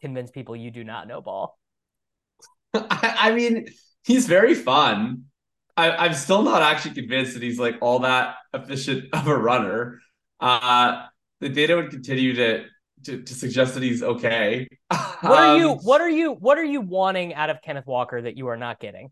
convince 0.00 0.30
people 0.30 0.56
you 0.56 0.70
do 0.70 0.84
not 0.84 1.08
know 1.08 1.20
ball? 1.20 1.58
I, 2.74 3.16
I 3.18 3.34
mean, 3.34 3.66
he's 4.04 4.26
very 4.26 4.54
fun. 4.54 5.24
I, 5.76 6.06
am 6.06 6.14
still 6.14 6.42
not 6.42 6.62
actually 6.62 6.94
convinced 6.94 7.34
that 7.34 7.42
he's 7.42 7.58
like 7.58 7.76
all 7.80 8.00
that 8.00 8.36
efficient 8.52 9.06
of 9.14 9.26
a 9.26 9.36
runner. 9.36 10.00
Uh, 10.38 11.06
the 11.40 11.48
data 11.48 11.74
would 11.76 11.90
continue 11.90 12.34
to, 12.34 12.64
to 13.04 13.22
to, 13.22 13.34
suggest 13.34 13.74
that 13.74 13.82
he's 13.82 14.02
okay. 14.02 14.68
What 15.22 15.38
are 15.38 15.58
you? 15.58 15.70
Um, 15.72 15.78
what 15.78 16.00
are 16.00 16.08
you? 16.08 16.32
What 16.32 16.58
are 16.58 16.64
you 16.64 16.80
wanting 16.80 17.34
out 17.34 17.50
of 17.50 17.62
Kenneth 17.62 17.86
Walker 17.86 18.20
that 18.20 18.36
you 18.36 18.48
are 18.48 18.56
not 18.56 18.80
getting? 18.80 19.10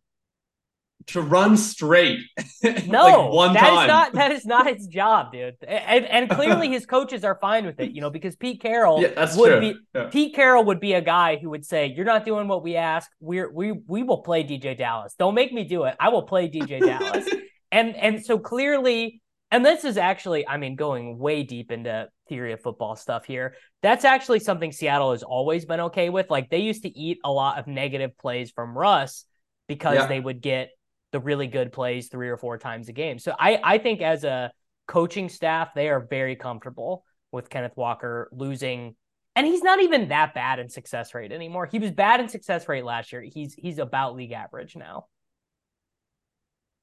To 1.09 1.23
run 1.23 1.57
straight. 1.57 2.21
No, 2.87 3.05
like 3.05 3.33
one 3.33 3.55
that 3.55 3.61
time. 3.61 3.83
is 3.83 3.88
not 3.88 4.12
that 4.14 4.33
is 4.33 4.47
not 4.47 4.66
his 4.66 4.87
job, 4.87 5.33
dude. 5.33 5.55
And, 5.66 6.05
and 6.07 6.31
clearly 6.38 6.68
his 6.68 6.87
coaches 6.87 7.23
are 7.23 7.38
fine 7.40 7.64
with 7.66 7.79
it, 7.79 7.92
you 7.92 8.01
know, 8.01 8.11
because 8.11 8.35
Pete 8.35 8.61
Carroll 8.61 9.01
yeah, 9.01 9.09
that's 9.14 9.37
would 9.37 9.49
true. 9.49 9.61
be 9.61 9.79
yeah. 9.94 10.09
Pete 10.11 10.35
Carroll 10.35 10.64
would 10.64 10.81
be 10.81 10.94
a 10.94 11.01
guy 11.01 11.37
who 11.37 11.51
would 11.51 11.64
say, 11.64 11.87
"You're 11.87 12.05
not 12.05 12.25
doing 12.25 12.49
what 12.49 12.62
we 12.62 12.77
ask. 12.77 13.09
We're 13.21 13.51
we 13.51 13.73
we 13.73 14.03
will 14.03 14.23
play 14.23 14.42
DeeJay 14.42 14.77
Dallas. 14.77 15.14
Don't 15.18 15.35
make 15.35 15.53
me 15.53 15.64
do 15.64 15.85
it. 15.85 15.97
I 16.01 16.09
will 16.09 16.23
play 16.23 16.49
DeeJay 16.49 16.81
Dallas." 16.99 17.29
and 17.71 17.94
and 17.97 18.25
so 18.25 18.38
clearly, 18.38 19.21
and 19.51 19.64
this 19.64 19.85
is 19.85 19.97
actually, 19.97 20.47
I 20.49 20.57
mean, 20.57 20.77
going 20.77 21.18
way 21.18 21.42
deep 21.42 21.71
into 21.71 22.09
theory 22.29 22.53
of 22.53 22.61
football 22.61 22.97
stuff 22.97 23.25
here. 23.25 23.55
That's 23.83 24.05
actually 24.05 24.40
something 24.40 24.73
Seattle 24.73 25.12
has 25.12 25.23
always 25.23 25.64
been 25.64 25.81
okay 25.81 26.11
with. 26.11 26.31
Like 26.31 26.51
they 26.51 26.59
used 26.59 26.83
to 26.83 26.99
eat 26.99 27.18
a 27.25 27.33
lot 27.33 27.59
of 27.59 27.66
negative 27.66 28.16
plays 28.18 28.51
from 28.51 28.77
Russ 28.77 29.25
because 29.66 29.97
yeah. 29.97 30.07
they 30.07 30.21
would 30.21 30.40
get 30.40 30.71
the 31.12 31.21
really 31.21 31.47
good 31.47 31.73
plays 31.73 32.09
three 32.09 32.29
or 32.29 32.37
four 32.37 32.59
times 32.59 32.88
a 32.88 32.92
game. 32.92 33.18
So 33.18 33.35
I, 33.38 33.61
I 33.62 33.79
think 33.79 34.03
as 34.03 34.25
a 34.25 34.53
coaching 34.87 35.29
staff, 35.29 35.75
they 35.75 35.88
are 35.88 36.01
very 36.01 36.37
comfortable 36.37 37.05
with 37.33 37.51
Kenneth 37.51 37.77
Walker 37.77 38.29
losing. 38.33 38.94
And 39.37 39.47
he's 39.47 39.62
not 39.62 39.81
even 39.81 40.09
that 40.09 40.35
bad 40.35 40.59
in 40.59 40.68
success 40.68 41.14
rate 41.14 41.33
anymore. 41.33 41.66
He 41.66 41.79
was 41.79 41.92
bad 41.92 42.21
in 42.21 42.29
success 42.29 42.68
rate 42.68 42.85
last 42.85 43.12
year. 43.12 43.23
He's 43.23 43.55
he's 43.55 43.79
about 43.79 44.16
league 44.16 44.33
average 44.33 44.75
now. 44.75 45.07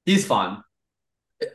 He's 0.06 0.26
fun. 0.26 0.64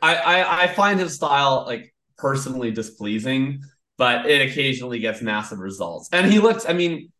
I, 0.01 0.15
I, 0.15 0.63
I 0.63 0.67
find 0.67 0.99
his 0.99 1.15
style 1.15 1.63
like 1.65 1.93
personally 2.17 2.71
displeasing, 2.71 3.63
but 3.97 4.27
it 4.27 4.47
occasionally 4.47 4.99
gets 4.99 5.21
massive 5.21 5.59
results. 5.59 6.09
And 6.11 6.31
he 6.31 6.39
looks, 6.39 6.69
I 6.69 6.73
mean, 6.73 7.11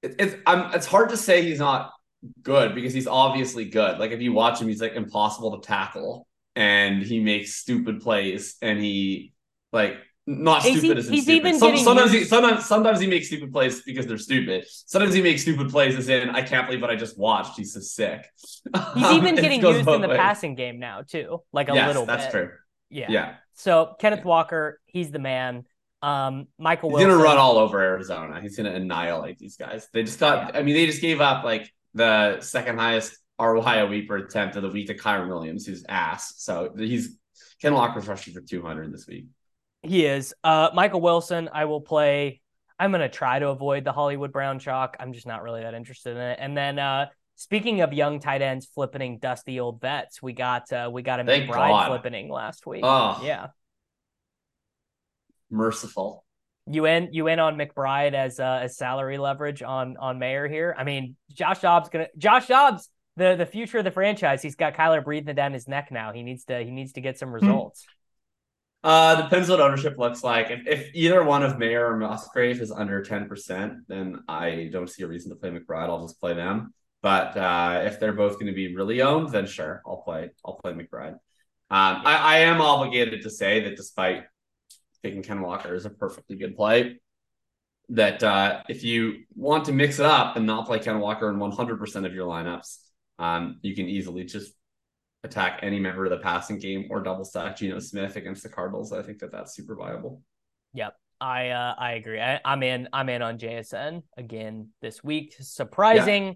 it, 0.00 0.14
it's 0.18 0.36
I'm 0.46 0.72
it's 0.72 0.86
hard 0.86 1.10
to 1.10 1.16
say 1.16 1.42
he's 1.42 1.58
not 1.58 1.92
good 2.42 2.74
because 2.74 2.92
he's 2.92 3.06
obviously 3.06 3.66
good. 3.66 3.98
Like 3.98 4.10
if 4.12 4.20
you 4.20 4.32
watch 4.32 4.60
him, 4.60 4.68
he's 4.68 4.80
like 4.80 4.94
impossible 4.94 5.60
to 5.60 5.66
tackle 5.66 6.26
and 6.54 7.02
he 7.02 7.20
makes 7.20 7.54
stupid 7.54 8.00
plays 8.00 8.56
and 8.62 8.78
he 8.78 9.32
like 9.72 9.96
not 10.26 10.62
stupid 10.62 10.82
he, 10.82 10.90
as 10.90 11.08
he's 11.08 11.24
stupid. 11.24 11.36
even 11.36 11.58
Some, 11.58 11.76
sometimes 11.76 12.12
used... 12.12 12.24
he 12.24 12.28
sometimes 12.28 12.64
sometimes 12.64 13.00
he 13.00 13.06
makes 13.06 13.26
stupid 13.26 13.52
plays 13.52 13.82
because 13.82 14.06
they're 14.06 14.18
stupid. 14.18 14.64
Sometimes 14.68 15.14
he 15.14 15.22
makes 15.22 15.42
stupid 15.42 15.70
plays 15.70 15.96
as 15.96 16.08
in 16.08 16.30
I 16.30 16.42
can't 16.42 16.66
believe 16.66 16.80
what 16.80 16.90
I 16.90 16.96
just 16.96 17.18
watched. 17.18 17.56
He's 17.56 17.74
so 17.74 17.80
sick. 17.80 18.28
He's 18.94 19.10
even 19.10 19.34
getting 19.36 19.60
used 19.60 19.88
in 19.88 20.00
the 20.00 20.08
ways. 20.08 20.16
passing 20.16 20.54
game 20.54 20.78
now 20.78 21.02
too, 21.02 21.42
like 21.52 21.68
a 21.68 21.74
yes, 21.74 21.88
little 21.88 22.06
that's 22.06 22.26
bit. 22.26 22.32
true. 22.32 22.50
Yeah. 22.90 23.06
Yeah. 23.08 23.34
So 23.54 23.96
Kenneth 23.98 24.24
Walker, 24.24 24.80
he's 24.86 25.10
the 25.10 25.18
man. 25.18 25.64
Um, 26.02 26.48
Michael 26.58 26.90
He's 26.90 26.94
Wilson. 26.94 27.10
gonna 27.10 27.22
run 27.22 27.38
all 27.38 27.58
over 27.58 27.80
Arizona. 27.80 28.40
He's 28.40 28.56
gonna 28.56 28.72
annihilate 28.72 29.38
these 29.38 29.56
guys. 29.56 29.88
They 29.92 30.02
just 30.02 30.18
got. 30.18 30.52
Yeah. 30.52 30.60
I 30.60 30.62
mean, 30.62 30.74
they 30.74 30.86
just 30.86 31.00
gave 31.00 31.20
up 31.20 31.44
like 31.44 31.72
the 31.94 32.40
second 32.40 32.78
highest 32.78 33.16
ROI 33.40 34.06
per 34.06 34.16
attempt 34.18 34.56
of 34.56 34.62
the 34.62 34.68
week 34.68 34.86
to 34.88 34.94
Kyren 34.94 35.28
Williams, 35.28 35.66
who's 35.66 35.84
ass. 35.88 36.34
So 36.38 36.72
he's 36.76 37.16
Ken 37.60 37.74
Walker's 37.74 38.08
rushing 38.08 38.34
for 38.34 38.40
200 38.40 38.92
this 38.92 39.06
week. 39.06 39.26
He 39.82 40.06
is. 40.06 40.32
Uh, 40.44 40.70
Michael 40.74 41.00
Wilson, 41.00 41.48
I 41.52 41.64
will 41.64 41.80
play. 41.80 42.40
I'm 42.78 42.90
going 42.90 43.00
to 43.00 43.08
try 43.08 43.38
to 43.38 43.48
avoid 43.48 43.84
the 43.84 43.92
Hollywood 43.92 44.32
Brown 44.32 44.58
chalk. 44.58 44.96
I'm 45.00 45.12
just 45.12 45.26
not 45.26 45.42
really 45.42 45.62
that 45.62 45.74
interested 45.74 46.16
in 46.16 46.22
it. 46.22 46.38
And 46.40 46.56
then, 46.56 46.78
uh, 46.78 47.06
speaking 47.36 47.80
of 47.80 47.92
young 47.92 48.20
tight 48.20 48.42
ends 48.42 48.66
flipping 48.66 49.18
dusty 49.18 49.60
old 49.60 49.80
vets, 49.80 50.22
we 50.22 50.32
got 50.32 50.72
uh, 50.72 50.90
we 50.92 51.02
got 51.02 51.20
a 51.20 51.24
Thank 51.24 51.50
McBride 51.50 51.68
God. 51.68 51.86
flipping 51.88 52.28
last 52.28 52.66
week. 52.66 52.82
Oh, 52.84 53.20
yeah, 53.24 53.48
merciful. 55.50 56.24
You 56.66 56.86
in 56.86 57.08
you 57.12 57.26
in 57.26 57.40
on 57.40 57.56
McBride 57.56 58.14
as 58.14 58.38
uh, 58.38 58.60
as 58.62 58.76
salary 58.76 59.18
leverage 59.18 59.62
on 59.62 59.96
on 59.96 60.18
Mayer 60.18 60.46
here? 60.48 60.74
I 60.78 60.84
mean, 60.84 61.16
Josh 61.32 61.60
Dobbs 61.60 61.88
gonna 61.88 62.06
Josh 62.16 62.46
Dobbs 62.46 62.88
the 63.16 63.34
the 63.34 63.46
future 63.46 63.78
of 63.78 63.84
the 63.84 63.90
franchise. 63.90 64.42
He's 64.42 64.54
got 64.54 64.74
Kyler 64.74 65.04
breathing 65.04 65.34
down 65.34 65.52
his 65.52 65.66
neck 65.66 65.88
now. 65.90 66.12
He 66.12 66.22
needs 66.22 66.44
to 66.44 66.62
he 66.62 66.70
needs 66.70 66.92
to 66.92 67.00
get 67.00 67.18
some 67.18 67.30
hmm. 67.30 67.34
results. 67.34 67.84
Uh, 68.84 69.22
depends 69.22 69.48
what 69.48 69.60
ownership 69.60 69.96
looks 69.96 70.24
like. 70.24 70.50
If, 70.50 70.66
if 70.66 70.90
either 70.94 71.22
one 71.22 71.44
of 71.44 71.56
Mayer 71.56 71.86
or 71.86 71.96
Musgrave 71.96 72.60
is 72.60 72.72
under 72.72 73.02
ten 73.02 73.28
percent, 73.28 73.88
then 73.88 74.20
I 74.28 74.70
don't 74.72 74.90
see 74.90 75.02
a 75.02 75.06
reason 75.06 75.30
to 75.30 75.36
play 75.36 75.50
McBride. 75.50 75.88
I'll 75.88 76.02
just 76.02 76.20
play 76.20 76.34
them. 76.34 76.74
But 77.00 77.36
uh, 77.36 77.82
if 77.84 77.98
they're 77.98 78.12
both 78.12 78.34
going 78.34 78.46
to 78.46 78.52
be 78.52 78.74
really 78.74 79.02
owned, 79.02 79.30
then 79.30 79.46
sure, 79.46 79.82
I'll 79.86 80.02
play. 80.02 80.30
I'll 80.44 80.54
play 80.54 80.72
McBride. 80.72 81.14
Um, 81.72 82.02
I, 82.04 82.16
I 82.16 82.38
am 82.38 82.60
obligated 82.60 83.22
to 83.22 83.30
say 83.30 83.60
that 83.64 83.76
despite 83.76 84.24
thinking 85.02 85.22
Ken 85.22 85.40
Walker 85.40 85.74
is 85.74 85.84
a 85.84 85.90
perfectly 85.90 86.36
good 86.36 86.56
play. 86.56 87.00
That 87.88 88.22
uh, 88.22 88.62
if 88.68 88.84
you 88.84 89.24
want 89.34 89.66
to 89.66 89.72
mix 89.72 89.98
it 89.98 90.06
up 90.06 90.36
and 90.36 90.46
not 90.46 90.66
play 90.66 90.78
Ken 90.78 91.00
Walker 91.00 91.28
in 91.28 91.36
100% 91.36 92.06
of 92.06 92.14
your 92.14 92.26
lineups, 92.26 92.78
um, 93.18 93.58
you 93.62 93.74
can 93.74 93.88
easily 93.88 94.24
just 94.24 94.52
attack 95.24 95.60
any 95.62 95.78
member 95.78 96.04
of 96.04 96.10
the 96.10 96.18
passing 96.18 96.58
game 96.58 96.88
or 96.90 97.02
double 97.02 97.24
stack 97.24 97.56
Geno 97.56 97.78
Smith 97.80 98.16
against 98.16 98.42
the 98.42 98.48
Cardinals. 98.48 98.92
I 98.92 99.02
think 99.02 99.18
that 99.18 99.32
that's 99.32 99.54
super 99.54 99.76
viable. 99.76 100.22
Yep. 100.74 100.96
I 101.20 101.50
uh, 101.50 101.74
I 101.78 101.92
agree. 101.92 102.20
I, 102.20 102.40
am 102.44 102.64
in. 102.64 102.88
I'm 102.92 103.08
in 103.08 103.22
on 103.22 103.38
JSN 103.38 104.02
again 104.16 104.70
this 104.80 105.04
week. 105.04 105.36
Surprising, 105.38 106.24
yeah. 106.24 106.32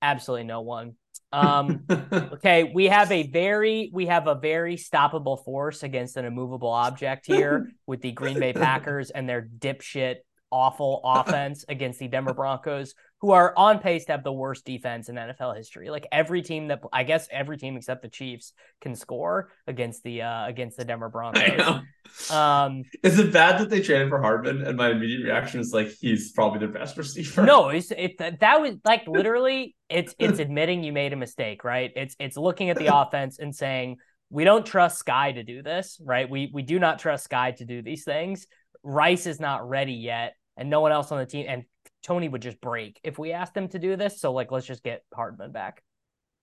absolutely 0.00 0.44
no 0.44 0.62
one. 0.62 0.94
Um, 1.32 1.84
okay, 1.90 2.72
we 2.74 2.86
have 2.86 3.12
a 3.12 3.22
very 3.24 3.90
we 3.92 4.06
have 4.06 4.26
a 4.26 4.34
very 4.34 4.76
stoppable 4.76 5.44
force 5.44 5.82
against 5.82 6.16
an 6.16 6.24
immovable 6.24 6.70
object 6.70 7.26
here 7.26 7.70
with 7.86 8.00
the 8.00 8.12
Green 8.12 8.38
Bay 8.38 8.52
Packers 8.52 9.10
and 9.10 9.28
their 9.28 9.42
dipshit 9.42 10.16
awful 10.50 11.00
offense 11.04 11.64
against 11.68 11.98
the 11.98 12.08
Denver 12.08 12.34
Broncos, 12.34 12.94
who 13.20 13.32
are 13.32 13.52
on 13.56 13.78
pace 13.78 14.06
to 14.06 14.12
have 14.12 14.24
the 14.24 14.32
worst 14.32 14.64
defense 14.64 15.08
in 15.08 15.16
NFL 15.16 15.56
history. 15.56 15.90
Like 15.90 16.06
every 16.10 16.42
team 16.42 16.68
that 16.68 16.80
I 16.92 17.04
guess 17.04 17.28
every 17.30 17.58
team 17.58 17.76
except 17.76 18.02
the 18.02 18.08
Chiefs 18.08 18.52
can 18.80 18.94
score 18.94 19.50
against 19.66 20.02
the 20.02 20.22
uh 20.22 20.46
against 20.46 20.76
the 20.76 20.84
Denver 20.84 21.08
Broncos. 21.08 21.82
Um 22.30 22.84
is 23.02 23.18
it 23.18 23.32
bad 23.32 23.60
that 23.60 23.70
they 23.70 23.80
traded 23.80 24.08
for 24.08 24.20
Hardman? 24.20 24.62
And 24.62 24.76
my 24.76 24.90
immediate 24.90 25.24
reaction 25.24 25.60
is 25.60 25.72
like 25.72 25.90
he's 26.00 26.32
probably 26.32 26.60
their 26.60 26.68
best 26.68 26.96
receiver. 26.96 27.42
No, 27.42 27.68
it's 27.68 27.90
it 27.90 28.18
that 28.18 28.60
was 28.60 28.76
like 28.84 29.06
literally 29.06 29.76
it's 29.88 30.14
it's 30.18 30.38
admitting 30.38 30.82
you 30.82 30.92
made 30.92 31.12
a 31.12 31.16
mistake, 31.16 31.62
right? 31.62 31.92
It's 31.94 32.16
it's 32.18 32.36
looking 32.36 32.70
at 32.70 32.78
the 32.78 32.86
offense 32.96 33.38
and 33.38 33.54
saying 33.54 33.98
we 34.30 34.44
don't 34.44 34.64
trust 34.64 35.04
Skyy 35.04 35.34
to 35.34 35.42
do 35.42 35.62
this, 35.62 36.00
right? 36.02 36.30
We 36.30 36.50
we 36.54 36.62
do 36.62 36.78
not 36.78 37.00
trust 37.00 37.28
Skyy 37.28 37.56
to 37.56 37.64
do 37.64 37.82
these 37.82 38.04
things. 38.04 38.46
Rice 38.82 39.26
is 39.26 39.40
not 39.40 39.68
ready 39.68 39.92
yet, 39.92 40.34
and 40.56 40.70
no 40.70 40.80
one 40.80 40.92
else 40.92 41.12
on 41.12 41.18
the 41.18 41.26
team. 41.26 41.46
And 41.48 41.64
Toney 42.02 42.28
would 42.28 42.42
just 42.42 42.60
break 42.60 43.00
if 43.02 43.18
we 43.18 43.32
asked 43.32 43.56
him 43.56 43.68
to 43.68 43.78
do 43.78 43.96
this. 43.96 44.20
So 44.20 44.32
like, 44.32 44.50
let's 44.50 44.66
just 44.66 44.82
get 44.82 45.02
Hardman 45.14 45.52
back. 45.52 45.82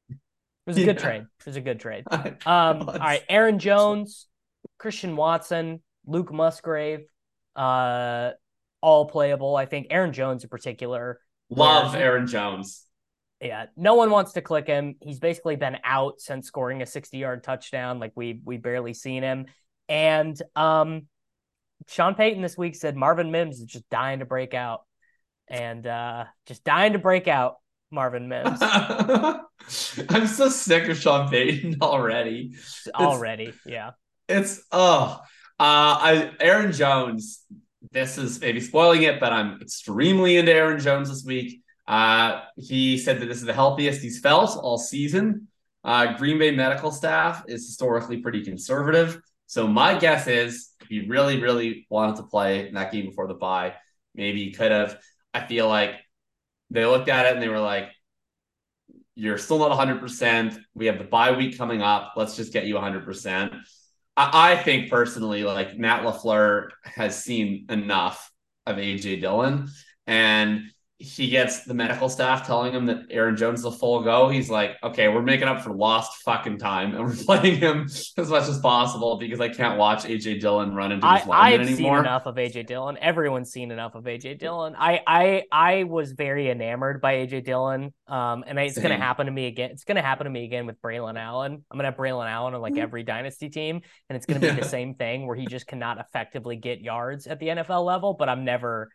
It 0.09 0.17
was 0.71 0.77
a 0.77 0.81
yeah. 0.81 0.85
good 0.87 0.99
trade. 0.99 1.21
It 1.21 1.45
was 1.45 1.55
a 1.55 1.61
good 1.61 1.79
trade. 1.79 2.03
Um, 2.11 2.81
all 2.89 2.97
right, 2.99 3.23
Aaron 3.29 3.57
Jones, 3.57 4.27
Christian 4.77 5.15
Watson, 5.15 5.81
Luke 6.05 6.31
Musgrave, 6.31 7.05
uh, 7.55 8.31
all 8.81 9.05
playable. 9.05 9.55
I 9.55 9.65
think 9.65 9.87
Aaron 9.89 10.13
Jones 10.13 10.43
in 10.43 10.49
particular. 10.49 11.19
Love 11.49 11.95
Aaron 11.95 12.27
Jones. 12.27 12.85
Yeah, 13.41 13.67
no 13.75 13.93
one 13.93 14.09
wants 14.09 14.33
to 14.33 14.41
click 14.41 14.67
him. 14.67 14.95
He's 15.01 15.19
basically 15.19 15.55
been 15.55 15.77
out 15.83 16.19
since 16.19 16.47
scoring 16.47 16.81
a 16.81 16.85
60-yard 16.85 17.43
touchdown. 17.43 17.99
Like 17.99 18.13
we 18.15 18.41
we 18.43 18.57
barely 18.57 18.93
seen 18.93 19.23
him. 19.23 19.45
And 19.87 20.41
um 20.55 21.03
Sean 21.87 22.15
Payton 22.15 22.41
this 22.41 22.57
week 22.57 22.75
said 22.75 22.95
Marvin 22.95 23.31
Mims 23.31 23.59
is 23.59 23.65
just 23.65 23.89
dying 23.89 24.19
to 24.19 24.25
break 24.25 24.53
out. 24.53 24.81
And 25.47 25.85
uh 25.85 26.25
just 26.45 26.63
dying 26.63 26.93
to 26.93 26.99
break 26.99 27.27
out, 27.27 27.55
Marvin 27.91 28.27
Mims. 28.27 28.59
I'm 28.61 30.27
so 30.27 30.49
sick 30.49 30.89
of 30.89 30.97
Sean 30.97 31.29
Payton 31.29 31.77
already. 31.81 32.55
Already, 32.93 33.45
it's, 33.45 33.57
yeah. 33.65 33.91
It's 34.27 34.61
oh 34.71 35.19
uh 35.59 35.59
I 35.59 36.31
Aaron 36.39 36.71
Jones. 36.73 37.43
This 37.91 38.17
is 38.17 38.41
maybe 38.41 38.59
spoiling 38.59 39.03
it, 39.03 39.19
but 39.19 39.31
I'm 39.31 39.61
extremely 39.61 40.37
into 40.37 40.53
Aaron 40.53 40.79
Jones 40.79 41.09
this 41.09 41.23
week. 41.23 41.61
Uh, 41.87 42.41
he 42.57 42.97
said 42.97 43.21
that 43.21 43.27
this 43.27 43.37
is 43.37 43.45
the 43.45 43.53
healthiest 43.53 44.01
he's 44.01 44.19
felt 44.19 44.57
all 44.57 44.77
season. 44.77 45.47
Uh, 45.83 46.17
Green 46.17 46.37
Bay 46.37 46.51
medical 46.51 46.91
staff 46.91 47.45
is 47.47 47.65
historically 47.65 48.17
pretty 48.17 48.43
conservative. 48.43 49.21
So 49.47 49.67
my 49.67 49.97
guess 49.97 50.27
is 50.27 50.69
if 50.81 50.87
he 50.87 51.07
really, 51.07 51.41
really 51.41 51.87
wanted 51.89 52.17
to 52.17 52.23
play 52.23 52.67
in 52.67 52.75
that 52.75 52.91
game 52.91 53.05
before 53.05 53.27
the 53.27 53.33
bye, 53.33 53.73
maybe 54.13 54.43
he 54.43 54.51
could 54.51 54.71
have. 54.71 54.99
I 55.33 55.45
feel 55.45 55.67
like 55.67 55.95
they 56.69 56.85
looked 56.85 57.09
at 57.09 57.25
it 57.25 57.33
and 57.33 57.41
they 57.41 57.49
were 57.49 57.59
like, 57.59 57.89
you're 59.15 59.37
still 59.37 59.57
not 59.59 59.71
100%. 59.71 60.59
We 60.75 60.85
have 60.85 60.99
the 60.99 61.03
bye 61.03 61.35
week 61.35 61.57
coming 61.57 61.81
up. 61.81 62.13
Let's 62.15 62.35
just 62.35 62.53
get 62.53 62.67
you 62.67 62.75
100%. 62.75 63.57
I, 64.15 64.51
I 64.51 64.55
think 64.57 64.89
personally, 64.89 65.43
like 65.43 65.77
Matt 65.77 66.03
LaFleur 66.03 66.69
has 66.83 67.23
seen 67.23 67.65
enough 67.69 68.31
of 68.65 68.77
AJ 68.77 69.21
Dillon. 69.21 69.69
And 70.05 70.71
he 70.99 71.29
gets 71.29 71.63
the 71.63 71.75
medical 71.75 72.09
staff 72.09 72.47
telling 72.47 72.73
him 72.73 72.87
that 72.87 73.05
Aaron 73.11 73.37
Jones 73.37 73.59
is 73.59 73.65
a 73.65 73.71
full 73.71 74.01
go. 74.01 74.29
He's 74.29 74.49
like, 74.49 74.77
okay, 74.81 75.07
we're 75.07 75.21
making 75.21 75.47
up 75.47 75.61
for 75.61 75.71
lost 75.71 76.23
fucking 76.23 76.57
time 76.57 76.95
and 76.95 77.05
we're 77.05 77.15
playing 77.15 77.57
him 77.57 77.83
as 77.83 78.29
much 78.29 78.49
as 78.49 78.57
possible 78.59 79.17
because 79.17 79.39
I 79.39 79.49
can't 79.49 79.77
watch 79.77 80.05
AJ 80.05 80.39
Dillon 80.39 80.73
run 80.73 80.91
into 80.91 81.07
his 81.07 81.27
I, 81.27 81.51
I've 81.53 81.61
anymore. 81.61 81.97
seen 81.97 82.05
enough 82.05 82.25
of 82.25 82.35
AJ 82.35 82.65
Dillon. 82.65 82.97
Everyone's 82.99 83.51
seen 83.51 83.69
enough 83.69 83.93
of 83.93 84.05
AJ 84.05 84.39
Dillon. 84.39 84.75
I 84.75 85.01
I 85.05 85.43
I 85.51 85.83
was 85.83 86.13
very 86.13 86.49
enamored 86.49 86.99
by 86.99 87.17
AJ 87.17 87.45
Dillon. 87.45 87.93
Um, 88.07 88.43
and 88.47 88.57
it's 88.57 88.75
Same. 88.75 88.83
gonna 88.83 88.97
happen 88.97 89.27
to 89.27 89.31
me 89.31 89.45
again. 89.45 89.71
It's 89.71 89.83
gonna 89.83 90.01
happen 90.01 90.25
to 90.25 90.31
me 90.31 90.45
again 90.45 90.65
with 90.65 90.81
Braylon 90.81 91.19
Allen. 91.19 91.63
I'm 91.69 91.77
gonna 91.77 91.89
have 91.89 91.97
Braylon 91.97 92.27
Allen 92.27 92.55
on 92.55 92.61
like 92.61 92.73
mm-hmm. 92.73 92.81
every 92.81 93.03
dynasty 93.03 93.49
team, 93.49 93.81
and 94.09 94.15
it's 94.17 94.25
gonna 94.25 94.39
be 94.39 94.49
the 94.49 94.63
same 94.67 94.95
thing 94.95 95.27
where 95.27 95.35
he 95.35 95.45
just 95.45 95.67
cannot 95.67 95.99
effectively 95.99 96.55
get 96.55 96.81
yards 96.81 97.27
at 97.27 97.39
the 97.39 97.47
NFL 97.47 97.85
level. 97.85 98.15
But 98.15 98.29
I'm 98.29 98.45
never 98.45 98.89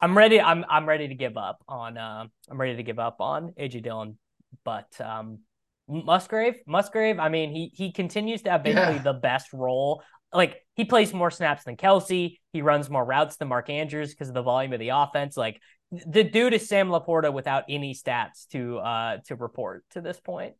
I'm 0.00 0.16
ready. 0.16 0.40
I'm 0.40 0.64
I'm 0.68 0.86
ready 0.86 1.08
to 1.08 1.14
give 1.14 1.36
up 1.36 1.62
on. 1.68 1.96
Uh, 1.96 2.26
I'm 2.50 2.60
ready 2.60 2.76
to 2.76 2.82
give 2.82 2.98
up 2.98 3.20
on 3.20 3.52
AJ 3.58 3.82
Dillon, 3.82 4.18
but 4.64 4.88
um, 5.00 5.40
Musgrave, 5.88 6.56
Musgrave. 6.66 7.18
I 7.18 7.28
mean, 7.28 7.50
he 7.50 7.70
he 7.74 7.92
continues 7.92 8.42
to 8.42 8.50
have 8.50 8.62
basically 8.62 8.96
yeah. 8.96 9.02
the 9.02 9.14
best 9.14 9.52
role. 9.52 10.02
Like 10.32 10.56
he 10.74 10.84
plays 10.84 11.12
more 11.14 11.30
snaps 11.30 11.64
than 11.64 11.76
Kelce. 11.76 12.38
He 12.52 12.62
runs 12.62 12.90
more 12.90 13.04
routes 13.04 13.36
than 13.36 13.48
Mark 13.48 13.70
Andrews 13.70 14.10
because 14.10 14.28
of 14.28 14.34
the 14.34 14.42
volume 14.42 14.72
of 14.72 14.80
the 14.80 14.90
offense. 14.90 15.36
Like 15.36 15.60
the 15.90 16.24
dude 16.24 16.54
is 16.54 16.68
Sam 16.68 16.88
LaPorta 16.88 17.32
without 17.32 17.64
any 17.68 17.94
stats 17.94 18.48
to 18.48 18.78
uh 18.78 19.18
to 19.26 19.36
report 19.36 19.84
to 19.90 20.00
this 20.00 20.18
point. 20.20 20.54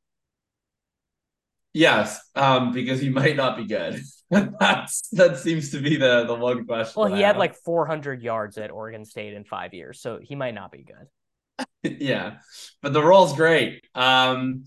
Yes, 1.74 2.20
um, 2.36 2.72
because 2.72 3.00
he 3.00 3.10
might 3.10 3.34
not 3.34 3.56
be 3.56 3.66
good. 3.66 4.00
That's 4.30 5.08
that 5.10 5.38
seems 5.38 5.72
to 5.72 5.80
be 5.80 5.96
the 5.96 6.24
the 6.24 6.34
one 6.34 6.64
question. 6.66 6.94
Well, 6.96 7.12
he 7.12 7.20
had 7.20 7.36
like 7.36 7.56
400 7.56 8.22
yards 8.22 8.56
at 8.56 8.70
Oregon 8.70 9.04
State 9.04 9.34
in 9.34 9.44
five 9.44 9.74
years, 9.74 10.00
so 10.00 10.20
he 10.22 10.36
might 10.36 10.54
not 10.54 10.70
be 10.70 10.84
good. 10.84 11.66
yeah, 12.00 12.36
but 12.80 12.92
the 12.92 13.02
role's 13.02 13.34
great. 13.34 13.84
Um, 13.94 14.64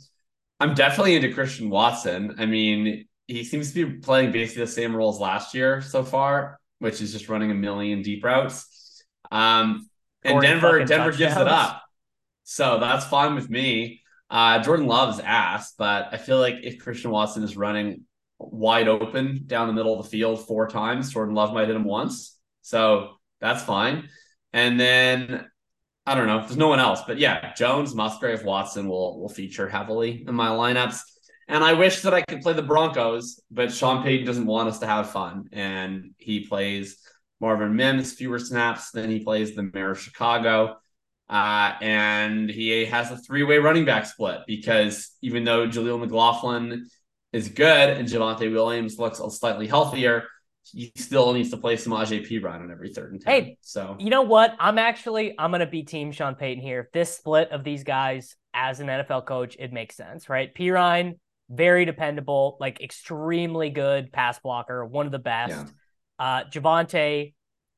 I'm 0.60 0.74
definitely 0.74 1.16
into 1.16 1.34
Christian 1.34 1.70
Watson. 1.70 2.36
I 2.40 2.46
mean, 2.46 3.08
he 3.28 3.44
seems 3.46 3.74
to 3.74 3.86
be 3.86 4.00
playing 4.00 4.32
basically 4.34 4.66
the 4.66 4.72
same 4.72 4.96
roles 4.96 5.20
last 5.20 5.54
year 5.54 5.82
so 5.82 6.04
far, 6.04 6.60
which 6.80 7.02
is 7.02 7.14
just 7.14 7.30
running 7.30 7.52
a 7.52 7.56
million 7.56 8.02
deep 8.02 8.24
routes. 8.24 9.04
Um, 9.32 9.90
and 10.24 10.42
Denver, 10.42 10.80
Denver 10.84 11.12
touchdowns. 11.12 11.18
gives 11.18 11.38
it 11.38 11.48
up, 11.48 11.84
so 12.44 12.80
that's 12.80 13.06
fine 13.06 13.36
with 13.36 13.50
me. 13.50 14.02
Uh, 14.30 14.62
Jordan 14.62 14.88
Love's 14.88 15.20
ass, 15.20 15.74
but 15.78 16.10
I 16.12 16.18
feel 16.18 16.40
like 16.40 16.56
if 16.64 16.80
Christian 16.80 17.12
Watson 17.12 17.44
is 17.44 17.56
running 17.56 18.04
wide 18.40 18.88
open 18.88 19.44
down 19.48 19.68
the 19.68 19.74
middle 19.74 19.98
of 19.98 20.04
the 20.04 20.10
field 20.10 20.46
four 20.46 20.68
times, 20.68 21.12
Jordan 21.12 21.34
Love 21.36 21.54
might 21.54 21.68
hit 21.68 21.76
him 21.76 21.86
once. 21.86 22.38
So 22.62 23.16
that's 23.40 23.64
fine. 23.64 24.10
And 24.54 24.80
then 24.80 25.46
I 26.06 26.16
don't 26.16 26.28
know, 26.28 26.40
there's 26.40 26.58
no 26.58 26.70
one 26.70 26.80
else, 26.80 27.02
but 27.06 27.20
yeah, 27.20 27.54
Jones, 27.54 27.94
Musgrave, 27.94 28.44
Watson 28.44 28.88
will 28.88 29.20
will 29.20 29.30
feature 29.30 29.68
heavily 29.68 30.24
in 30.28 30.36
my 30.36 30.50
lineups. 30.50 31.02
And 31.50 31.64
I 31.64 31.74
wish 31.74 32.02
that 32.02 32.14
I 32.14 32.22
could 32.22 32.42
play 32.42 32.54
the 32.54 32.62
Broncos, 32.62 33.42
but 33.52 33.72
Sean 33.72 34.04
Payton 34.04 34.26
doesn't 34.26 34.46
want 34.46 34.68
us 34.68 34.80
to 34.80 34.88
have 34.88 35.10
fun, 35.10 35.46
and 35.54 36.12
he 36.18 36.46
plays 36.46 36.98
Marvin 37.40 37.76
Mims 37.76 38.14
fewer 38.14 38.40
snaps 38.40 38.92
than 38.92 39.10
he 39.10 39.20
plays 39.20 39.56
the 39.56 39.64
Mayor 39.64 39.92
of 39.92 40.02
Chicago. 40.02 40.78
Uh, 41.30 41.74
and 41.82 42.50
he 42.50 42.86
has 42.86 43.12
a 43.12 43.18
three 43.18 43.44
way 43.44 43.58
running 43.58 43.86
back 43.86 44.06
split 44.06 44.42
because 44.48 45.12
even 45.22 45.44
though 45.44 45.68
Jaleel 45.68 46.00
McLaughlin 46.00 46.88
is 47.34 47.50
good 47.50 47.90
and 47.98 48.08
Javonte 48.08 48.52
Williams 48.52 48.98
looks 48.98 49.20
slightly 49.38 49.68
healthier, 49.68 50.24
he 50.72 50.92
still 50.96 51.34
needs 51.34 51.52
to 51.52 51.58
play 51.58 51.78
some 51.78 51.94
Perine 51.94 52.62
on 52.62 52.72
every 52.72 52.94
third 52.94 53.12
and 53.12 53.22
10. 53.22 53.34
Hey, 53.34 53.58
so 53.62 53.96
you 54.00 54.10
know 54.10 54.22
what? 54.22 54.56
I'm 54.60 54.78
actually 54.78 55.36
I'm 55.38 55.52
gonna 55.52 55.68
be 55.68 55.84
team 55.84 56.12
Sean 56.12 56.36
Payton 56.36 56.64
here. 56.64 56.90
This 56.94 57.16
split 57.16 57.52
of 57.52 57.64
these 57.64 57.84
guys 57.84 58.36
as 58.54 58.80
an 58.80 58.88
NFL 58.88 59.26
coach, 59.26 59.56
it 59.60 59.72
makes 59.72 59.96
sense, 59.96 60.30
right? 60.30 60.54
Perine, 60.54 61.20
very 61.50 61.86
dependable, 61.86 62.58
like 62.60 62.82
extremely 62.82 63.70
good 63.70 64.12
pass 64.12 64.40
blocker, 64.40 64.86
one 64.86 65.06
of 65.06 65.12
the 65.12 65.20
best. 65.20 65.52
Yeah. 65.52 65.66
Uh 66.20 66.44
Javonte 66.46 67.34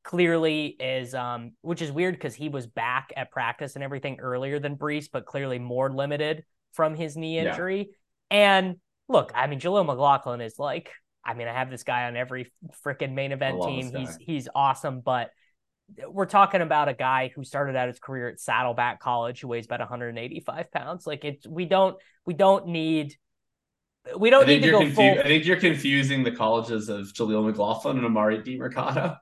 clearly 0.10 0.76
is 0.80 1.14
um 1.14 1.52
which 1.62 1.84
is 1.84 1.92
weird 1.92 2.16
because 2.16 2.34
he 2.34 2.50
was 2.50 2.66
back 2.66 3.14
at 3.16 3.30
practice 3.30 3.76
and 3.76 3.84
everything 3.84 4.20
earlier 4.20 4.60
than 4.60 4.76
Brees, 4.76 5.06
but 5.14 5.28
clearly 5.28 5.60
more 5.60 5.94
limited 5.94 6.44
from 6.74 6.96
his 6.96 7.16
knee 7.16 7.38
injury. 7.38 7.90
Yeah. 8.32 8.38
And 8.38 8.76
look, 9.08 9.32
I 9.36 9.46
mean, 9.46 9.60
Jaleel 9.60 9.86
McLaughlin 9.86 10.42
is 10.42 10.58
like, 10.58 10.90
I 11.24 11.36
mean, 11.36 11.48
I 11.48 11.54
have 11.54 11.70
this 11.70 11.84
guy 11.84 12.08
on 12.08 12.18
every 12.18 12.52
freaking 12.84 13.14
main 13.14 13.32
event 13.32 13.62
team. 13.62 13.92
He's 13.96 14.18
he's 14.20 14.50
awesome, 14.56 15.02
but 15.02 15.30
we're 16.08 16.26
talking 16.26 16.62
about 16.62 16.90
a 16.90 16.96
guy 16.96 17.32
who 17.36 17.44
started 17.44 17.76
out 17.76 17.88
his 17.88 18.00
career 18.00 18.30
at 18.30 18.40
Saddleback 18.40 19.00
College, 19.00 19.42
who 19.42 19.48
weighs 19.48 19.66
about 19.66 19.80
185 19.80 20.72
pounds. 20.72 21.06
Like 21.06 21.24
it's 21.24 21.46
we 21.46 21.66
don't 21.66 21.96
we 22.26 22.34
don't 22.34 22.66
need 22.70 23.16
we 24.18 24.32
don't 24.32 24.48
need 24.48 24.64
to 24.64 24.72
go 24.72 24.80
confu- 24.80 24.96
full. 24.96 25.20
I 25.20 25.24
think 25.24 25.46
you're 25.46 25.58
confusing 25.58 26.24
the 26.24 26.32
colleges 26.32 26.90
of 26.90 27.14
Jaleel 27.14 27.46
McLaughlin 27.46 28.00
and 28.00 28.08
Emari 28.08 28.44
Demercado. 28.44 29.18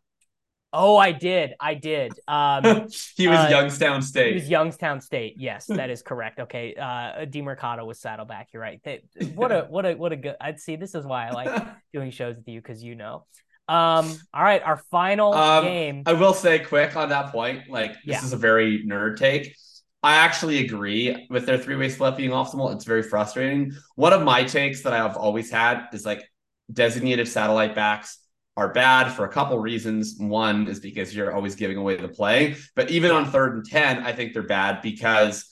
Oh, 0.74 0.97
I 0.97 1.11
did. 1.11 1.53
I 1.59 1.74
did. 1.74 2.13
Um, 2.30 2.88
he 3.15 3.28
was 3.28 3.39
uh, 3.39 3.47
Youngstown 3.49 4.01
State. 4.01 4.28
He 4.28 4.34
was 4.41 4.49
Youngstown 4.49 4.99
State. 4.99 5.36
Yes, 5.38 5.65
that 5.68 5.89
is 5.89 6.01
correct. 6.01 6.39
Okay. 6.39 6.76
Uh, 6.76 7.26
Demercado 7.26 7.86
was 7.86 7.99
Saddleback. 7.99 8.49
You're 8.51 8.61
right. 8.61 8.82
They, 8.84 9.01
what 9.34 9.51
a 9.51 9.61
what 9.70 9.86
a 9.86 9.95
what 9.95 10.11
a 10.11 10.18
good. 10.18 10.36
I'd 10.41 10.59
see. 10.59 10.76
This 10.76 10.93
is 10.93 11.05
why 11.05 11.28
I 11.28 11.32
like 11.32 11.68
doing 11.93 12.11
shows 12.11 12.36
with 12.36 12.47
you 12.47 12.61
because 12.61 12.84
you 12.84 12.95
know. 12.95 13.26
Um. 13.70 14.13
All 14.34 14.43
right. 14.43 14.61
Our 14.61 14.78
final 14.91 15.34
um, 15.34 15.63
game. 15.63 16.03
I 16.05 16.13
will 16.13 16.34
say 16.34 16.59
quick 16.59 16.95
on 16.97 17.09
that 17.09 17.32
point. 17.32 17.70
Like 17.70 17.93
this 18.05 18.18
yeah. 18.18 18.24
is 18.24 18.34
a 18.34 18.38
very 18.38 18.86
nerd 18.86 19.18
take. 19.18 19.55
I 20.03 20.15
actually 20.15 20.63
agree 20.63 21.28
with 21.30 21.45
their 21.45 21.57
three 21.57 21.78
way 21.78 21.89
split 21.89 22.18
being 22.18 22.32
optimal. 22.32 22.74
It's 22.76 22.86
very 22.86 23.03
frustrating. 23.03 23.72
One 23.95 24.13
of 24.13 24.22
my 24.22 24.43
takes 24.43 24.84
that 24.84 24.93
I've 24.93 25.18
always 25.18 25.49
had 25.49 25.88
is 25.93 26.05
like 26.05 26.24
designated 26.72 27.28
satellite 27.28 27.74
backs 27.74 28.20
are 28.57 28.73
bad 28.73 29.09
for 29.13 29.23
a 29.23 29.29
couple 29.29 29.57
reasons. 29.59 30.15
One 30.17 30.67
is 30.67 30.79
because 30.79 31.15
you're 31.15 31.31
always 31.31 31.55
giving 31.55 31.77
away 31.77 31.95
the 31.95 32.07
play, 32.07 32.57
but 32.75 32.89
even 32.89 33.11
on 33.11 33.31
third 33.31 33.53
and 33.53 33.63
10, 33.63 33.99
I 33.99 34.11
think 34.11 34.33
they're 34.33 34.41
bad 34.41 34.81
because 34.81 35.45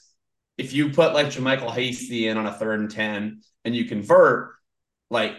if 0.57 0.73
you 0.73 0.89
put 0.89 1.13
like 1.13 1.27
JaMycal 1.27 1.71
Hasty 1.71 2.27
in 2.27 2.37
on 2.37 2.47
a 2.47 2.51
third 2.51 2.79
and 2.79 2.89
10 2.89 3.41
and 3.63 3.75
you 3.75 3.85
convert, 3.85 4.55
like 5.11 5.35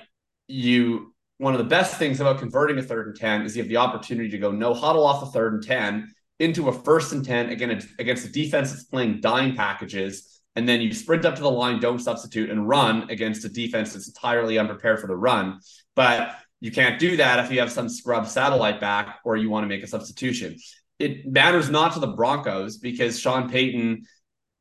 you, 0.46 1.12
one 1.38 1.54
of 1.54 1.58
the 1.58 1.64
best 1.64 1.96
things 1.96 2.20
about 2.20 2.38
converting 2.38 2.78
a 2.78 2.82
third 2.82 3.08
and 3.08 3.16
10 3.16 3.42
is 3.42 3.56
you 3.56 3.62
have 3.62 3.68
the 3.68 3.78
opportunity 3.78 4.30
to 4.30 4.38
go 4.38 4.52
no 4.52 4.72
huddle 4.72 5.04
off 5.04 5.20
the 5.20 5.26
third 5.26 5.54
and 5.54 5.62
10 5.62 6.14
into 6.38 6.68
a 6.68 6.72
first 6.72 7.12
and 7.12 7.24
10 7.24 7.50
again 7.50 7.82
against 7.98 8.26
a 8.26 8.30
defense 8.30 8.70
that's 8.70 8.84
playing 8.84 9.20
dime 9.20 9.56
packages. 9.56 10.40
And 10.54 10.68
then 10.68 10.80
you 10.80 10.94
sprint 10.94 11.24
up 11.24 11.34
to 11.34 11.42
the 11.42 11.50
line, 11.50 11.80
don't 11.80 11.98
substitute, 11.98 12.48
and 12.48 12.66
run 12.66 13.10
against 13.10 13.44
a 13.44 13.48
defense 13.48 13.92
that's 13.92 14.08
entirely 14.08 14.58
unprepared 14.58 15.00
for 15.00 15.06
the 15.06 15.16
run. 15.16 15.60
But 15.94 16.34
you 16.61 16.70
can't 16.70 16.98
do 16.98 17.16
that 17.18 17.44
if 17.44 17.50
you 17.50 17.61
have 17.61 17.70
some 17.70 17.88
scrub 17.88 18.26
satellite 18.26 18.80
back 18.80 19.20
or 19.24 19.36
you 19.36 19.50
want 19.50 19.64
to 19.64 19.68
make 19.68 19.82
a 19.82 19.86
substitution. 19.86 20.57
It 20.98 21.26
matters 21.26 21.68
not 21.68 21.92
to 21.94 22.00
the 22.00 22.09
Broncos 22.09 22.78
because 22.78 23.20
Sean 23.20 23.50
Payton, 23.50 24.04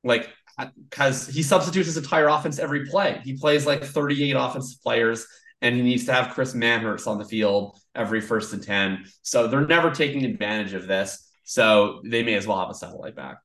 like, 0.04 0.30
because 0.90 1.28
he 1.28 1.44
substitutes 1.44 1.88
his 1.88 1.98
entire 1.98 2.28
offense 2.28 2.60
every 2.60 2.86
play. 2.86 3.22
He 3.24 3.38
plays 3.38 3.66
like 3.66 3.84
38 3.84 4.32
offensive 4.34 4.82
players 4.82 5.26
and 5.62 5.76
he 5.76 5.82
needs 5.82 6.06
to 6.06 6.14
have 6.14 6.34
Chris 6.34 6.54
Manhertz 6.54 7.08
on 7.08 7.18
the 7.18 7.26
field 7.26 7.78
every 7.94 8.22
first 8.22 8.54
and 8.54 8.62
10. 8.62 9.06
So 9.22 9.48
they're 9.48 9.66
never 9.66 9.92
taking 9.92 10.26
advantage 10.26 10.74
of 10.74 10.88
this. 10.88 11.30
So 11.44 12.02
they 12.04 12.24
may 12.24 12.36
as 12.36 12.46
well 12.46 12.60
have 12.60 12.70
a 12.70 12.74
satellite 12.74 13.16
back. 13.16 13.38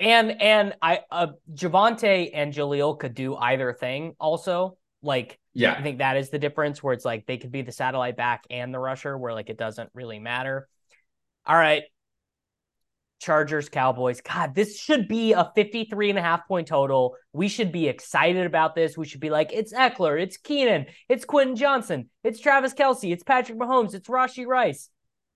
And 0.00 0.42
and 0.42 0.74
I 0.82 1.00
uh 1.10 1.28
Javonte 1.54 2.30
and 2.34 2.52
Jaleel 2.52 2.98
could 2.98 3.14
do 3.14 3.36
either 3.36 3.72
thing 3.72 4.14
also. 4.18 4.76
Like 5.02 5.38
yeah, 5.54 5.74
I 5.74 5.82
think 5.82 5.98
that 5.98 6.16
is 6.16 6.30
the 6.30 6.38
difference 6.38 6.82
where 6.82 6.94
it's 6.94 7.04
like 7.04 7.26
they 7.26 7.36
could 7.36 7.52
be 7.52 7.62
the 7.62 7.72
satellite 7.72 8.16
back 8.16 8.44
and 8.50 8.72
the 8.72 8.78
rusher, 8.78 9.16
where 9.16 9.34
like 9.34 9.50
it 9.50 9.58
doesn't 9.58 9.90
really 9.94 10.18
matter. 10.18 10.68
All 11.46 11.56
right. 11.56 11.84
Chargers, 13.20 13.68
Cowboys. 13.68 14.20
God, 14.20 14.52
this 14.52 14.80
should 14.80 15.06
be 15.06 15.32
a 15.32 15.52
53 15.54 16.10
and 16.10 16.18
a 16.18 16.22
half 16.22 16.48
point 16.48 16.66
total. 16.66 17.14
We 17.32 17.46
should 17.46 17.70
be 17.70 17.86
excited 17.86 18.46
about 18.46 18.74
this. 18.74 18.98
We 18.98 19.06
should 19.06 19.20
be 19.20 19.30
like, 19.30 19.52
it's 19.52 19.72
Ekeler, 19.72 20.20
it's 20.20 20.36
Keenan, 20.36 20.86
it's 21.08 21.24
Quentin 21.24 21.54
Johnston, 21.54 22.10
it's 22.24 22.40
Travis 22.40 22.74
Kelce, 22.74 23.12
it's 23.12 23.22
Patrick 23.22 23.58
Mahomes, 23.58 23.94
it's 23.94 24.08
Rashee 24.08 24.44
Rice. 24.44 24.88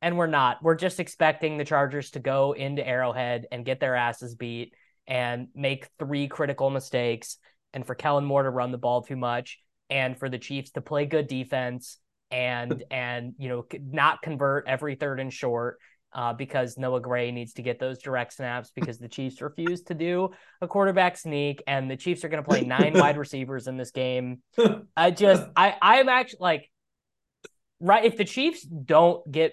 And 0.02 0.18
we're 0.18 0.26
not. 0.26 0.62
We're 0.62 0.74
just 0.74 0.98
expecting 0.98 1.58
the 1.58 1.64
Chargers 1.64 2.10
to 2.12 2.18
go 2.18 2.52
into 2.52 2.86
Arrowhead 2.86 3.46
and 3.52 3.64
get 3.64 3.78
their 3.78 3.94
asses 3.94 4.34
beat 4.34 4.74
and 5.06 5.46
make 5.54 5.88
three 6.00 6.26
critical 6.26 6.70
mistakes 6.70 7.38
and 7.72 7.86
for 7.86 7.94
Kellen 7.94 8.24
Moore 8.24 8.42
to 8.42 8.50
run 8.50 8.72
the 8.72 8.78
ball 8.78 9.02
too 9.02 9.16
much 9.16 9.60
and 9.90 10.18
for 10.18 10.28
the 10.28 10.38
Chiefs 10.38 10.70
to 10.72 10.80
play 10.80 11.06
good 11.06 11.26
defense 11.26 11.98
and 12.30 12.84
and 12.90 13.34
you 13.38 13.48
know 13.48 13.66
not 13.90 14.22
convert 14.22 14.66
every 14.66 14.94
third 14.94 15.20
and 15.20 15.32
short 15.32 15.78
uh, 16.12 16.32
because 16.32 16.78
Noah 16.78 17.00
Gray 17.00 17.30
needs 17.30 17.52
to 17.54 17.62
get 17.62 17.78
those 17.78 17.98
direct 17.98 18.32
snaps 18.32 18.72
because 18.74 18.98
the 18.98 19.08
Chiefs 19.08 19.42
refuse 19.42 19.82
to 19.82 19.94
do 19.94 20.30
a 20.62 20.68
quarterback 20.68 21.18
sneak 21.18 21.62
and 21.66 21.90
the 21.90 21.96
Chiefs 21.96 22.24
are 22.24 22.28
going 22.28 22.42
to 22.42 22.48
play 22.48 22.62
nine 22.62 22.92
wide 22.96 23.18
receivers 23.18 23.66
in 23.66 23.76
this 23.76 23.90
game. 23.90 24.42
I 24.96 25.10
just 25.10 25.46
I 25.54 25.76
I'm 25.80 26.08
actually 26.08 26.38
like 26.40 26.70
right 27.80 28.04
if 28.04 28.16
the 28.16 28.24
Chiefs 28.24 28.62
don't 28.62 29.30
get 29.30 29.52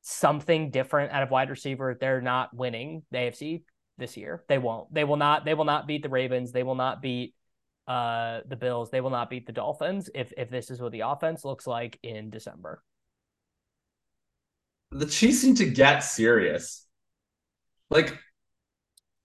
something 0.00 0.70
different 0.70 1.12
out 1.12 1.22
of 1.22 1.30
wide 1.30 1.50
receiver, 1.50 1.96
they're 2.00 2.20
not 2.20 2.54
winning 2.54 3.02
the 3.10 3.18
AFC 3.18 3.62
this 3.98 4.16
year. 4.16 4.42
They 4.48 4.58
won't. 4.58 4.92
They 4.92 5.04
will 5.04 5.16
not. 5.16 5.44
They 5.44 5.54
will 5.54 5.64
not 5.64 5.86
beat 5.86 6.02
the 6.02 6.08
Ravens. 6.08 6.52
They 6.52 6.62
will 6.62 6.74
not 6.74 7.02
beat 7.02 7.34
uh, 7.86 8.40
the 8.46 8.56
Bills. 8.56 8.90
They 8.90 9.00
will 9.00 9.10
not 9.10 9.30
beat 9.30 9.46
the 9.46 9.52
Dolphins 9.52 10.10
if 10.14 10.32
if 10.36 10.50
this 10.50 10.70
is 10.70 10.80
what 10.80 10.92
the 10.92 11.00
offense 11.00 11.44
looks 11.44 11.66
like 11.66 11.98
in 12.02 12.30
December. 12.30 12.82
The 14.90 15.06
Chiefs 15.06 15.40
seem 15.40 15.54
to 15.56 15.64
get 15.64 16.00
serious. 16.00 16.86
Like 17.90 18.18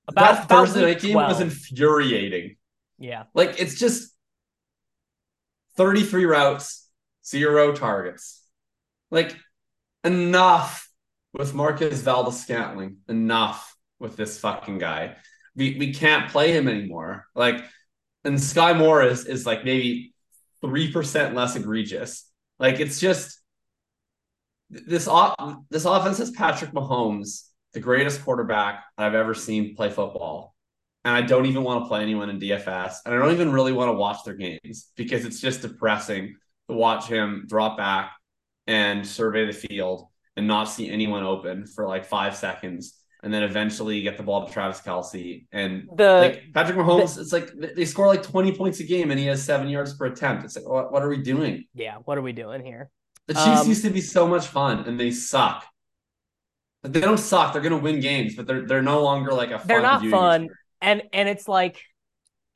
about, 0.07 0.35
that 0.35 0.45
about 0.45 0.49
Thursday 0.49 0.81
night 0.81 1.01
game 1.01 1.13
12. 1.13 1.29
was 1.29 1.41
infuriating. 1.41 2.55
Yeah. 2.97 3.23
Like 3.33 3.59
it's 3.59 3.77
just 3.77 4.13
33 5.75 6.25
routes, 6.25 6.87
zero 7.25 7.73
targets. 7.73 8.43
Like 9.11 9.35
enough 10.03 10.89
with 11.33 11.53
Marquez 11.53 12.01
Valdes-Scantling. 12.01 12.97
Enough 13.07 13.75
with 13.99 14.15
this 14.15 14.39
fucking 14.39 14.79
guy. 14.79 15.15
We 15.55 15.77
we 15.77 15.93
can't 15.93 16.29
play 16.29 16.51
him 16.51 16.67
anymore. 16.67 17.25
Like 17.35 17.63
and 18.27 18.37
Skyy 18.37 18.77
Moore 18.77 19.03
is 19.03 19.25
is 19.25 19.45
like 19.45 19.63
maybe 19.63 20.13
three 20.61 20.91
percent 20.91 21.33
less 21.33 21.55
egregious. 21.55 22.29
Like 22.59 22.79
it's 22.79 22.99
just 22.99 23.39
this 24.69 25.07
off 25.07 25.35
this 25.69 25.85
offense 25.85 26.17
has 26.17 26.31
Patrick 26.31 26.71
Mahomes, 26.71 27.47
the 27.73 27.79
greatest 27.79 28.23
quarterback 28.23 28.83
I've 28.97 29.15
ever 29.15 29.33
seen 29.33 29.75
play 29.75 29.89
football, 29.89 30.53
and 31.05 31.15
I 31.15 31.21
don't 31.21 31.45
even 31.45 31.63
want 31.63 31.83
to 31.83 31.87
play 31.87 32.01
anyone 32.01 32.29
in 32.29 32.39
DFS, 32.39 32.97
and 33.05 33.15
I 33.15 33.17
don't 33.17 33.31
even 33.31 33.51
really 33.51 33.71
want 33.71 33.89
to 33.89 33.93
watch 33.93 34.23
their 34.25 34.35
games 34.35 34.91
because 34.97 35.25
it's 35.25 35.39
just 35.39 35.61
depressing 35.61 36.35
to 36.69 36.75
watch 36.75 37.07
him 37.07 37.45
drop 37.47 37.77
back 37.77 38.11
and 38.67 39.07
survey 39.07 39.45
the 39.45 39.53
field 39.53 40.07
and 40.35 40.45
not 40.45 40.65
see 40.65 40.89
anyone 40.89 41.23
open 41.23 41.65
for 41.65 41.87
like 41.87 42.05
five 42.05 42.35
seconds 42.35 42.93
and 43.27 43.33
then 43.33 43.43
eventually 43.43 43.99
get 44.01 44.15
the 44.15 44.23
ball 44.23 44.47
to 44.47 44.53
Travis 44.53 44.79
Kelce. 44.79 45.45
And 45.51 45.89
The- 45.93 46.13
like 46.21 46.53
Patrick 46.53 46.77
Mahomes, 46.77 47.19
it's 47.19 47.33
like 47.33 47.51
they 47.75 47.83
score 47.83 48.07
like 48.07 48.23
20 48.23 48.53
points 48.53 48.79
a 48.79 48.85
game 48.85 49.11
and 49.11 49.19
he 49.19 49.25
has 49.25 49.43
seven 49.43 49.67
yards 49.67 49.93
per 49.97 50.05
attempt. 50.05 50.45
It's 50.45 50.55
like, 50.55 50.65
what, 50.65 50.93
what 50.93 51.03
are 51.03 51.09
we 51.09 51.17
doing? 51.21 51.65
Yeah. 51.73 51.97
What 52.05 52.17
are 52.17 52.21
we 52.21 52.31
doing 52.31 52.65
here? 52.65 52.89
The 53.25 53.33
Chiefs 53.33 53.63
Um, 53.63 53.67
used 53.67 53.83
to 53.83 53.89
be 53.89 53.99
so 53.99 54.29
much 54.29 54.47
fun 54.47 54.85
and 54.87 54.97
they 54.97 55.11
suck. 55.11 55.65
But 56.81 56.93
they 56.93 57.01
don't 57.01 57.17
suck. 57.17 57.51
They're 57.51 57.61
gonna 57.61 57.75
win 57.79 57.99
games, 57.99 58.33
but 58.37 58.47
they're 58.47 58.65
they're 58.65 58.81
no 58.81 59.03
longer 59.03 59.33
like 59.33 59.51
a 59.51 59.57
fun 59.59 59.67
They're 59.67 59.81
not 59.81 59.99
fun. 60.05 60.43
experience. 60.45 60.53
And 60.79 61.03
and 61.11 61.27
it's 61.27 61.49
like 61.49 61.81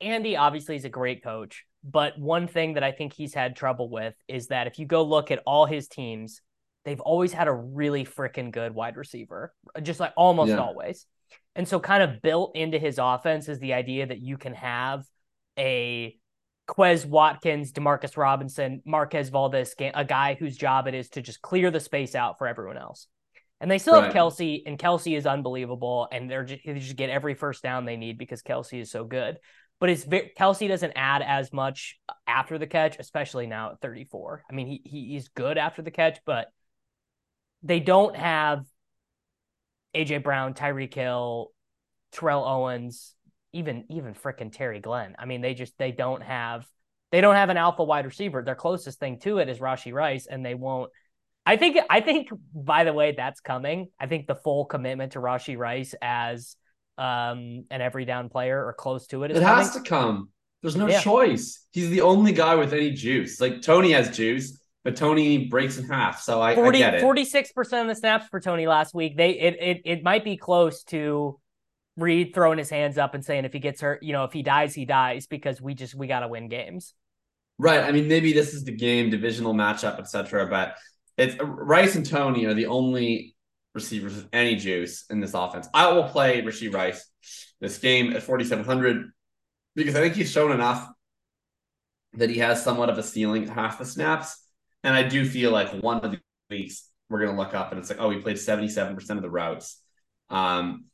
Andy 0.00 0.36
obviously 0.36 0.76
is 0.76 0.86
a 0.86 0.88
great 0.88 1.22
coach, 1.22 1.66
but 1.84 2.18
one 2.18 2.46
thing 2.46 2.74
that 2.74 2.82
I 2.82 2.92
think 2.92 3.12
he's 3.12 3.34
had 3.34 3.56
trouble 3.56 3.90
with 3.90 4.14
is 4.28 4.46
that 4.46 4.66
if 4.68 4.78
you 4.78 4.86
go 4.86 5.02
look 5.02 5.30
at 5.30 5.40
all 5.44 5.66
his 5.66 5.86
teams, 5.88 6.40
they've 6.84 7.00
always 7.00 7.32
had 7.32 7.48
a 7.48 7.52
really 7.52 8.04
freaking 8.04 8.50
good 8.50 8.74
wide 8.74 8.96
receiver, 8.96 9.54
uh, 9.74 9.80
just 9.80 10.00
like 10.00 10.12
almost 10.16 10.50
Yeah. 10.50 10.60
always. 10.60 11.06
And 11.54 11.66
so 11.68 11.78
kind 11.80 12.02
of 12.02 12.22
built 12.22 12.56
into 12.56 12.78
his 12.78 12.98
offense 12.98 13.48
is 13.48 13.58
the 13.58 13.74
idea 13.74 14.06
that 14.06 14.20
you 14.20 14.38
can 14.38 14.54
have 14.54 15.04
a 15.58 16.16
Quez 16.68 17.04
Watkins, 17.04 17.72
Demarcus 17.72 18.16
Robinson, 18.16 18.82
Marquez 18.84 19.28
Valdes, 19.28 19.74
a 19.78 20.04
guy 20.04 20.34
whose 20.34 20.56
job 20.56 20.86
it 20.86 20.94
is 20.94 21.10
to 21.10 21.22
just 21.22 21.42
clear 21.42 21.70
the 21.70 21.80
space 21.80 22.14
out 22.14 22.38
for 22.38 22.46
everyone 22.46 22.78
else. 22.78 23.08
And 23.60 23.70
they 23.70 23.78
still 23.78 23.94
have 24.00 24.12
Kelce, 24.12 24.62
and 24.66 24.78
Kelce 24.78 25.16
is 25.16 25.26
unbelievable, 25.26 26.08
and 26.10 26.28
they're 26.28 26.44
just, 26.44 26.62
they 26.64 26.78
just 26.78 26.96
get 26.96 27.10
every 27.10 27.34
first 27.34 27.62
down 27.62 27.84
they 27.84 27.96
need 27.96 28.18
because 28.18 28.42
Kelce 28.42 28.80
is 28.80 28.90
so 28.90 29.04
good. 29.04 29.38
But 29.78 29.90
it's 29.90 30.04
Kelce 30.04 30.68
doesn't 30.68 30.92
add 30.96 31.22
as 31.22 31.52
much 31.52 31.98
after 32.26 32.58
the 32.58 32.66
catch, 32.66 32.98
especially 32.98 33.46
now 33.46 33.72
at 33.72 33.80
34. 33.80 34.44
I 34.50 34.54
mean, 34.54 34.66
he 34.66 34.82
he 34.84 35.08
he's 35.08 35.28
good 35.28 35.58
after 35.58 35.82
the 35.82 35.90
catch, 35.90 36.20
but 36.24 36.48
they 37.62 37.80
don't 37.80 38.16
have 38.16 38.64
AJ 39.94 40.22
Brown, 40.22 40.54
Tyreek 40.54 40.94
Hill, 40.94 41.50
Terrell 42.12 42.44
Owens, 42.44 43.14
even 43.52 43.84
even 43.90 44.14
frickin' 44.14 44.52
Terry 44.52 44.80
Glenn. 44.80 45.14
I 45.18 45.26
mean, 45.26 45.40
they 45.40 45.54
just 45.54 45.76
they 45.78 45.92
don't 45.92 46.22
have 46.22 46.66
they 47.10 47.20
don't 47.20 47.34
have 47.34 47.50
an 47.50 47.56
alpha 47.58 47.84
wide 47.84 48.06
receiver. 48.06 48.42
Their 48.42 48.54
closest 48.54 48.98
thing 48.98 49.18
to 49.20 49.38
it 49.38 49.48
is 49.48 49.58
Rashee 49.58 49.92
Rice, 49.92 50.26
and 50.26 50.44
they 50.44 50.54
won't. 50.54 50.90
I 51.44 51.56
think 51.56 51.76
I 51.90 52.00
think 52.00 52.28
by 52.54 52.84
the 52.84 52.92
way 52.92 53.12
that's 53.12 53.40
coming. 53.40 53.88
I 54.00 54.06
think 54.06 54.26
the 54.26 54.34
full 54.36 54.64
commitment 54.64 55.12
to 55.12 55.18
Rashee 55.18 55.58
Rice 55.58 55.94
as 56.00 56.56
um 56.98 57.64
an 57.70 57.80
every 57.80 58.04
down 58.04 58.28
player 58.28 58.64
or 58.64 58.72
close 58.72 59.06
to 59.08 59.24
it 59.24 59.30
is 59.30 59.38
It 59.38 59.42
coming. 59.42 59.64
has 59.64 59.74
to 59.74 59.80
come. 59.80 60.28
There's 60.62 60.76
no 60.76 60.88
Yeah. 60.88 61.00
choice. 61.00 61.66
He's 61.72 61.90
the 61.90 62.02
only 62.02 62.32
guy 62.32 62.54
with 62.54 62.72
any 62.72 62.92
juice. 62.92 63.40
Like 63.40 63.60
Toney 63.62 63.92
has 63.92 64.16
juice, 64.16 64.58
but 64.84 64.96
Toney 64.96 65.46
breaks 65.46 65.78
in 65.78 65.86
half. 65.86 66.20
So 66.22 66.40
I, 66.40 66.52
I 66.52 66.70
get 66.72 66.94
it. 66.94 67.02
46% 67.02 67.82
of 67.82 67.88
the 67.88 67.94
snaps 67.94 68.26
for 68.28 68.40
Toney 68.40 68.66
last 68.66 68.94
week. 68.94 69.16
They 69.16 69.30
it, 69.30 69.56
it 69.60 69.82
it 69.84 70.02
might 70.02 70.24
be 70.24 70.36
close 70.36 70.82
to 70.84 71.38
Reid 71.96 72.34
throwing 72.34 72.58
his 72.58 72.70
hands 72.70 72.98
up 72.98 73.14
and 73.14 73.24
saying 73.24 73.44
if 73.44 73.52
he 73.52 73.58
gets 73.58 73.80
hurt, 73.80 74.02
you 74.02 74.12
know, 74.12 74.24
if 74.24 74.32
he 74.32 74.42
dies, 74.42 74.74
he 74.74 74.84
dies 74.84 75.26
because 75.26 75.60
we 75.60 75.74
just 75.74 75.94
we 75.94 76.06
gotta 76.06 76.28
win 76.28 76.48
games. 76.48 76.94
Right. 77.58 77.84
I 77.84 77.92
mean, 77.92 78.08
maybe 78.08 78.32
this 78.32 78.54
is 78.54 78.64
the 78.64 78.72
game, 78.72 79.10
divisional 79.10 79.54
matchup, 79.54 79.98
etc. 79.98 80.46
But 80.46 80.76
it's 81.16 81.36
Rice 81.40 81.94
and 81.94 82.04
Toney 82.04 82.46
are 82.46 82.54
the 82.54 82.66
only 82.66 83.36
receivers 83.74 84.16
with 84.16 84.28
any 84.32 84.56
juice 84.56 85.04
in 85.10 85.20
this 85.20 85.34
offense. 85.34 85.68
I 85.72 85.92
will 85.92 86.04
play 86.04 86.42
Rasheed 86.42 86.74
Rice 86.74 87.08
this 87.60 87.78
game 87.78 88.14
at 88.14 88.22
4,700 88.22 89.12
because 89.74 89.94
I 89.94 90.00
think 90.00 90.14
he's 90.14 90.30
shown 90.30 90.52
enough 90.52 90.88
that 92.14 92.30
he 92.30 92.38
has 92.38 92.62
somewhat 92.62 92.90
of 92.90 92.98
a 92.98 93.02
ceiling 93.02 93.44
at 93.44 93.50
half 93.50 93.78
the 93.78 93.84
snaps. 93.84 94.41
And 94.84 94.94
I 94.94 95.02
do 95.02 95.24
feel 95.24 95.50
like 95.50 95.70
one 95.82 96.00
of 96.00 96.10
the 96.12 96.20
weeks 96.50 96.88
we're 97.08 97.20
going 97.20 97.30
to 97.30 97.40
look 97.40 97.54
up 97.54 97.70
and 97.70 97.78
it's 97.78 97.90
like, 97.90 98.00
oh, 98.00 98.10
he 98.10 98.18
played 98.18 98.36
77% 98.36 99.10
of 99.10 99.22
the 99.22 99.30
routes. 99.30 99.80
Um, 100.30 100.86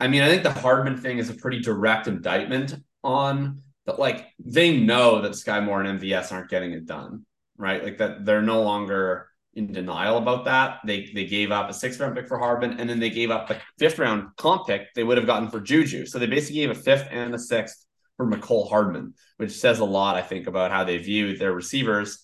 I 0.00 0.08
mean, 0.08 0.22
I 0.22 0.28
think 0.28 0.42
the 0.42 0.52
Hardman 0.52 0.96
thing 0.96 1.18
is 1.18 1.30
a 1.30 1.34
pretty 1.34 1.60
direct 1.60 2.06
indictment 2.06 2.74
on 3.02 3.62
that. 3.86 3.98
Like, 3.98 4.26
they 4.38 4.76
know 4.78 5.20
that 5.22 5.32
Skyy 5.32 5.64
Moore 5.64 5.82
and 5.82 6.00
MVS 6.00 6.32
aren't 6.32 6.50
getting 6.50 6.72
it 6.72 6.86
done, 6.86 7.26
right? 7.56 7.82
Like, 7.82 7.98
that 7.98 8.24
they're 8.24 8.42
no 8.42 8.62
longer 8.62 9.28
in 9.54 9.72
denial 9.72 10.18
about 10.18 10.44
that. 10.44 10.78
They 10.84 11.10
they 11.12 11.26
gave 11.26 11.50
up 11.50 11.68
a 11.68 11.74
sixth 11.74 12.00
round 12.00 12.14
pick 12.14 12.28
for 12.28 12.38
Hardman, 12.38 12.78
and 12.78 12.88
then 12.88 13.00
they 13.00 13.10
gave 13.10 13.30
up 13.30 13.50
a 13.50 13.60
fifth 13.78 13.98
round 13.98 14.28
comp 14.36 14.66
pick 14.66 14.94
they 14.94 15.04
would 15.04 15.18
have 15.18 15.26
gotten 15.26 15.50
for 15.50 15.60
Juju. 15.60 16.06
So 16.06 16.18
they 16.18 16.26
basically 16.26 16.60
gave 16.60 16.70
a 16.70 16.74
fifth 16.74 17.08
and 17.10 17.34
a 17.34 17.38
sixth 17.38 17.84
for 18.16 18.26
Mecole 18.26 18.68
Hardman, 18.68 19.14
which 19.36 19.52
says 19.52 19.80
a 19.80 19.84
lot, 19.84 20.16
I 20.16 20.22
think, 20.22 20.46
about 20.46 20.70
how 20.70 20.84
they 20.84 20.98
view 20.98 21.36
their 21.36 21.52
receivers. 21.52 22.20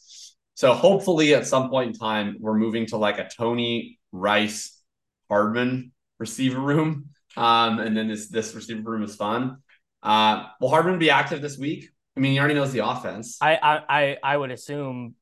So 0.54 0.72
hopefully 0.72 1.34
at 1.34 1.46
some 1.46 1.68
point 1.68 1.88
in 1.88 1.98
time, 1.98 2.36
we're 2.40 2.56
moving 2.56 2.86
to 2.86 2.96
like 2.96 3.18
a 3.18 3.28
Toney 3.28 3.98
Rice 4.12 4.80
Hardman 5.28 5.92
receiver 6.18 6.60
room. 6.60 7.10
Um, 7.36 7.80
and 7.80 7.96
then 7.96 8.08
this 8.08 8.28
this 8.28 8.54
receiver 8.54 8.88
room 8.88 9.02
is 9.02 9.16
fun. 9.16 9.58
Uh, 10.02 10.46
will 10.60 10.68
Hardman 10.68 10.98
be 10.98 11.10
active 11.10 11.42
this 11.42 11.58
week? 11.58 11.88
I 12.16 12.20
mean, 12.20 12.32
he 12.32 12.38
already 12.38 12.54
knows 12.54 12.72
the 12.72 12.86
offense. 12.86 13.38
I 13.40 13.58
I 13.88 14.16
I 14.22 14.36
would 14.36 14.52
assume 14.52 15.16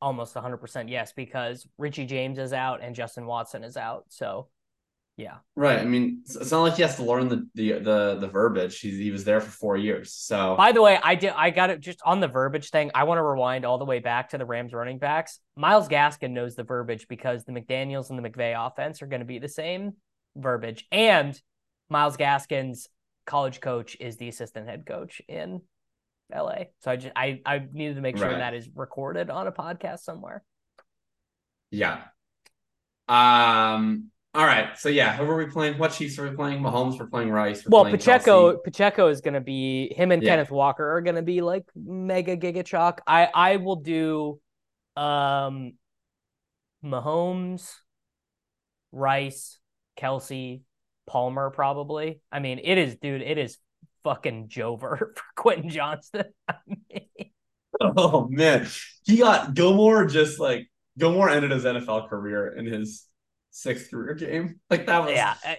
almost 0.00 0.34
100% 0.34 0.88
yes 0.88 1.12
because 1.12 1.66
Richie 1.76 2.06
James 2.06 2.38
is 2.38 2.54
out 2.54 2.82
and 2.82 2.94
Justin 2.94 3.26
Watson 3.26 3.62
is 3.62 3.76
out. 3.76 4.04
So, 4.08 4.48
yeah. 5.20 5.36
Right. 5.54 5.78
I 5.78 5.84
mean, 5.84 6.22
it's 6.24 6.50
not 6.50 6.62
like 6.62 6.74
he 6.76 6.82
has 6.82 6.96
to 6.96 7.02
learn 7.04 7.28
the 7.28 7.46
the 7.54 7.72
the, 7.80 8.16
the 8.20 8.28
verbiage. 8.28 8.80
He's, 8.80 8.98
he 8.98 9.10
was 9.10 9.24
there 9.24 9.40
for 9.40 9.50
4 9.50 9.76
years. 9.76 10.12
So 10.14 10.56
By 10.56 10.72
the 10.72 10.80
way, 10.82 10.98
I 11.02 11.14
did 11.14 11.32
I 11.36 11.50
got 11.50 11.68
it 11.70 11.80
just 11.80 12.00
on 12.04 12.20
the 12.20 12.28
verbiage 12.28 12.70
thing. 12.70 12.90
I 12.94 13.04
want 13.04 13.18
to 13.18 13.22
rewind 13.22 13.64
all 13.64 13.78
the 13.78 13.84
way 13.84 13.98
back 13.98 14.30
to 14.30 14.38
the 14.38 14.46
Rams 14.46 14.72
running 14.72 14.98
backs. 14.98 15.38
Myles 15.56 15.88
Gaskin 15.88 16.30
knows 16.30 16.54
the 16.54 16.64
verbiage 16.64 17.06
because 17.08 17.44
the 17.44 17.52
McDaniels 17.52 18.10
and 18.10 18.18
the 18.18 18.28
McVay 18.28 18.54
offense 18.56 19.02
are 19.02 19.06
going 19.06 19.20
to 19.20 19.26
be 19.26 19.38
the 19.38 19.48
same 19.48 19.92
verbiage. 20.36 20.86
And 20.90 21.38
Myles 21.90 22.16
Gaskin's 22.16 22.88
college 23.26 23.60
coach 23.60 23.96
is 24.00 24.16
the 24.16 24.28
assistant 24.28 24.68
head 24.68 24.86
coach 24.86 25.20
in 25.28 25.60
LA. 26.34 26.64
So 26.82 26.90
I 26.92 26.96
just 26.96 27.12
I 27.14 27.40
I 27.44 27.62
needed 27.72 27.96
to 27.96 28.00
make 28.00 28.16
sure 28.16 28.28
Right. 28.28 28.38
that 28.38 28.54
is 28.54 28.68
recorded 28.74 29.28
on 29.28 29.46
a 29.46 29.52
podcast 29.52 30.00
somewhere. 30.00 30.42
yeah. 31.70 32.04
Um 33.08 34.10
all 34.34 34.46
right. 34.46 34.78
So 34.78 34.88
yeah, 34.88 35.16
who 35.16 35.24
are 35.24 35.36
we 35.36 35.46
playing? 35.46 35.78
What 35.78 35.92
Chiefs 35.92 36.18
are 36.18 36.28
we 36.28 36.34
playing? 36.36 36.60
Mahomes, 36.62 36.98
we're 36.98 37.06
playing 37.08 37.30
Rice. 37.30 37.64
We're 37.64 37.70
Well, 37.70 37.82
playing 37.82 37.96
Pacheco 37.96 38.52
Kelce. 38.54 38.62
Pacheco 38.64 39.08
is 39.08 39.20
going 39.20 39.34
to 39.34 39.40
be 39.40 39.92
him 39.94 40.12
and 40.12 40.22
Yeah. 40.22 40.30
Kenneth 40.30 40.50
Walker 40.50 40.88
are 40.96 41.00
going 41.00 41.16
to 41.16 41.22
be 41.22 41.40
like 41.40 41.64
mega 41.74 42.36
giga 42.36 42.64
chalk. 42.64 43.00
I 43.06 43.28
I 43.34 43.56
will 43.56 43.76
do 43.76 44.40
um 44.96 45.74
Mahomes, 46.84 47.74
Rice, 48.92 49.58
Kelce, 49.98 50.62
Palmer 51.06 51.50
probably. 51.50 52.20
I 52.30 52.38
mean, 52.38 52.60
it 52.62 52.78
is 52.78 52.96
dude, 52.96 53.22
it 53.22 53.38
is 53.38 53.58
fucking 54.04 54.48
Jover 54.48 54.98
for 54.98 55.14
Quentin 55.36 55.70
Johnston. 55.70 56.24
I 56.48 56.54
mean, 56.66 57.30
Oh 57.80 58.28
man. 58.28 58.66
He 59.04 59.16
got 59.18 59.54
Gilmore 59.54 60.06
just 60.06 60.38
like 60.38 60.70
Gilmore 60.98 61.30
ended 61.30 61.50
his 61.50 61.64
NFL 61.64 62.08
career 62.08 62.54
in 62.56 62.66
his 62.66 63.06
sixth 63.50 63.90
career 63.90 64.14
game. 64.14 64.60
Like 64.70 64.86
that 64.86 65.04
was 65.04 65.12
yeah. 65.12 65.34
I- 65.44 65.58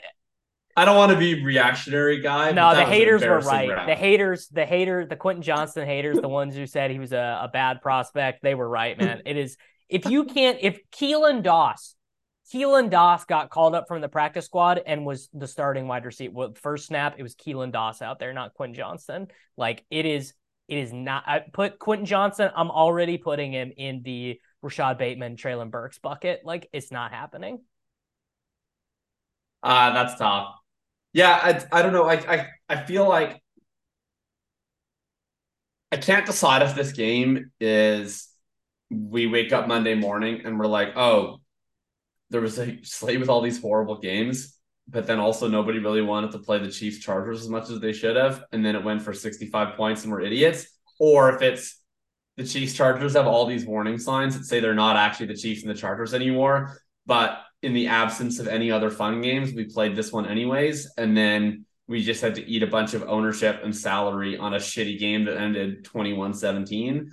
I 0.75 0.85
don't 0.85 0.95
want 0.95 1.11
to 1.11 1.17
be 1.17 1.43
reactionary 1.43 2.21
guy. 2.21 2.51
No, 2.51 2.69
the 2.69 2.75
that 2.75 2.87
was 2.87 2.87
an 2.87 2.93
haters 2.93 3.23
were 3.23 3.39
right. 3.39 3.69
round. 3.69 3.89
The 3.89 3.95
haters, 3.95 4.47
the 4.47 4.65
hater, 4.65 5.05
the 5.05 5.15
Quentin 5.15 5.43
Johnston 5.43 5.85
haters, 5.85 6.17
the 6.19 6.29
ones 6.29 6.55
who 6.55 6.65
said 6.65 6.91
he 6.91 6.99
was 6.99 7.11
a, 7.11 7.41
a 7.43 7.49
bad 7.51 7.81
prospect, 7.81 8.41
they 8.41 8.55
were 8.55 8.67
right, 8.67 8.97
man. 8.97 9.21
It 9.25 9.37
is 9.37 9.57
if 9.89 10.05
you 10.05 10.23
can't 10.23 10.57
if 10.61 10.79
Keelan 10.91 11.43
Doss, 11.43 11.95
Keelan 12.53 12.89
Doss 12.89 13.25
got 13.25 13.49
called 13.49 13.75
up 13.75 13.87
from 13.87 14.01
the 14.01 14.09
practice 14.09 14.45
squad 14.45 14.81
and 14.85 15.05
was 15.05 15.29
the 15.33 15.47
starting 15.47 15.87
wide 15.87 16.05
receiver. 16.05 16.33
Well, 16.33 16.53
first 16.55 16.87
snap, 16.87 17.15
it 17.17 17.23
was 17.23 17.35
Keelan 17.35 17.71
Doss 17.71 18.01
out 18.01 18.19
there, 18.19 18.33
not 18.33 18.53
Quentin 18.53 18.75
Johnston. 18.75 19.27
Like 19.57 19.85
it 19.91 20.05
is, 20.05 20.33
it 20.67 20.77
is 20.77 20.93
not. 20.93 21.23
I 21.27 21.39
put 21.39 21.79
Quentin 21.79 22.05
Johnston. 22.05 22.49
I'm 22.55 22.71
already 22.71 23.17
putting 23.17 23.51
him 23.51 23.73
in 23.75 24.01
the 24.03 24.39
Rashod 24.61 24.97
Bateman, 24.97 25.35
Treylon 25.35 25.69
Burks 25.69 25.99
bucket. 25.99 26.41
Like 26.45 26.69
it's 26.71 26.91
not 26.91 27.11
happening. 27.11 27.59
Uh, 29.63 29.93
that's 29.93 30.15
tough. 30.17 30.55
Yeah, 31.13 31.31
I, 31.71 31.79
I 31.79 31.81
don't 31.81 31.93
know. 31.93 32.05
I, 32.05 32.13
I 32.15 32.47
I 32.69 32.83
feel 32.85 33.07
like 33.07 33.41
I 35.91 35.97
can't 35.97 36.25
decide 36.25 36.61
if 36.61 36.75
this 36.75 36.93
game 36.93 37.51
is 37.59 38.27
we 38.89 39.27
wake 39.27 39.51
up 39.51 39.67
Monday 39.67 39.93
morning 39.93 40.41
and 40.45 40.57
we're 40.57 40.67
like, 40.67 40.95
oh, 40.95 41.41
there 42.29 42.41
was 42.41 42.59
a 42.59 42.79
slate 42.83 43.19
with 43.19 43.29
all 43.29 43.41
these 43.41 43.61
horrible 43.61 43.99
games, 43.99 44.57
but 44.87 45.07
then 45.07 45.19
also 45.19 45.47
nobody 45.47 45.79
really 45.79 46.01
wanted 46.01 46.31
to 46.31 46.39
play 46.39 46.59
the 46.59 46.71
Chiefs 46.71 46.99
Chargers 46.99 47.41
as 47.41 47.49
much 47.49 47.69
as 47.69 47.79
they 47.79 47.93
should 47.93 48.15
have, 48.15 48.43
and 48.51 48.65
then 48.65 48.75
it 48.75 48.83
went 48.83 49.01
for 49.01 49.13
65 49.13 49.75
points 49.75 50.03
and 50.03 50.11
we're 50.11 50.21
idiots, 50.21 50.67
or 50.99 51.35
if 51.35 51.41
it's 51.41 51.79
the 52.37 52.45
Chiefs 52.45 52.73
Chargers 52.73 53.13
have 53.13 53.27
all 53.27 53.45
these 53.45 53.65
warning 53.65 53.97
signs 53.97 54.37
that 54.37 54.45
say 54.45 54.59
they're 54.59 54.73
not 54.73 54.95
actually 54.97 55.27
the 55.27 55.35
Chiefs 55.35 55.63
and 55.63 55.69
the 55.71 55.75
Chargers 55.75 56.13
anymore, 56.13 56.79
but 57.05 57.39
in 57.61 57.73
the 57.73 57.87
absence 57.87 58.39
of 58.39 58.47
any 58.47 58.71
other 58.71 58.89
fun 58.89 59.21
games, 59.21 59.53
we 59.53 59.65
played 59.65 59.95
this 59.95 60.11
one 60.11 60.25
anyways, 60.25 60.91
and 60.97 61.15
then 61.15 61.65
we 61.87 62.01
just 62.01 62.21
had 62.21 62.35
to 62.35 62.47
eat 62.47 62.63
a 62.63 62.67
bunch 62.67 62.93
of 62.93 63.03
ownership 63.03 63.61
and 63.63 63.75
salary 63.75 64.37
on 64.37 64.53
a 64.53 64.57
shitty 64.57 64.97
game 64.97 65.25
that 65.25 65.37
ended 65.37 65.83
21-17. 65.83 67.07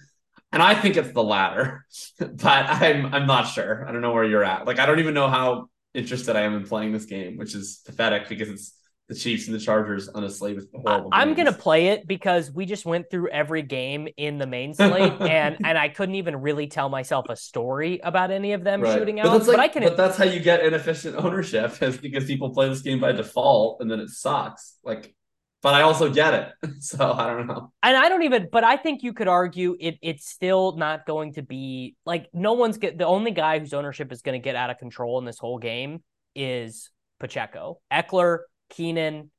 And 0.52 0.62
I 0.62 0.74
think 0.74 0.96
it's 0.96 1.12
the 1.12 1.22
latter, 1.22 1.84
but 2.18 2.44
I'm 2.44 3.12
I'm 3.14 3.26
not 3.26 3.48
sure. 3.48 3.86
I 3.86 3.92
don't 3.92 4.00
know 4.00 4.12
where 4.12 4.24
you're 4.24 4.44
at. 4.44 4.66
Like 4.66 4.78
I 4.78 4.86
don't 4.86 4.98
even 4.98 5.14
know 5.14 5.28
how 5.28 5.68
interested 5.92 6.36
I 6.36 6.42
am 6.42 6.54
in 6.54 6.64
playing 6.64 6.92
this 6.92 7.04
game, 7.04 7.36
which 7.36 7.54
is 7.54 7.82
pathetic 7.84 8.28
because 8.28 8.48
it's 8.48 8.77
the 9.08 9.14
Chiefs 9.14 9.46
and 9.46 9.54
the 9.54 9.58
Chargers 9.60 10.08
on 10.08 10.22
a 10.24 10.28
slate 10.30 10.56
with 10.56 10.68
horrible. 10.74 11.08
I'm 11.12 11.28
games. 11.34 11.38
gonna 11.48 11.56
play 11.56 11.88
it 11.88 12.06
because 12.06 12.50
we 12.52 12.66
just 12.66 12.84
went 12.84 13.10
through 13.10 13.28
every 13.30 13.62
game 13.62 14.06
in 14.18 14.36
the 14.38 14.46
main 14.46 14.74
slate, 14.74 15.12
and 15.20 15.56
and 15.64 15.78
I 15.78 15.88
couldn't 15.88 16.16
even 16.16 16.36
really 16.36 16.66
tell 16.66 16.88
myself 16.90 17.26
a 17.30 17.36
story 17.36 18.00
about 18.02 18.30
any 18.30 18.52
of 18.52 18.64
them 18.64 18.82
Right. 18.82 18.98
shooting 18.98 19.18
out. 19.20 19.24
But 19.26 19.38
that's 19.38 19.48
like, 19.48 19.58
I 19.58 19.68
can. 19.68 19.82
but 19.84 19.96
that's 19.96 20.16
how 20.18 20.24
you 20.24 20.40
get 20.40 20.64
inefficient 20.64 21.16
ownership 21.16 21.82
is 21.82 21.96
because 21.96 22.26
people 22.26 22.50
play 22.50 22.68
this 22.68 22.82
game 22.82 23.00
by 23.00 23.12
default 23.12 23.80
and 23.80 23.90
then 23.90 23.98
it 24.00 24.10
sucks. 24.10 24.76
Like, 24.84 25.14
but 25.62 25.74
I 25.74 25.82
also 25.82 26.12
get 26.12 26.34
it, 26.34 26.72
so 26.82 27.10
I 27.10 27.26
don't 27.28 27.46
know. 27.46 27.72
and 27.82 27.96
I 27.96 28.08
don't 28.10 28.24
even. 28.24 28.48
But 28.52 28.62
I 28.62 28.76
think 28.76 29.02
you 29.02 29.12
could 29.14 29.26
argue 29.28 29.74
it. 29.80 29.96
It's 30.02 30.28
still 30.28 30.76
not 30.76 31.06
going 31.06 31.32
to 31.32 31.42
be 31.42 31.96
like 32.04 32.28
no 32.34 32.52
one's 32.52 32.76
get 32.76 32.98
the 32.98 33.06
only 33.06 33.30
guy 33.30 33.58
whose 33.58 33.72
ownership 33.72 34.12
is 34.12 34.20
going 34.20 34.38
to 34.38 34.44
get 34.44 34.54
out 34.54 34.68
of 34.68 34.76
control 34.78 35.18
in 35.18 35.24
this 35.24 35.38
whole 35.38 35.58
game 35.58 36.02
is 36.36 36.90
Pacheco, 37.18 37.80
Ekeler, 37.92 38.40
Keenan, 38.70 39.30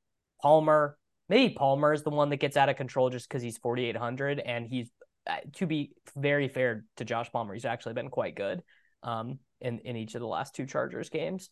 Palmer. 0.41 0.97
Maybe 1.27 1.53
Palmer 1.53 1.93
is 1.93 2.03
the 2.03 2.09
one 2.09 2.29
that 2.29 2.37
gets 2.37 2.57
out 2.57 2.69
of 2.69 2.75
control 2.75 3.09
just 3.09 3.29
because 3.29 3.43
he's 3.43 3.57
4,800 3.57 4.39
and 4.39 4.67
he's 4.67 4.89
uh, 5.27 5.37
to 5.53 5.67
be 5.67 5.91
very 6.17 6.47
fair 6.47 6.85
to 6.97 7.05
Josh 7.05 7.31
Palmer, 7.31 7.53
he's 7.53 7.65
actually 7.65 7.93
been 7.93 8.09
quite 8.09 8.35
good 8.35 8.63
um, 9.03 9.39
in 9.61 9.79
in 9.79 9.95
each 9.95 10.15
of 10.15 10.21
the 10.21 10.27
last 10.27 10.55
two 10.55 10.65
Chargers 10.65 11.09
games. 11.09 11.49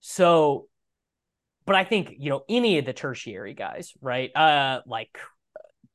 So, 0.00 0.68
but 1.66 1.74
I 1.74 1.84
think 1.84 2.14
you 2.18 2.30
know 2.30 2.42
any 2.48 2.78
of 2.78 2.84
the 2.84 2.92
tertiary 2.92 3.54
guys, 3.54 3.92
right? 4.00 4.34
Uh, 4.34 4.82
like 4.86 5.18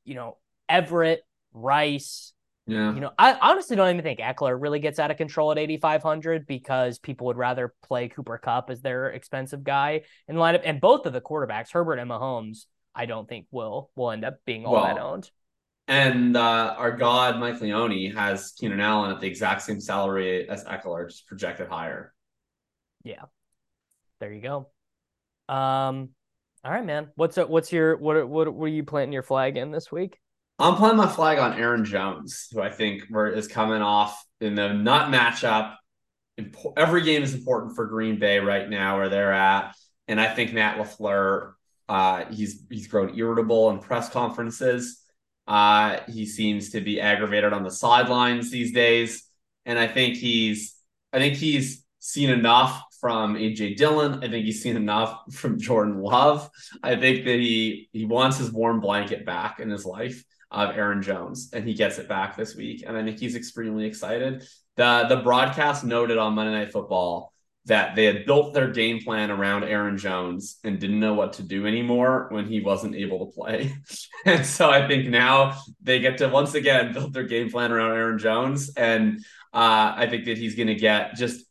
you 0.04 0.14
know 0.14 0.36
Everett, 0.68 1.22
Rice. 1.52 2.32
Yeah, 2.66 2.94
You 2.94 3.00
know, 3.00 3.12
I 3.18 3.34
honestly 3.34 3.76
don't 3.76 3.90
even 3.90 4.02
think 4.02 4.18
Ekeler 4.20 4.60
really 4.60 4.80
gets 4.80 4.98
out 4.98 5.10
of 5.10 5.16
control 5.16 5.52
at 5.52 5.58
8,500 5.58 6.46
because 6.46 6.98
people 6.98 7.26
would 7.28 7.36
rather 7.36 7.74
play 7.84 8.08
Cooper 8.08 8.38
Kupp 8.38 8.70
as 8.70 8.80
their 8.82 9.10
expensive 9.10 9.62
guy 9.62 10.02
in 10.28 10.36
lineup. 10.36 10.62
And 10.64 10.80
both 10.80 11.06
of 11.06 11.12
the 11.12 11.20
quarterbacks, 11.20 11.70
Herbert 11.72 11.98
and 11.98 12.10
Mahomes, 12.10 12.66
I 12.94 13.06
don't 13.06 13.28
think 13.28 13.46
will 13.50 13.90
will 13.94 14.10
end 14.10 14.24
up 14.24 14.38
being 14.44 14.66
all 14.66 14.80
Well, 14.82 14.84
that 14.84 14.98
owned. 14.98 15.30
and 15.88 16.36
uh, 16.36 16.74
our 16.78 16.92
god 16.92 17.38
Mike 17.38 17.60
Leone 17.60 18.12
has 18.14 18.52
Keenan 18.58 18.80
Allen 18.80 19.12
at 19.12 19.20
the 19.20 19.26
exact 19.26 19.62
same 19.62 19.80
salary 19.80 20.48
as 20.48 20.64
Ekeler, 20.64 21.08
just 21.08 21.26
projected 21.26 21.68
higher. 21.68 22.12
Yeah, 23.04 23.24
there 24.20 24.32
you 24.32 24.40
go. 24.40 24.70
Um, 25.48 26.10
all 26.64 26.72
right, 26.72 26.84
man. 26.84 27.08
What's 27.14 27.36
what's 27.36 27.72
your 27.72 27.96
what 27.96 28.28
what 28.28 28.52
what 28.52 28.64
are 28.66 28.68
you 28.68 28.84
planting 28.84 29.12
your 29.12 29.22
flag 29.22 29.56
in 29.56 29.70
this 29.70 29.92
week? 29.92 30.18
I'm 30.58 30.76
playing 30.76 30.96
my 30.96 31.06
flag 31.06 31.38
on 31.38 31.58
Aaron 31.58 31.84
Jones, 31.84 32.48
who 32.50 32.62
I 32.62 32.70
think 32.70 33.04
is 33.12 33.46
coming 33.46 33.82
off 33.82 34.24
in 34.40 34.54
the 34.54 34.72
nut 34.72 35.10
matchup. 35.12 35.74
Every 36.76 37.02
game 37.02 37.22
is 37.22 37.34
important 37.34 37.76
for 37.76 37.86
Green 37.86 38.18
Bay 38.18 38.38
right 38.38 38.68
now, 38.68 38.96
where 38.96 39.08
they're 39.08 39.32
at, 39.32 39.74
and 40.08 40.20
I 40.20 40.34
think 40.34 40.52
Matt 40.52 40.78
Lafleur, 40.78 41.52
uh, 41.88 42.24
he's 42.30 42.62
he's 42.70 42.88
grown 42.88 43.18
irritable 43.18 43.70
in 43.70 43.80
press 43.80 44.08
conferences. 44.08 45.02
Uh, 45.46 46.00
he 46.08 46.26
seems 46.26 46.70
to 46.70 46.80
be 46.80 47.00
aggravated 47.00 47.52
on 47.52 47.62
the 47.62 47.70
sidelines 47.70 48.50
these 48.50 48.72
days, 48.72 49.24
and 49.66 49.78
I 49.78 49.86
think 49.86 50.16
he's 50.16 50.74
I 51.12 51.18
think 51.18 51.34
he's 51.34 51.84
seen 52.00 52.30
enough 52.30 52.82
from 53.00 53.34
AJ 53.34 53.76
Dillon. 53.76 54.24
I 54.24 54.28
think 54.28 54.44
he's 54.46 54.62
seen 54.62 54.76
enough 54.76 55.34
from 55.34 55.58
Jordan 55.58 56.00
Love. 56.00 56.48
I 56.82 56.96
think 56.96 57.26
that 57.26 57.38
he 57.40 57.88
he 57.92 58.06
wants 58.06 58.38
his 58.38 58.50
warm 58.50 58.80
blanket 58.80 59.26
back 59.26 59.60
in 59.60 59.68
his 59.68 59.84
life 59.84 60.24
of 60.50 60.76
Aaron 60.76 61.02
Jones, 61.02 61.50
and 61.52 61.66
he 61.66 61.74
gets 61.74 61.98
it 61.98 62.08
back 62.08 62.36
this 62.36 62.54
week. 62.54 62.84
And 62.86 62.96
I 62.96 63.04
think 63.04 63.18
he's 63.18 63.36
extremely 63.36 63.86
excited. 63.86 64.46
The 64.76 65.06
the 65.08 65.16
broadcast 65.16 65.84
noted 65.84 66.18
on 66.18 66.34
Monday 66.34 66.52
Night 66.52 66.72
Football 66.72 67.32
that 67.66 67.96
they 67.96 68.04
had 68.04 68.24
built 68.24 68.54
their 68.54 68.70
game 68.70 69.02
plan 69.02 69.30
around 69.30 69.64
Aaron 69.64 69.98
Jones 69.98 70.58
and 70.62 70.78
didn't 70.78 71.00
know 71.00 71.14
what 71.14 71.34
to 71.34 71.42
do 71.42 71.66
anymore 71.66 72.28
when 72.30 72.46
he 72.46 72.60
wasn't 72.60 72.94
able 72.94 73.26
to 73.26 73.32
play. 73.32 73.74
and 74.24 74.46
so 74.46 74.70
I 74.70 74.86
think 74.86 75.08
now 75.08 75.58
they 75.82 75.98
get 75.98 76.18
to 76.18 76.28
once 76.28 76.54
again 76.54 76.92
build 76.92 77.12
their 77.12 77.24
game 77.24 77.50
plan 77.50 77.72
around 77.72 77.92
Aaron 77.96 78.18
Jones. 78.18 78.70
And 78.76 79.18
uh, 79.52 79.94
I 79.96 80.06
think 80.08 80.26
that 80.26 80.38
he's 80.38 80.54
going 80.54 80.68
to 80.68 80.76
get 80.76 81.16
just, 81.16 81.44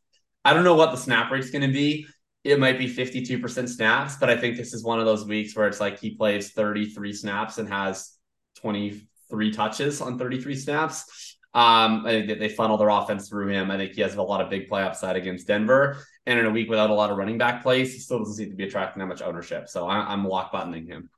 I 0.46 0.54
don't 0.54 0.64
know 0.64 0.76
what 0.76 0.92
the 0.92 0.98
snap 0.98 1.32
rate's 1.32 1.50
going 1.52 1.68
to 1.68 1.74
be. 1.74 2.08
It 2.46 2.60
might 2.60 2.78
be 2.78 2.88
52% 2.88 3.68
snaps, 3.68 4.16
but 4.16 4.30
I 4.30 4.38
think 4.38 4.56
this 4.56 4.74
is 4.74 4.84
one 4.84 5.00
of 5.00 5.06
those 5.06 5.26
weeks 5.26 5.56
where 5.56 5.68
it's 5.68 5.82
like 5.82 6.00
he 6.00 6.16
plays 6.16 6.52
33 6.52 7.12
snaps 7.12 7.58
and 7.58 7.68
has 7.68 8.15
23 8.56 9.52
touches 9.52 10.02
on 10.02 10.18
33 10.18 10.56
snaps. 10.56 11.36
Um, 11.54 12.06
I 12.06 12.10
think 12.10 12.28
that 12.28 12.40
they 12.40 12.50
funnel 12.50 12.78
their 12.78 12.90
offense 12.90 13.30
through 13.30 13.48
him. 13.48 13.72
I 13.72 13.78
think 13.78 13.94
he 13.94 14.02
has 14.02 14.16
a 14.16 14.22
lot 14.22 14.42
of 14.42 14.50
big 14.50 14.68
play 14.68 14.84
upside 14.84 15.16
against 15.16 15.48
Denver. 15.48 15.98
And 16.26 16.38
in 16.38 16.46
a 16.46 16.50
week 16.52 16.70
without 16.70 16.90
a 16.90 16.94
lot 16.94 17.12
of 17.12 17.18
running 17.18 17.38
back 17.38 17.64
plays, 17.64 17.94
he 17.94 18.00
still 18.00 18.20
doesn't 18.20 18.36
seem 18.36 18.50
to 18.50 18.56
be 18.56 18.66
attracting 18.66 19.00
that 19.00 19.06
much 19.06 19.22
ownership. 19.22 19.70
So 19.70 19.88
I, 19.88 20.12
am 20.12 20.28
lock 20.28 20.52
buttoning 20.52 20.86
him. 20.86 21.10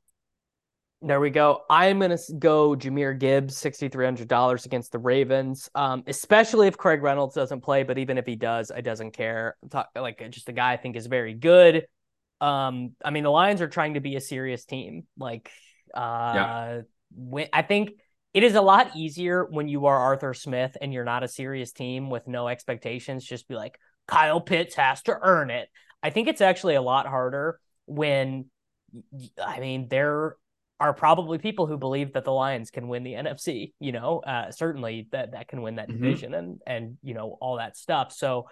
There 1.02 1.18
we 1.18 1.30
go. 1.30 1.62
I'm 1.70 1.98
going 1.98 2.16
to 2.16 2.34
go 2.38 2.76
Jahmyr 2.76 3.18
Gibbs, 3.18 3.54
$6,300 3.60 4.66
against 4.66 4.92
the 4.92 4.98
Ravens, 4.98 5.70
um, 5.74 6.04
especially 6.06 6.66
if 6.68 6.76
Craig 6.76 7.02
Reynolds 7.02 7.34
doesn't 7.34 7.60
play. 7.60 7.82
But 7.82 7.98
even 7.98 8.18
if 8.18 8.26
he 8.26 8.36
does, 8.36 8.70
I 8.70 8.80
doesn't 8.80 9.12
care. 9.12 9.56
Talk, 9.70 9.90
like 9.96 10.28
just 10.30 10.48
a 10.48 10.52
guy 10.52 10.72
I 10.72 10.76
think 10.76 10.94
is 10.94 11.06
very 11.06 11.34
good. 11.34 11.86
Um, 12.40 12.92
I 13.04 13.10
mean, 13.10 13.24
the 13.24 13.30
Lions 13.30 13.60
are 13.60 13.68
trying 13.68 13.94
to 13.94 14.00
be 14.00 14.14
a 14.16 14.20
serious 14.20 14.64
team. 14.64 15.04
Like, 15.16 15.50
uh, 15.94 16.32
yeah. 16.34 16.80
When, 17.14 17.48
I 17.52 17.62
think 17.62 17.92
it 18.34 18.42
is 18.42 18.54
a 18.54 18.60
lot 18.60 18.96
easier 18.96 19.44
when 19.44 19.68
you 19.68 19.86
are 19.86 19.96
Arthur 19.96 20.34
Smith 20.34 20.76
and 20.80 20.92
you're 20.92 21.04
not 21.04 21.22
a 21.22 21.28
serious 21.28 21.72
team 21.72 22.10
with 22.10 22.26
no 22.28 22.48
expectations. 22.48 23.24
Just 23.24 23.48
be 23.48 23.54
like, 23.54 23.78
Kyle 24.06 24.40
Pitts 24.40 24.74
has 24.74 25.02
to 25.02 25.18
earn 25.20 25.50
it. 25.50 25.68
I 26.02 26.10
think 26.10 26.28
it's 26.28 26.40
actually 26.40 26.74
a 26.74 26.82
lot 26.82 27.06
harder 27.06 27.58
when, 27.86 28.46
I 29.42 29.60
mean, 29.60 29.88
there 29.88 30.36
are 30.80 30.94
probably 30.94 31.38
people 31.38 31.66
who 31.66 31.76
believe 31.76 32.12
that 32.12 32.24
the 32.24 32.32
Lions 32.32 32.70
can 32.70 32.88
win 32.88 33.02
the 33.02 33.14
NFC. 33.14 33.72
You 33.80 33.92
know, 33.92 34.20
uh, 34.20 34.50
certainly 34.50 35.08
that 35.12 35.32
that 35.32 35.48
can 35.48 35.62
win 35.62 35.76
that 35.76 35.88
mm-hmm. 35.88 36.02
division 36.02 36.34
and 36.34 36.60
and 36.66 36.98
you 37.02 37.14
know 37.14 37.36
all 37.40 37.56
that 37.56 37.76
stuff. 37.76 38.12
So 38.12 38.48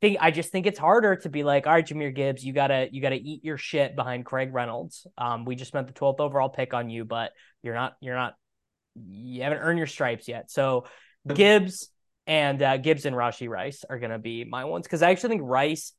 think 0.00 0.18
I 0.20 0.30
just 0.30 0.50
think 0.50 0.66
it's 0.66 0.78
harder 0.78 1.16
to 1.16 1.28
be 1.28 1.44
like, 1.44 1.66
all 1.66 1.72
right, 1.72 1.86
Jahmyr 1.86 2.14
Gibbs, 2.14 2.44
you 2.44 2.52
gotta 2.52 2.88
you 2.90 3.00
gotta 3.00 3.16
eat 3.16 3.44
your 3.44 3.58
shit 3.58 3.96
behind 3.96 4.24
Craig 4.24 4.52
Reynolds. 4.52 5.06
Um, 5.16 5.44
we 5.44 5.56
just 5.56 5.68
spent 5.68 5.86
the 5.86 5.92
12th 5.92 6.20
overall 6.20 6.48
pick 6.48 6.74
on 6.74 6.90
you, 6.90 7.04
but 7.04 7.32
you're 7.62 7.74
not 7.74 7.94
you're 8.00 8.16
not 8.16 8.34
you 8.94 9.42
haven't 9.42 9.58
earned 9.58 9.78
your 9.78 9.86
stripes 9.86 10.28
yet. 10.28 10.50
So 10.50 10.86
Gibbs 11.32 11.90
and 12.26 12.62
uh, 12.62 12.76
Gibbs 12.76 13.06
and 13.06 13.16
Rashee 13.16 13.48
Rice 13.48 13.84
are 13.88 13.98
to 13.98 14.18
be 14.18 14.44
my 14.44 14.64
ones 14.64 14.86
because 14.86 15.02
I 15.02 15.10
actually 15.10 15.30
think 15.30 15.42
Rice 15.44 15.92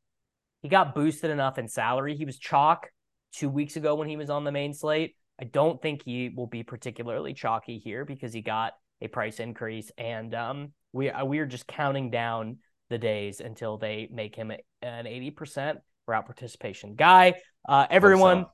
he 0.61 0.69
got 0.69 0.95
boosted 0.95 1.29
enough 1.29 1.59
in 1.59 1.67
salary. 1.67 2.15
He 2.15 2.25
was 2.25 2.39
chalk 2.39 2.88
two 3.33 3.49
weeks 3.49 3.75
ago 3.75 3.95
when 3.95 4.09
he 4.09 4.17
was 4.17 4.31
on 4.31 4.43
the 4.43 4.51
main 4.51 4.73
slate. 4.73 5.15
I 5.39 5.43
don't 5.43 5.79
think 5.81 6.01
he 6.03 6.29
will 6.36 6.47
be 6.47 6.63
particularly 6.63 7.33
chalky 7.33 7.77
here 7.77 8.05
because 8.05 8.33
he 8.33 8.41
got 8.41 8.73
a 9.01 9.07
price 9.07 9.39
increase, 9.39 9.91
and 9.97 10.33
um, 10.33 10.73
we 10.93 11.09
uh, 11.09 11.25
we 11.25 11.39
are 11.39 11.45
just 11.45 11.67
counting 11.67 12.09
down 12.09 12.57
the 12.89 12.97
days 12.97 13.39
until 13.39 13.77
they 13.77 14.07
make 14.11 14.36
him 14.36 14.51
an 14.81 15.07
eighty 15.07 15.31
percent 15.31 15.79
route 16.07 16.25
participation 16.25 16.95
guy. 16.95 17.33
Uh, 17.67 17.88
everyone, 17.89 18.45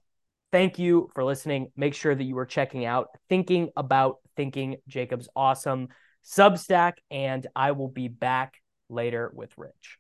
thank 0.52 0.80
you 0.80 1.10
for 1.14 1.24
listening. 1.24 1.72
Make 1.76 1.94
sure 1.94 2.16
that 2.16 2.24
you 2.24 2.38
are 2.38 2.46
checking 2.46 2.86
out 2.86 3.08
Thinking 3.30 3.70
About 3.76 4.18
Thinking 4.36 4.78
Jakob's 4.88 5.30
Awesome 5.36 5.90
Substack, 6.26 6.94
and 7.10 7.46
I 7.56 7.72
will 7.72 7.90
be 7.90 8.08
back 8.08 8.54
later 8.90 9.32
with 9.34 9.52
Rich. 9.58 9.98